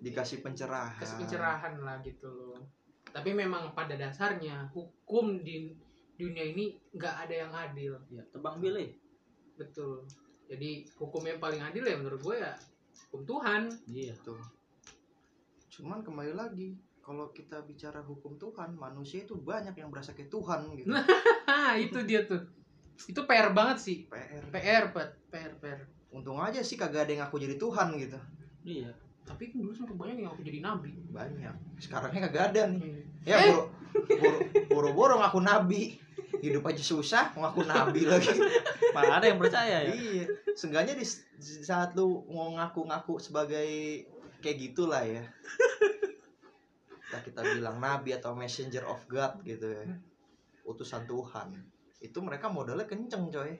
Dikasih 0.04 0.38
pencerahan. 0.44 1.00
Kasih 1.00 1.16
pencerahan 1.24 1.74
lah 1.80 1.96
gitu 2.04 2.28
loh. 2.28 2.60
Tapi 3.08 3.30
memang 3.32 3.72
pada 3.72 3.96
dasarnya 3.96 4.68
hukum 4.74 5.40
di 5.40 5.72
dunia 6.20 6.44
ini 6.44 6.76
nggak 6.92 7.14
ada 7.24 7.34
yang 7.34 7.52
adil. 7.52 7.96
Ya 8.12 8.20
tebang 8.28 8.60
pilih 8.60 8.92
betul. 9.56 10.04
Jadi 10.44 10.84
hukum 11.00 11.24
yang 11.24 11.40
paling 11.40 11.62
adil 11.64 11.88
ya 11.88 11.96
menurut 11.96 12.20
gue 12.20 12.36
ya 12.44 12.52
hukum 13.08 13.24
Tuhan. 13.24 13.72
Iya. 13.88 14.12
Tuh 14.20 14.40
cuman 15.74 16.06
kembali 16.06 16.38
lagi 16.38 16.78
kalau 17.02 17.34
kita 17.34 17.60
bicara 17.66 17.98
hukum 18.00 18.38
Tuhan 18.38 18.78
manusia 18.78 19.26
itu 19.26 19.34
banyak 19.34 19.74
yang 19.74 19.90
berasa 19.90 20.14
kayak 20.14 20.30
Tuhan 20.30 20.70
gitu. 20.78 20.88
Itu 21.90 22.00
dia 22.06 22.24
tuh 22.24 22.40
itu 23.04 23.20
PR 23.22 23.50
banget 23.50 23.78
sih. 23.78 23.96
PR 24.06 24.44
PR 24.48 24.84
bet 24.90 25.10
PR 25.28 25.52
PR 25.58 25.80
untung 26.10 26.38
aja 26.38 26.60
sih 26.60 26.74
kagak 26.74 27.04
ada 27.04 27.12
yang 27.12 27.24
aku 27.24 27.36
jadi 27.36 27.54
Tuhan 27.54 27.98
gitu. 27.98 28.18
Iya. 28.62 28.94
Tapi 29.24 29.50
kan 29.50 29.56
dulu 29.58 29.72
sempat 29.72 29.96
banyak 29.96 30.20
yang 30.20 30.30
aku 30.30 30.40
jadi 30.40 30.60
nabi. 30.60 30.94
Banyak. 31.10 31.54
Sekarangnya 31.76 32.28
kagak 32.28 32.44
ada 32.52 32.62
nih. 32.68 32.78
Hmm. 32.78 33.02
ya 33.24 33.36
Eh. 33.36 33.50
boro- 33.50 33.70
boro- 34.06 34.42
boro-boro 34.68 35.14
ngaku 35.18 35.40
nabi. 35.40 35.82
Hidup 36.38 36.62
aja 36.64 36.78
susah 36.78 37.32
ngaku 37.32 37.64
nabi 37.64 38.04
lagi. 38.10 38.30
Malah 38.92 39.18
ada 39.18 39.26
yang 39.26 39.40
percaya 39.40 39.76
ya? 39.82 39.92
Iya. 39.92 40.24
Seenggaknya 40.54 40.94
di, 40.94 41.02
di 41.34 41.52
saat 41.60 41.92
lu 41.94 42.22
mau 42.28 42.52
ngaku-ngaku 42.52 43.18
sebagai 43.18 43.66
kayak 44.38 44.58
gitulah 44.60 45.02
ya. 45.02 45.24
Kita 47.04 47.18
kita 47.22 47.40
bilang 47.48 47.78
nabi 47.78 48.12
atau 48.12 48.34
messenger 48.34 48.84
of 48.84 49.02
God 49.06 49.42
gitu 49.42 49.66
ya. 49.66 49.82
Utusan 50.64 51.04
Tuhan 51.04 51.73
itu 52.04 52.18
mereka 52.20 52.46
modalnya 52.46 52.84
kenceng 52.84 53.32
coy. 53.32 53.56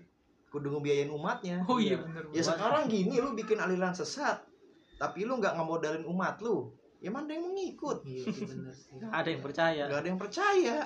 Kudu 0.52 0.68
ngebiayain 0.70 1.08
umatnya. 1.08 1.64
Oh 1.64 1.80
iya 1.80 1.96
Iya. 1.96 2.04
bener 2.04 2.22
ya 2.30 2.42
sekarang 2.44 2.84
gini 2.86 3.16
lu 3.16 3.32
bikin 3.32 3.56
aliran 3.56 3.90
sesat 3.90 4.44
tapi 4.94 5.24
lu 5.24 5.40
nggak 5.40 5.56
ngemodalin 5.56 6.04
umat 6.06 6.38
lu 6.38 6.70
ya 7.00 7.08
mana 7.08 7.32
yang 7.32 7.42
mau 7.42 7.52
ngikut? 7.52 7.98
Iya 8.04 8.22
sih 8.28 8.44
bener. 8.46 8.70
Sih 8.70 8.94
Nggak 8.94 9.12
ada 9.12 9.28
yang 9.28 9.42
percaya. 9.42 9.82
Nggak 9.84 9.98
ada 9.98 10.08
yang 10.08 10.20
percaya. 10.20 10.76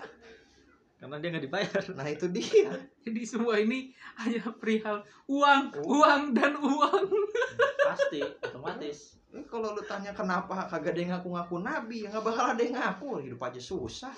Karena 0.99 1.15
dia 1.17 1.29
nggak 1.31 1.45
dibayar. 1.45 1.83
Nah 1.95 2.07
itu 2.09 2.27
dia. 2.27 2.71
Jadi 3.05 3.21
semua 3.23 3.55
ini 3.55 3.93
hanya 4.17 4.51
perihal 4.53 5.05
uang 5.27 5.63
Oh. 5.79 6.01
uang 6.01 6.23
dan 6.33 6.57
uang. 6.57 7.05
Pasti 7.93 8.19
otomatis. 8.19 9.15
Ini 9.29 9.45
kalau 9.45 9.77
lu 9.77 9.85
tanya 9.85 10.11
kenapa 10.11 10.65
kagak 10.67 10.97
ada 10.97 10.99
yang 10.99 11.11
ngaku-ngaku 11.15 11.57
nabi, 11.61 11.97
ya 12.03 12.11
nggak 12.11 12.25
bakal 12.25 12.45
ada 12.51 12.63
yang 12.65 12.75
ngaku. 12.75 13.09
Hidup 13.23 13.41
aja 13.45 13.61
susah. 13.61 14.15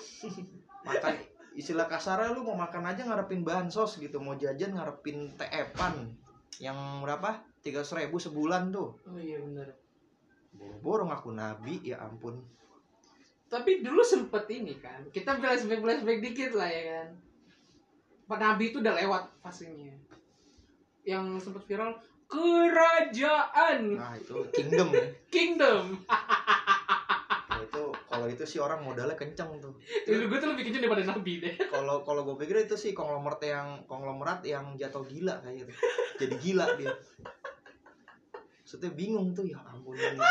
Makan 0.81 1.13
istilah 1.51 1.85
kasarnya 1.85 2.31
lu 2.31 2.43
mau 2.43 2.55
makan 2.55 2.87
aja 2.87 3.03
ngarepin 3.03 3.43
bansos 3.43 3.99
gitu, 3.99 4.19
mau 4.23 4.35
jajan 4.35 4.71
ngarepin 4.71 5.35
teepan 5.35 6.07
yang 6.57 6.75
berapa? 7.03 7.41
Tiga 7.61 7.83
ribu 7.83 8.17
sebulan 8.17 8.73
tuh. 8.73 8.97
oh 9.05 9.19
iya 9.19 9.37
bener 9.37 9.69
Boro-boro 10.51 11.07
ngaku 11.07 11.31
nabi, 11.31 11.79
ya 11.81 12.01
ampun. 12.01 12.35
tapi 13.47 13.83
dulu 13.83 13.99
sempet 13.99 14.47
ini 14.47 14.79
kan 14.79 15.03
kita 15.11 15.35
flashback 15.35 15.83
flashback 15.83 16.23
dikit 16.23 16.55
lah 16.55 16.71
ya 16.71 16.83
kan 17.03 17.07
Pak 18.23 18.39
Nabi 18.39 18.71
itu 18.71 18.79
udah 18.79 18.95
lewat 18.95 19.27
fasenya 19.43 19.91
yang 21.03 21.35
sempet 21.35 21.67
viral 21.67 21.99
kerajaan 22.31 23.99
Nah 23.99 24.15
itu 24.15 24.39
kingdom 24.55 24.87
ya. 24.95 25.03
kingdom 25.27 25.99
kalau 28.21 28.29
itu 28.29 28.45
sih 28.45 28.61
orang 28.61 28.85
modalnya 28.85 29.17
kenceng 29.17 29.57
tuh. 29.57 29.73
itu 29.81 30.29
gue 30.29 30.37
tuh 30.37 30.49
lebih 30.53 30.69
kecil 30.69 30.85
daripada 30.85 31.09
Nabi 31.09 31.41
deh 31.41 31.53
Kalau 31.73 32.05
kalau 32.05 32.21
gue 32.21 32.35
pikir 32.45 32.69
itu 32.69 32.77
sih 32.77 32.93
konglomerat 32.93 33.41
yang 33.41 33.67
konglomerat 33.89 34.45
yang 34.45 34.77
jatuh 34.77 35.01
gila 35.09 35.41
kayak 35.41 35.65
gitu. 35.65 35.71
Jadi 36.21 36.35
gila 36.37 36.65
dia. 36.77 36.93
Maksudnya 38.61 38.93
bingung 38.93 39.33
tuh 39.33 39.49
ya 39.49 39.57
ampun 39.65 39.97
ini. 39.97 40.21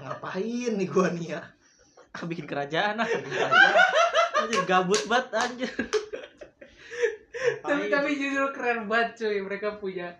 Ngapain 0.00 0.72
nih 0.80 0.88
gua 0.88 1.12
nih 1.12 1.38
ya? 1.38 1.42
Ah, 2.14 2.24
bikin 2.26 2.46
kerajaan 2.48 2.98
ah 2.98 3.06
Bikin 3.06 3.42
anjir 4.44 4.62
gabut 4.68 5.00
banget 5.08 5.28
anjir 5.40 5.72
tapi 7.64 7.88
tapi 7.88 8.10
jujur 8.16 8.52
keren 8.52 8.84
banget 8.84 9.24
cuy 9.24 9.40
mereka 9.40 9.80
punya 9.80 10.12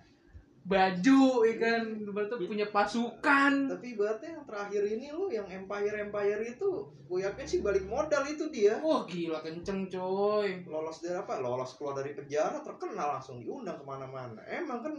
baju 0.65 1.45
ya 1.45 1.55
kan 1.61 1.83
berarti 2.09 2.49
punya 2.49 2.65
pasukan 2.73 3.53
Tapi 3.69 4.01
berarti 4.01 4.33
yang 4.33 4.49
terakhir 4.49 4.83
ini 4.89 5.13
lu 5.13 5.29
yang 5.29 5.45
empire 5.45 6.09
empire 6.09 6.41
itu, 6.41 6.89
gue 7.05 7.19
yakin 7.21 7.45
sih 7.45 7.61
balik 7.61 7.85
modal 7.85 8.25
itu 8.25 8.49
dia. 8.49 8.81
wah 8.81 9.05
gila 9.05 9.45
kenceng 9.45 9.93
coy 9.93 10.65
Lolos 10.65 11.05
dari 11.05 11.21
apa? 11.21 11.37
Lolos 11.37 11.77
keluar 11.77 12.01
dari 12.01 12.17
penjara, 12.17 12.65
terkenal 12.65 13.21
langsung 13.21 13.45
diundang 13.45 13.77
ke 13.77 13.85
mana-mana. 13.85 14.41
Emang 14.49 14.81
kan 14.81 14.95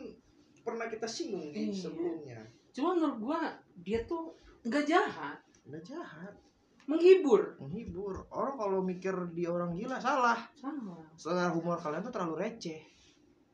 pernah 0.61 0.85
kita 0.85 1.09
singgung 1.09 1.49
di 1.49 1.69
Iya. 1.69 1.77
sebelumnya. 1.77 2.41
cuma 2.69 2.93
menurut 2.93 3.17
gua 3.21 3.39
dia 3.81 4.05
tuh 4.05 4.33
nggak 4.61 4.85
jahat 4.85 5.37
Udah 5.65 5.81
jahat, 5.81 6.33
menghibur 6.85 7.57
menghibur. 7.57 8.21
Orang 8.29 8.53
kalau 8.53 8.85
mikir 8.85 9.13
dia 9.33 9.49
orang 9.49 9.73
gila 9.73 9.97
salah. 9.97 10.37
sama 10.53 10.93
Selera 11.17 11.49
humor 11.49 11.81
kalian 11.81 12.05
tuh 12.05 12.13
terlalu 12.13 12.45
receh. 12.45 12.81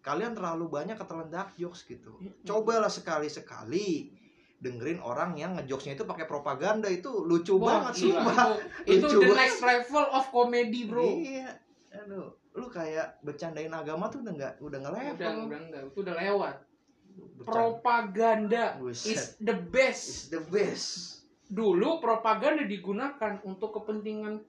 Kalian 0.02 0.34
terlalu 0.34 0.66
banyak 0.68 0.98
ketelan 0.98 1.30
dark 1.30 1.54
jokes 1.56 1.86
gitu. 1.86 2.18
Mm-mm. 2.18 2.42
Cobalah 2.42 2.90
sekali-sekali 2.90 4.18
dengerin 4.58 5.02
orang 5.02 5.34
yang 5.34 5.58
ngejokesnya 5.58 5.98
itu 5.98 6.06
pakai 6.06 6.30
propaganda 6.30 6.86
itu 6.86 7.10
lucu 7.26 7.58
Wah, 7.58 7.90
banget 7.90 8.06
sumpah. 8.06 8.58
itu, 8.86 9.06
itu 9.10 9.18
the 9.18 9.34
next 9.34 9.62
level 9.62 10.06
of 10.06 10.30
comedy 10.30 10.86
bro 10.86 11.02
Iya. 11.02 11.50
Aduh, 11.92 12.30
lu 12.54 12.70
kayak 12.70 13.18
bercandain 13.22 13.74
agama 13.74 14.06
tuh 14.08 14.22
udah 14.22 14.34
nggak 14.34 14.54
udah 14.62 14.78
nggak 14.80 14.94
level. 14.94 15.16
udah 15.18 15.30
udah 15.50 15.60
enggak 15.66 15.82
itu 15.90 16.00
udah 16.06 16.16
lewat 16.16 16.56
Bercanda 17.12 17.52
propaganda 17.52 18.64
Buset. 18.78 19.12
is 19.12 19.24
the 19.42 19.56
best 19.56 20.04
is 20.08 20.20
the 20.30 20.42
best. 20.48 20.88
dulu 21.50 22.00
propaganda 22.00 22.64
digunakan 22.64 23.42
untuk 23.44 23.76
kepentingan 23.76 24.40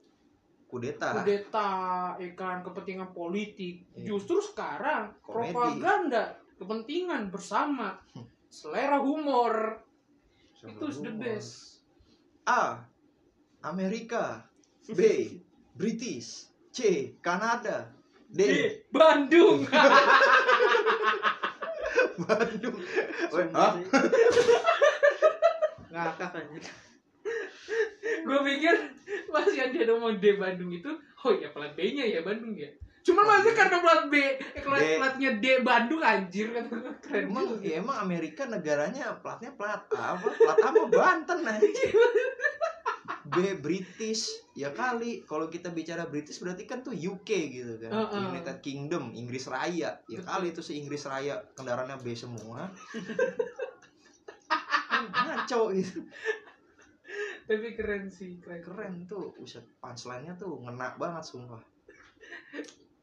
kudeta 0.73 1.21
kudeta 1.21 1.69
ikan 2.17 2.65
kepentingan 2.65 3.13
politik. 3.13 3.85
Iya. 3.93 4.09
justru 4.09 4.41
sekarang 4.41 5.13
Komedi. 5.21 5.53
propaganda 5.53 6.33
kepentingan 6.57 7.29
bersama 7.29 8.01
selera 8.49 8.97
humor. 8.97 9.77
Itu 10.65 10.89
the 10.89 11.13
best. 11.13 11.85
A 12.49 12.81
Amerika. 13.61 14.49
B 14.89 14.97
British. 15.79 16.49
C 16.73 17.13
Kanada. 17.21 17.93
D 18.33 18.41
di 18.41 18.65
Bandung. 18.89 19.61
Bandung. 22.25 22.77
Hah? 23.53 23.77
ngakak 25.93 26.33
aja 26.41 26.73
gue 28.23 28.39
pikir 28.55 28.75
masih 29.29 29.59
ada 29.67 29.79
ngomong 29.93 30.17
D 30.17 30.39
Bandung 30.39 30.71
itu 30.71 30.89
oh 31.23 31.31
ya 31.35 31.51
plat 31.51 31.75
B 31.75 31.93
nya 31.93 32.07
ya 32.07 32.23
Bandung 32.23 32.55
ya 32.55 32.71
cuman 33.03 33.23
maksudnya 33.27 33.55
karena 33.59 33.77
plat 33.83 34.03
B 34.07 34.15
eh, 34.15 34.63
D. 34.63 34.83
platnya 34.95 35.29
D 35.43 35.45
Bandung 35.59 35.99
anjir 35.99 36.55
kan 36.55 36.65
keren 37.03 37.27
Emang, 37.27 37.59
juga. 37.59 37.67
ya 37.67 37.73
emang 37.83 37.97
Amerika 37.99 38.47
negaranya 38.47 39.19
platnya 39.19 39.51
plat 39.59 39.83
apa? 39.91 40.23
Plat 40.23 40.59
apa 40.63 40.81
Banten 40.87 41.39
aja. 41.43 41.67
B 43.23 43.59
British 43.59 44.29
ya 44.55 44.71
kali 44.71 45.23
kalau 45.27 45.51
kita 45.51 45.71
bicara 45.71 46.07
British 46.07 46.39
berarti 46.39 46.63
kan 46.63 46.79
tuh 46.85 46.95
UK 46.95 47.29
gitu 47.51 47.73
kan 47.81 47.91
Heeh. 47.91 48.23
United 48.35 48.59
Kingdom 48.63 49.11
Inggris 49.15 49.51
Raya 49.51 49.99
ya 50.07 50.19
Betul. 50.21 50.27
kali 50.27 50.47
itu 50.55 50.61
si 50.63 50.79
Inggris 50.79 51.03
Raya 51.03 51.43
kendaraannya 51.55 51.99
B 51.99 52.13
semua 52.15 52.71
ngaco 55.03 55.61
gitu 55.75 56.07
tapi 57.43 57.75
keren 57.75 58.07
sih 58.07 58.39
keren. 58.39 58.61
Keren 58.63 58.93
tuh 59.07 59.35
Buset, 59.35 59.65
punchline-nya 59.83 60.33
tuh 60.39 60.63
ngena 60.63 60.95
banget 60.95 61.23
sumpah. 61.27 61.61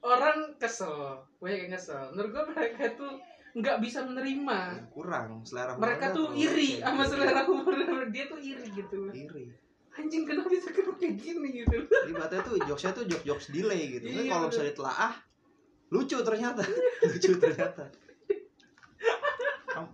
Orang 0.00 0.56
kesel 0.56 1.20
banyak 1.38 1.68
yang 1.68 1.72
kesel. 1.76 2.12
Menurut 2.16 2.30
gue 2.32 2.44
mereka 2.56 2.84
tuh 2.96 3.12
nggak 3.52 3.76
bisa 3.82 4.06
menerima. 4.06 4.58
Kurang 4.94 5.42
selera 5.42 5.74
mereka 5.74 6.14
tuh 6.14 6.32
iri 6.32 6.78
kayak 6.78 6.86
sama 6.86 7.02
gitu. 7.04 7.10
selera 7.18 7.42
humor. 7.44 7.76
Dia 8.08 8.24
tuh 8.30 8.40
iri 8.40 8.66
gitu. 8.72 8.98
Iri. 9.12 9.44
Anjing 9.90 10.22
kenapa 10.22 10.48
bisa 10.48 10.70
kenapa 10.70 10.96
kayak 11.02 11.14
gini 11.18 11.48
gitu? 11.66 11.78
Jadi 11.84 12.36
tuh 12.46 12.56
jokesnya 12.62 12.92
tuh 12.94 13.04
jokes 13.10 13.24
jokes 13.26 13.46
delay 13.50 13.90
gitu. 13.98 14.06
Iya, 14.06 14.30
kalau 14.30 14.46
misalnya 14.48 14.70
ditelaah 14.72 15.14
lucu 15.90 16.18
ternyata, 16.22 16.62
lucu 17.10 17.30
ternyata. 17.36 17.84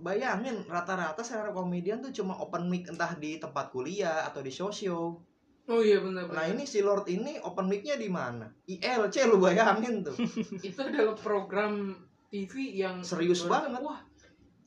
Bayangin 0.01 0.65
rata-rata 0.67 1.23
selera 1.23 1.51
komedian 1.55 2.03
tuh 2.03 2.11
cuma 2.11 2.35
open 2.39 2.67
mic 2.67 2.87
entah 2.89 3.15
di 3.15 3.39
tempat 3.39 3.71
kuliah 3.71 4.27
atau 4.27 4.41
di 4.43 4.51
sosio. 4.51 5.23
oh 5.67 5.83
iya 5.83 5.99
benar 5.99 6.31
Nah 6.31 6.47
ini 6.47 6.63
si 6.63 6.79
Lord 6.79 7.11
ini 7.11 7.43
open 7.43 7.67
mic-nya 7.67 7.99
di 7.99 8.07
mana? 8.07 8.47
ILC 8.71 9.27
lu 9.27 9.43
bayangin 9.43 10.07
tuh. 10.07 10.15
itu 10.69 10.79
adalah 10.79 11.19
program 11.19 11.95
TV 12.31 12.79
yang 12.79 13.03
Serius 13.03 13.47
banget. 13.47 13.83
wah 13.83 14.03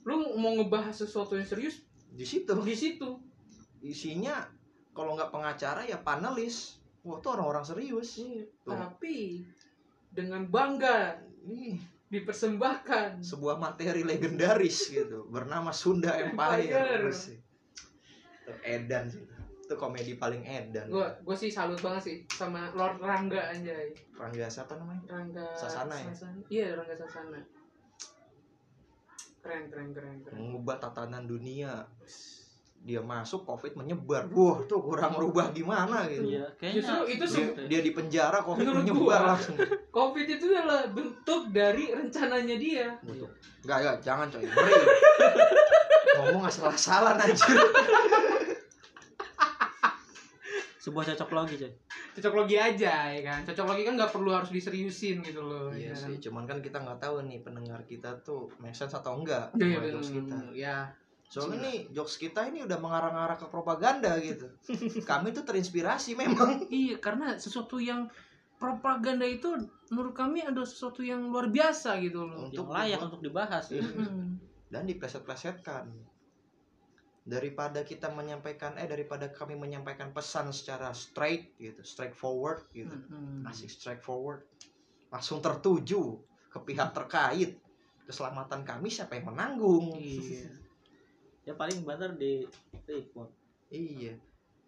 lu 0.08 0.36
mau 0.40 0.56
ngebahas 0.56 0.96
sesuatu 0.96 1.36
yang 1.36 1.46
serius 1.46 1.84
Di 2.10 2.24
situ 2.24 2.52
di 2.64 2.76
situ 2.76 3.20
isinya 3.80 4.44
kalau 4.92 5.16
nggak 5.16 5.32
pengacara 5.32 5.88
ya 5.88 6.00
panelis. 6.04 6.80
Wah 7.08 7.24
tuh 7.24 7.40
orang-orang 7.40 7.64
serius. 7.64 8.20
Iya. 8.20 8.44
Tuh. 8.68 8.76
tapi 8.76 9.48
dengan 10.12 10.44
bangga 10.52 11.16
Ih, 11.48 11.80
dipersembahkan 12.10 13.22
sebuah 13.22 13.62
materi 13.62 14.02
legendaris 14.02 14.90
gitu 14.90 15.30
bernama 15.30 15.70
Sunda 15.70 16.18
Empire. 16.18 17.06
Itu 17.10 18.54
edan 18.66 19.06
sih. 19.06 19.22
Itu 19.70 19.78
komedi 19.78 20.18
paling 20.18 20.42
edan. 20.42 20.90
gue 20.90 21.08
gue 21.22 21.36
sih 21.38 21.54
salut 21.54 21.78
banget 21.78 22.02
sih 22.02 22.18
sama 22.34 22.74
Lord 22.74 22.98
Rangga 22.98 23.54
anjay 23.54 23.94
Rangga 24.18 24.50
siapa 24.50 24.74
namanya? 24.82 25.06
Rangga 25.06 25.46
Sasana 25.54 25.94
ya? 25.94 26.10
iya 26.50 26.68
Rangga 26.74 26.98
Sasana 26.98 27.38
keren 29.40 29.72
keren 29.72 29.90
keren 29.96 30.18
keren 30.26 30.36
Mengubah 30.36 30.78
tatanan 30.78 31.24
dunia. 31.26 31.88
Dia 32.82 33.00
masuk 33.00 33.44
Covid 33.44 33.76
menyebar. 33.76 34.26
Wah, 34.30 34.64
tuh 34.64 34.80
kurang 34.80 35.12
merubah 35.12 35.50
gimana 35.50 36.04
gitu. 36.06 36.26
iya 36.30 36.48
kayaknya 36.56 36.80
Justru 36.80 36.98
itu 37.08 37.24
Dia, 37.24 37.36
sih- 37.36 37.68
dia 37.68 37.80
di 37.80 37.92
penjara 37.92 38.40
Covid 38.48 38.62
Menurut 38.62 38.82
menyebar 38.82 39.00
gua. 39.20 39.28
langsung. 39.30 39.56
Covid 39.90 40.28
itu 40.28 40.46
adalah 40.50 40.88
bentuk 40.88 41.42
dari 41.50 41.84
rencananya 41.90 42.56
dia 42.56 42.88
Betul. 43.00 43.28
Enggak, 43.62 43.78
enggak, 43.80 43.98
jangan 44.02 44.28
coy. 44.28 44.42
Ngeri. 44.42 44.74
Ngomong 46.16 46.44
asal-asalan 46.46 47.16
anjir. 47.18 47.58
sebuah 50.80 51.04
cocok 51.06 51.30
logi 51.34 51.56
coy 51.58 51.72
cocok 52.16 52.34
logi 52.34 52.56
aja 52.58 53.12
ya 53.12 53.22
kan 53.22 53.44
cocok 53.44 53.66
logi 53.68 53.84
kan 53.84 53.94
nggak 53.94 54.10
perlu 54.10 54.32
harus 54.32 54.48
diseriusin 54.50 55.20
gitu 55.20 55.42
loh 55.42 55.70
Iya 55.70 55.92
ya 55.92 55.94
kan? 55.94 56.08
sih, 56.08 56.18
cuman 56.22 56.44
kan 56.46 56.58
kita 56.60 56.80
nggak 56.80 56.98
tahu 56.98 57.20
nih 57.22 57.44
pendengar 57.44 57.84
kita 57.84 58.10
tuh 58.22 58.48
make 58.58 58.72
sense 58.72 58.96
atau 58.96 59.14
enggak 59.14 59.52
Iya, 59.54 59.92
jokes 59.92 60.10
kita. 60.10 60.38
ya 60.50 60.88
Soalnya 61.30 61.70
nih 61.70 61.78
jokes 61.94 62.18
kita 62.18 62.50
ini 62.50 62.66
udah 62.66 62.82
mengarah-ngarah 62.82 63.38
ke 63.38 63.46
propaganda 63.54 64.18
gitu. 64.18 64.50
Kami 65.10 65.30
tuh 65.30 65.46
terinspirasi 65.46 66.18
memang. 66.18 66.66
iya 66.74 66.98
karena 66.98 67.38
sesuatu 67.38 67.78
yang 67.78 68.10
propaganda 68.60 69.24
itu 69.24 69.56
menurut 69.88 70.12
kami 70.12 70.44
adalah 70.44 70.68
sesuatu 70.68 71.00
yang 71.00 71.32
luar 71.32 71.48
biasa 71.48 71.96
gitu 72.04 72.28
loh 72.28 72.52
Untuk 72.52 72.68
yang 72.68 72.76
layak 72.76 73.00
untuk 73.08 73.24
dibahas 73.24 73.72
ya. 73.72 73.80
Mm-mm. 73.80 74.36
dan 74.68 74.84
dipleset-plesetkan 74.84 75.88
daripada 77.24 77.88
kita 77.88 78.12
menyampaikan 78.12 78.76
eh 78.76 78.84
daripada 78.84 79.32
kami 79.32 79.56
menyampaikan 79.56 80.12
pesan 80.12 80.52
secara 80.52 80.92
straight 80.92 81.56
gitu 81.56 81.80
straightforward 81.88 82.68
gitu 82.76 82.92
Mm-mm. 82.92 83.48
asik 83.48 83.72
straightforward 83.72 84.44
langsung 85.08 85.40
tertuju 85.40 86.20
ke 86.52 86.60
pihak 86.60 86.92
terkait 86.92 87.56
keselamatan 88.04 88.68
kami 88.68 88.92
siapa 88.92 89.16
yang 89.16 89.32
menanggung 89.32 89.96
iya 89.96 90.52
ya 91.50 91.58
paling 91.58 91.82
banter 91.82 92.14
di 92.14 92.46
report. 92.86 93.34
Iya. 93.74 94.14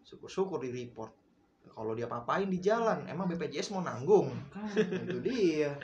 Syukur-syukur 0.01 0.65
di 0.65 0.73
report. 0.73 1.13
Kalau 1.69 1.93
dia 1.93 2.09
papain 2.09 2.49
di 2.49 2.57
jalan 2.57 3.05
emang 3.05 3.29
BPJS 3.29 3.69
mau 3.69 3.86
nanggung. 3.86 4.34
Kan 4.49 4.73
itu 5.05 5.21
dia. 5.21 5.77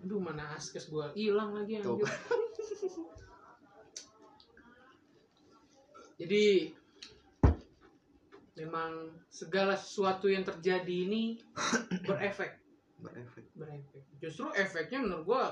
Aduh 0.00 0.24
mana 0.24 0.56
askes 0.56 0.88
gua 0.88 1.12
hilang 1.12 1.52
lagi 1.52 1.84
Tuh. 1.84 2.00
anjir 2.00 2.08
jadi 6.18 6.74
memang 8.58 9.14
segala 9.30 9.78
sesuatu 9.78 10.32
yang 10.32 10.48
terjadi 10.48 10.96
ini 11.04 11.36
berefek. 12.08 12.56
Berefek. 13.04 13.44
Berefek. 13.52 14.02
Justru 14.16 14.48
efeknya 14.56 15.04
menurut 15.04 15.24
gua 15.28 15.44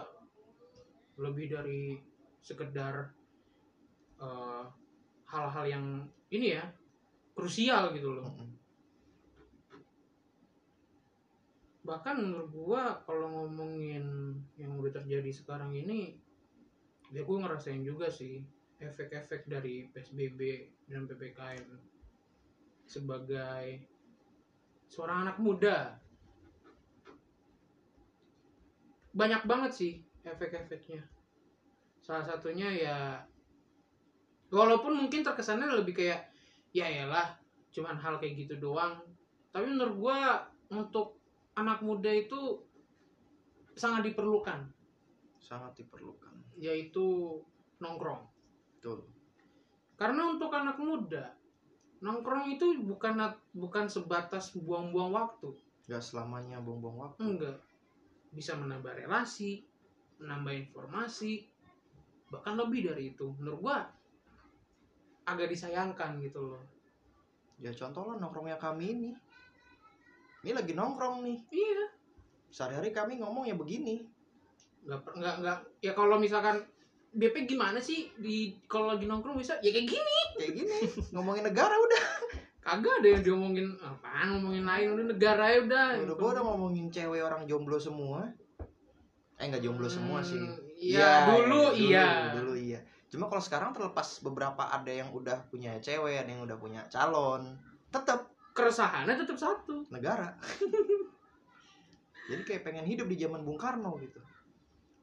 lebih 1.20 1.52
dari 1.52 2.00
sekedar 2.40 3.15
eh, 4.20 4.64
hal-hal 5.26 5.64
yang 5.66 5.86
ini 6.30 6.56
ya 6.56 6.64
krusial 7.36 7.92
gitu 7.92 8.16
loh. 8.16 8.32
Bahkan 11.86 12.16
menurut 12.18 12.50
gua 12.50 12.82
kalau 13.06 13.30
ngomongin 13.30 14.34
yang 14.58 14.74
udah 14.74 14.90
terjadi 14.90 15.30
sekarang 15.30 15.70
ini 15.76 16.18
ya 17.14 17.22
gua 17.22 17.46
ngerasain 17.46 17.86
juga 17.86 18.10
sih 18.10 18.42
efek-efek 18.82 19.46
dari 19.46 19.86
PSBB 19.94 20.68
dan 20.90 21.06
PPKM 21.06 21.68
sebagai 22.86 23.84
seorang 24.90 25.28
anak 25.28 25.38
muda. 25.38 25.98
Banyak 29.16 29.48
banget 29.48 29.72
sih 29.72 29.92
efek-efeknya. 30.26 31.06
Salah 32.04 32.26
satunya 32.26 32.68
ya 32.70 32.98
walaupun 34.50 34.94
mungkin 34.94 35.26
terkesannya 35.26 35.70
lebih 35.74 35.94
kayak 35.98 36.30
ya 36.70 36.86
elah 36.86 37.34
cuman 37.72 37.96
hal 38.00 38.16
kayak 38.16 38.46
gitu 38.46 38.56
doang. 38.56 39.00
Tapi 39.52 39.66
menurut 39.68 39.96
gua 39.96 40.48
untuk 40.72 41.20
anak 41.56 41.80
muda 41.80 42.08
itu 42.12 42.60
sangat 43.76 44.12
diperlukan. 44.12 44.68
Sangat 45.40 45.76
diperlukan. 45.80 46.32
Yaitu 46.56 47.40
nongkrong. 47.80 48.24
Betul. 48.76 49.04
Karena 49.96 50.32
untuk 50.32 50.52
anak 50.52 50.76
muda 50.80 51.32
nongkrong 52.04 52.52
itu 52.52 52.84
bukan 52.84 53.16
bukan 53.56 53.88
sebatas 53.88 54.52
buang-buang 54.52 55.16
waktu. 55.16 55.56
Gak 55.88 56.04
selamanya 56.04 56.60
buang-buang 56.60 56.98
waktu. 57.00 57.20
Enggak. 57.24 57.58
Bisa 58.32 58.56
menambah 58.56 58.92
relasi 58.92 59.64
menambah 60.16 60.52
informasi 60.68 61.44
bahkan 62.32 62.56
lebih 62.58 62.90
dari 62.90 63.14
itu. 63.14 63.36
Menurut 63.38 63.60
gua 63.60 63.78
agak 65.26 65.50
disayangkan 65.50 66.22
gitu 66.22 66.54
loh. 66.54 66.62
Ya 67.58 67.74
contoh 67.74 68.06
lah 68.06 68.16
nongkrongnya 68.22 68.56
kami 68.56 68.94
ini. 68.94 69.10
Ini 70.46 70.54
lagi 70.54 70.72
nongkrong 70.72 71.26
nih. 71.26 71.38
Iya. 71.50 71.84
Sehari-hari 72.54 72.94
kami 72.94 73.18
ngomong 73.18 73.50
ya 73.50 73.58
begini. 73.58 74.06
Nggak 74.86 75.02
nggak 75.18 75.34
nggak. 75.42 75.58
Ya 75.82 75.92
kalau 75.98 76.16
misalkan 76.22 76.62
BP 77.16 77.48
gimana 77.50 77.82
sih 77.82 78.12
di 78.14 78.54
kalau 78.70 78.94
lagi 78.94 79.10
nongkrong 79.10 79.34
bisa? 79.34 79.58
Ya 79.64 79.74
kayak 79.74 79.88
gini. 79.90 80.18
Kayak 80.38 80.52
gini. 80.62 80.78
Ngomongin 81.10 81.44
negara 81.50 81.74
udah. 81.74 82.04
Kagak 82.66 83.02
ada 83.02 83.08
yang 83.18 83.22
diomongin. 83.22 83.66
Apaan 83.82 84.38
ngomongin 84.38 84.64
lain? 84.66 84.86
Udah 84.94 85.06
negara 85.10 85.44
ya 85.50 85.58
udah. 85.66 85.86
Udah 86.06 86.14
gua 86.14 86.28
udah 86.38 86.44
ngomongin 86.44 86.86
cewek 86.94 87.22
orang 87.22 87.46
jomblo 87.50 87.78
semua. 87.82 88.30
Eh 89.36 89.44
nggak 89.48 89.62
jomblo 89.64 89.88
semua 89.90 90.24
sih. 90.24 90.40
Hmm, 90.40 90.56
iya 90.80 91.28
dulu 91.28 91.76
iya 91.76 92.32
dulu 92.32 92.52
iya 92.55 92.55
cuma 93.06 93.30
kalau 93.30 93.42
sekarang 93.42 93.70
terlepas 93.70 94.18
beberapa 94.20 94.66
ada 94.66 94.90
yang 94.90 95.14
udah 95.14 95.46
punya 95.46 95.78
cewek 95.78 96.26
ada 96.26 96.30
yang 96.30 96.42
udah 96.42 96.58
punya 96.58 96.82
calon 96.90 97.54
tetap 97.90 98.36
keresahannya 98.56 99.14
tetap 99.20 99.36
satu. 99.36 99.84
Negara. 99.92 100.32
Jadi 102.32 102.42
kayak 102.42 102.62
pengen 102.66 102.88
hidup 102.88 103.06
di 103.06 103.20
zaman 103.20 103.44
Bung 103.44 103.60
Karno 103.60 104.00
gitu. 104.00 104.18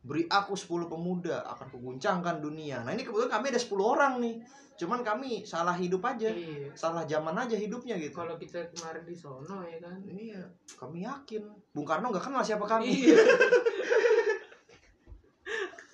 Beri 0.04 0.28
aku 0.28 0.60
10 0.60 0.92
pemuda 0.92 1.48
akan 1.48 1.72
kuguncangkan 1.72 2.44
dunia. 2.44 2.84
Nah 2.84 2.92
ini 2.92 3.08
kebetulan 3.08 3.32
kami 3.32 3.56
ada 3.56 3.62
10 3.62 3.72
orang 3.80 4.14
nih. 4.20 4.36
Cuman 4.76 5.00
kami 5.06 5.48
salah 5.48 5.78
hidup 5.80 6.04
aja. 6.04 6.28
Iya. 6.28 6.76
Salah 6.76 7.08
zaman 7.08 7.32
aja 7.40 7.56
hidupnya 7.56 7.96
gitu. 7.96 8.12
Kalau 8.12 8.36
kita 8.36 8.68
kemarin 8.76 9.08
di 9.08 9.16
sono 9.16 9.64
ya 9.64 9.80
kan? 9.80 10.04
Iya 10.04 10.44
kami 10.76 11.08
yakin. 11.08 11.48
Bung 11.72 11.88
Karno 11.88 12.12
nggak 12.12 12.26
kenal 12.26 12.44
siapa 12.44 12.68
kami. 12.68 12.92
Iya 12.92 13.16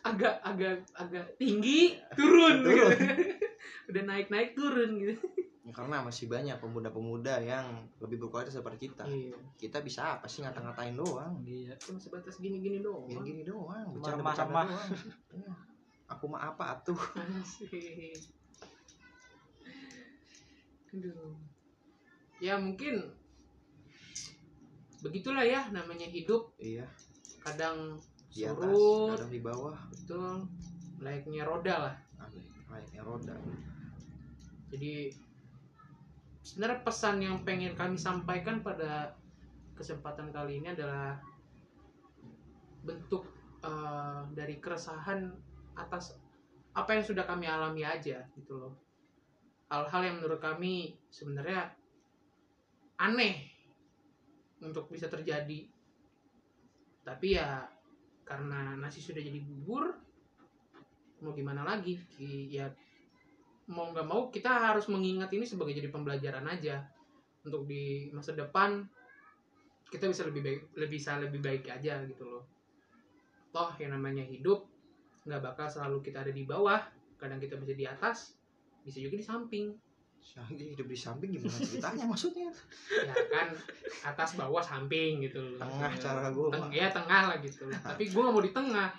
agak 0.10 0.36
agak 0.42 0.76
agak 0.94 1.26
tinggi 1.36 1.98
turun, 2.14 2.62
Turun. 2.62 2.90
gitu. 2.90 3.14
udah 3.94 4.04
naik 4.06 4.28
naik 4.30 4.54
turun 4.54 4.98
gitu 4.98 5.22
Ya, 5.60 5.78
karena 5.78 6.02
masih 6.02 6.26
banyak 6.26 6.58
pemuda-pemuda 6.58 7.46
yang 7.46 7.86
lebih 8.02 8.18
berkualitas 8.18 8.58
seperti 8.58 8.90
kita 8.90 9.06
iya 9.06 9.38
kita 9.54 9.86
bisa 9.86 10.18
apa 10.18 10.26
sih 10.26 10.42
ngata-ngatain 10.42 10.98
doang 10.98 11.46
Iya. 11.46 11.78
cuma 11.78 12.02
sebatas 12.02 12.42
gini 12.42 12.58
gini 12.58 12.82
doang 12.82 13.06
gini-gini 13.06 13.46
doang 13.46 13.86
bercanda-bercanda 13.94 14.66
doang 14.66 14.90
Iya. 15.30 15.52
aku 16.10 16.26
mah 16.26 16.42
apa 16.50 16.74
atuh. 16.74 16.98
Aduh. 20.90 21.38
Ya 22.40 22.58
mungkin 22.58 23.14
begitulah 25.00 25.46
ya 25.46 25.70
namanya 25.70 26.10
hidup 26.10 26.50
iya 26.58 26.84
kadang 27.40 28.02
di 28.30 28.46
atas 28.46 28.70
surut. 28.70 29.18
kadang 29.18 29.32
di 29.34 29.42
bawah. 29.42 29.78
Betul. 29.90 30.46
Layaknya 31.02 31.44
roda 31.46 31.76
lah. 31.90 31.96
Layaknya 32.70 33.02
roda. 33.02 33.36
Jadi 34.70 35.10
sebenarnya 36.46 36.80
pesan 36.86 37.18
yang 37.26 37.42
pengen 37.42 37.74
kami 37.74 37.98
sampaikan 37.98 38.62
pada 38.62 39.18
kesempatan 39.74 40.30
kali 40.30 40.62
ini 40.62 40.76
adalah 40.76 41.18
bentuk 42.86 43.26
eh, 43.66 44.22
dari 44.38 44.62
keresahan 44.62 45.34
atas 45.80 46.20
apa 46.76 46.96
yang 46.96 47.04
sudah 47.04 47.26
kami 47.26 47.50
alami 47.50 47.82
aja 47.84 48.24
gitu 48.38 48.54
loh. 48.56 48.74
Hal-hal 49.70 50.02
yang 50.06 50.16
menurut 50.22 50.42
kami 50.42 50.98
sebenarnya 51.10 51.74
aneh 53.02 53.50
untuk 54.62 54.92
bisa 54.92 55.08
terjadi. 55.10 55.70
Tapi 57.06 57.28
ya 57.34 57.66
karena 58.30 58.78
nasi 58.78 59.02
sudah 59.02 59.18
jadi 59.18 59.42
bubur 59.42 59.90
mau 61.26 61.34
gimana 61.34 61.66
lagi? 61.66 61.98
Ya 62.54 62.70
mau 63.66 63.90
nggak 63.90 64.06
mau 64.06 64.30
kita 64.30 64.70
harus 64.70 64.86
mengingat 64.86 65.34
ini 65.34 65.50
sebagai 65.50 65.74
jadi 65.74 65.90
pembelajaran 65.90 66.46
aja. 66.46 66.86
Untuk 67.42 67.66
di 67.66 68.14
masa 68.14 68.38
depan 68.38 68.86
kita 69.90 70.06
bisa 70.06 70.30
lebih 70.30 70.46
baik 70.46 70.62
lebih 70.78 70.92
bisa 71.02 71.18
lebih 71.18 71.42
baik 71.42 71.66
aja 71.74 72.06
gitu 72.06 72.24
loh. 72.30 72.46
Toh 73.50 73.74
yang 73.82 73.98
namanya 73.98 74.22
hidup 74.22 74.70
nggak 75.26 75.42
bakal 75.42 75.66
selalu 75.66 76.06
kita 76.06 76.22
ada 76.22 76.30
di 76.30 76.46
bawah. 76.46 76.86
Kadang 77.18 77.42
kita 77.42 77.58
bisa 77.58 77.74
di 77.74 77.90
atas 77.90 78.38
bisa 78.86 79.02
juga 79.02 79.18
di 79.18 79.26
samping 79.26 79.74
Jadi 80.20 80.76
hidup 80.76 80.88
di 80.88 80.98
samping 80.98 81.36
gimana 81.36 81.58
ceritanya 81.60 82.06
maksudnya? 82.08 82.50
Ya 82.92 83.14
kan 83.28 83.48
atas 84.08 84.40
bawah 84.40 84.64
samping 84.64 85.20
gitu 85.26 85.40
loh 85.42 85.60
tengah 85.60 85.92
cara 86.00 86.28
gue 86.32 86.48
Teng- 86.54 86.72
ya 86.72 86.88
tengah 86.92 87.22
lah 87.34 87.38
gitu. 87.44 87.68
Tapi 87.68 88.04
gue 88.08 88.22
nggak 88.22 88.36
mau 88.36 88.44
di 88.44 88.54
tengah. 88.54 88.90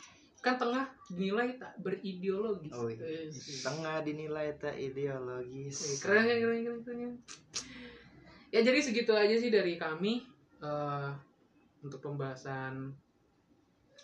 Kan 0.40 0.56
tengah 0.56 0.88
dinilai 1.12 1.60
tak 1.60 1.76
berideologis. 1.84 2.72
Oh, 2.72 2.88
iya. 2.88 3.04
Eh, 3.04 3.28
tengah 3.60 4.00
dinilai 4.00 4.56
tak 4.56 4.72
Eh, 4.76 4.88
ideologis 4.88 6.00
keren 6.00 6.24
kan 6.24 6.36
keren 6.40 6.60
keren 6.64 6.80
keren. 6.84 6.98
Ya. 7.00 7.10
ya 8.50 8.60
jadi 8.64 8.78
segitu 8.80 9.12
aja 9.12 9.36
sih 9.36 9.52
dari 9.52 9.76
kami 9.76 10.24
eh, 10.64 11.08
untuk 11.84 12.00
pembahasan 12.00 12.96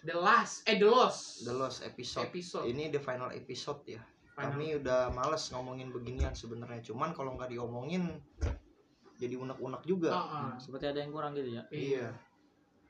the 0.04 0.16
last 0.16 0.64
eh 0.68 0.76
the 0.76 0.88
lost. 0.88 1.44
The 1.48 1.56
lost 1.56 1.80
episode. 1.82 2.28
Episode. 2.28 2.64
Ini 2.68 2.92
the 2.92 3.00
final 3.00 3.32
episode 3.32 3.80
ya. 3.88 4.00
Kami 4.36 4.76
udah 4.76 5.08
males 5.16 5.48
ngomongin 5.48 5.88
beginian 5.88 6.36
sebenarnya. 6.36 6.84
Cuman 6.84 7.16
kalau 7.16 7.34
nggak 7.40 7.56
diomongin 7.56 8.20
jadi 9.16 9.40
unek-unek 9.40 9.82
juga. 9.88 10.12
Oh, 10.12 10.20
oh. 10.20 10.40
Hmm, 10.52 10.60
Seperti 10.60 10.92
ada 10.92 11.00
yang 11.00 11.10
kurang 11.10 11.32
gitu 11.32 11.56
ya. 11.56 11.64
iya. 11.72 12.12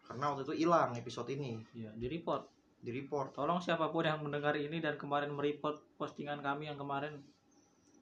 Karena 0.02 0.34
waktu 0.34 0.42
itu 0.46 0.66
hilang 0.66 0.94
episode 0.98 1.30
ini. 1.30 1.62
Iya, 1.74 1.94
di 1.94 2.06
report. 2.10 2.50
di 2.76 2.94
report 2.94 3.34
Tolong 3.34 3.58
siapa 3.58 3.90
pun 3.90 4.06
yang 4.06 4.22
mendengar 4.22 4.54
ini 4.54 4.78
dan 4.78 4.94
kemarin 4.94 5.34
mereport 5.34 5.82
postingan 5.98 6.38
kami 6.38 6.70
yang 6.70 6.78
kemarin. 6.78 7.18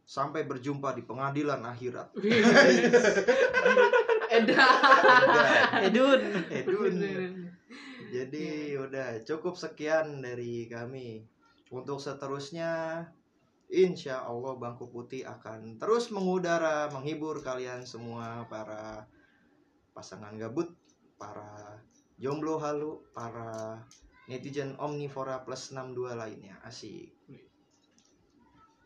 Sampai 0.05 0.45
berjumpa 0.45 0.92
di 0.92 1.01
pengadilan 1.09 1.64
akhirat. 1.64 2.12
Edun. 5.88 6.20
Edun. 6.53 6.97
Jadi 8.12 8.76
udah 8.76 9.24
cukup 9.24 9.57
sekian 9.57 10.20
dari 10.20 10.68
kami. 10.68 11.24
Untuk 11.72 12.05
seterusnya 12.05 13.03
Insya 13.72 14.22
Allah 14.24 14.54
Bangku 14.60 14.92
Putih 14.92 15.24
akan 15.24 15.80
terus 15.80 16.12
mengudara 16.12 16.92
menghibur 16.92 17.40
kalian 17.40 17.88
semua 17.88 18.44
para 18.46 19.08
pasangan 19.96 20.36
gabut, 20.36 20.74
para 21.16 21.80
jomblo 22.20 22.60
halu, 22.60 23.00
para 23.16 23.80
netizen 24.28 24.76
omnivora 24.76 25.42
plus 25.42 25.72
62 25.72 26.14
lainnya. 26.14 26.60
Asik. 26.62 27.14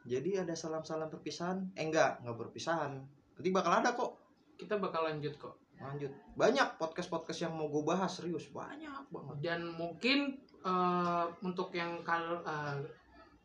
Jadi 0.08 0.40
ada 0.40 0.56
salam-salam 0.56 1.12
perpisahan? 1.12 1.68
Eh 1.76 1.84
enggak, 1.84 2.24
enggak 2.24 2.48
perpisahan. 2.48 3.04
Nanti 3.36 3.48
bakal 3.52 3.72
ada 3.84 3.92
kok. 3.92 4.12
kita 4.58 4.74
bakal 4.74 5.06
lanjut 5.06 5.38
kok 5.38 5.54
Lanjut. 5.78 6.10
Banyak 6.34 6.74
podcast-podcast 6.74 7.46
yang 7.46 7.54
mau 7.54 7.70
gue 7.70 7.82
bahas 7.86 8.10
serius, 8.10 8.50
banyak 8.50 9.06
banget. 9.14 9.36
dan 9.46 9.60
mungkin 9.78 10.34
eh, 10.66 11.24
untuk 11.46 11.70
yang 11.70 12.02
kal 12.02 12.42
eh, 12.42 12.82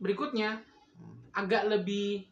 berikutnya. 0.02 0.73
Agak 1.32 1.66
lebih 1.68 2.28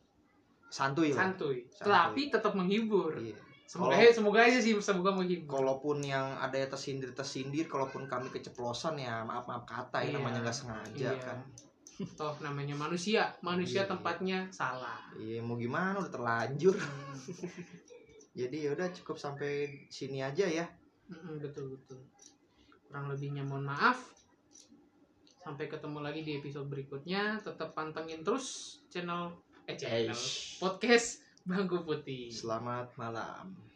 Santuy 0.68 1.09
lah. 1.09 1.28
santuy, 1.28 1.68
Santuy. 1.68 1.89
tapi 1.89 2.22
tetap 2.30 2.53
menghibur 2.53 3.12
Iya. 3.14 3.36
semoga 3.66 3.91
Kalau- 3.93 4.14
semoga 4.14 4.39
aja 4.41 4.57
sih 4.57 4.72
semoga 4.78 5.12
menghibur 5.12 5.51
Kalaupun 5.53 5.99
yang 5.99 6.32
ada 6.36 6.55
yang 6.55 6.68
tersindir 6.68 7.12
tersindir, 7.12 7.66
kalaupun 7.66 8.05
kami 8.05 8.30
keceplosan 8.30 8.95
ya 8.95 9.20
maaf 9.22 9.43
maaf 9.45 9.64
kata 9.64 9.99
ya 9.99 10.07
Iya. 10.07 10.16
namanya 10.16 10.39
nggak 10.41 10.55
sengaja 10.55 11.09
Iya. 11.09 11.20
kan. 11.20 11.39
toh 12.12 12.34
namanya 12.39 12.74
manusia 12.74 13.30
manusia 13.41 13.84
Iya. 13.84 13.89
tempatnya 13.89 14.39
salah 14.49 14.97
Iya 15.14 15.38
mau 15.39 15.53
gimana 15.55 15.97
udah 15.97 16.09
terlanjur. 16.09 16.74
Jadi 18.32 18.57
yaudah 18.64 18.89
cukup 18.91 19.16
sampai 19.16 19.51
sini 19.86 20.18
aja 20.20 20.47
ya. 20.47 20.66
Mm-mm, 21.05 21.38
betul 21.38 21.68
betul 21.70 21.99
kurang 22.82 23.05
lebihnya 23.07 23.43
mohon 23.43 23.64
maaf 23.66 23.99
sampai 25.42 25.66
ketemu 25.66 26.00
lagi 26.06 26.22
di 26.22 26.38
episode 26.38 26.70
berikutnya 26.70 27.42
tetap 27.42 27.74
pantengin 27.74 28.22
terus 28.22 28.78
channel 28.94 29.34
eh 29.66 29.74
channel 29.74 30.14
Eish. 30.14 30.62
podcast 30.62 31.26
bangku 31.42 31.82
putih 31.82 32.30
Selamat 32.30 32.94
malam. 33.02 33.71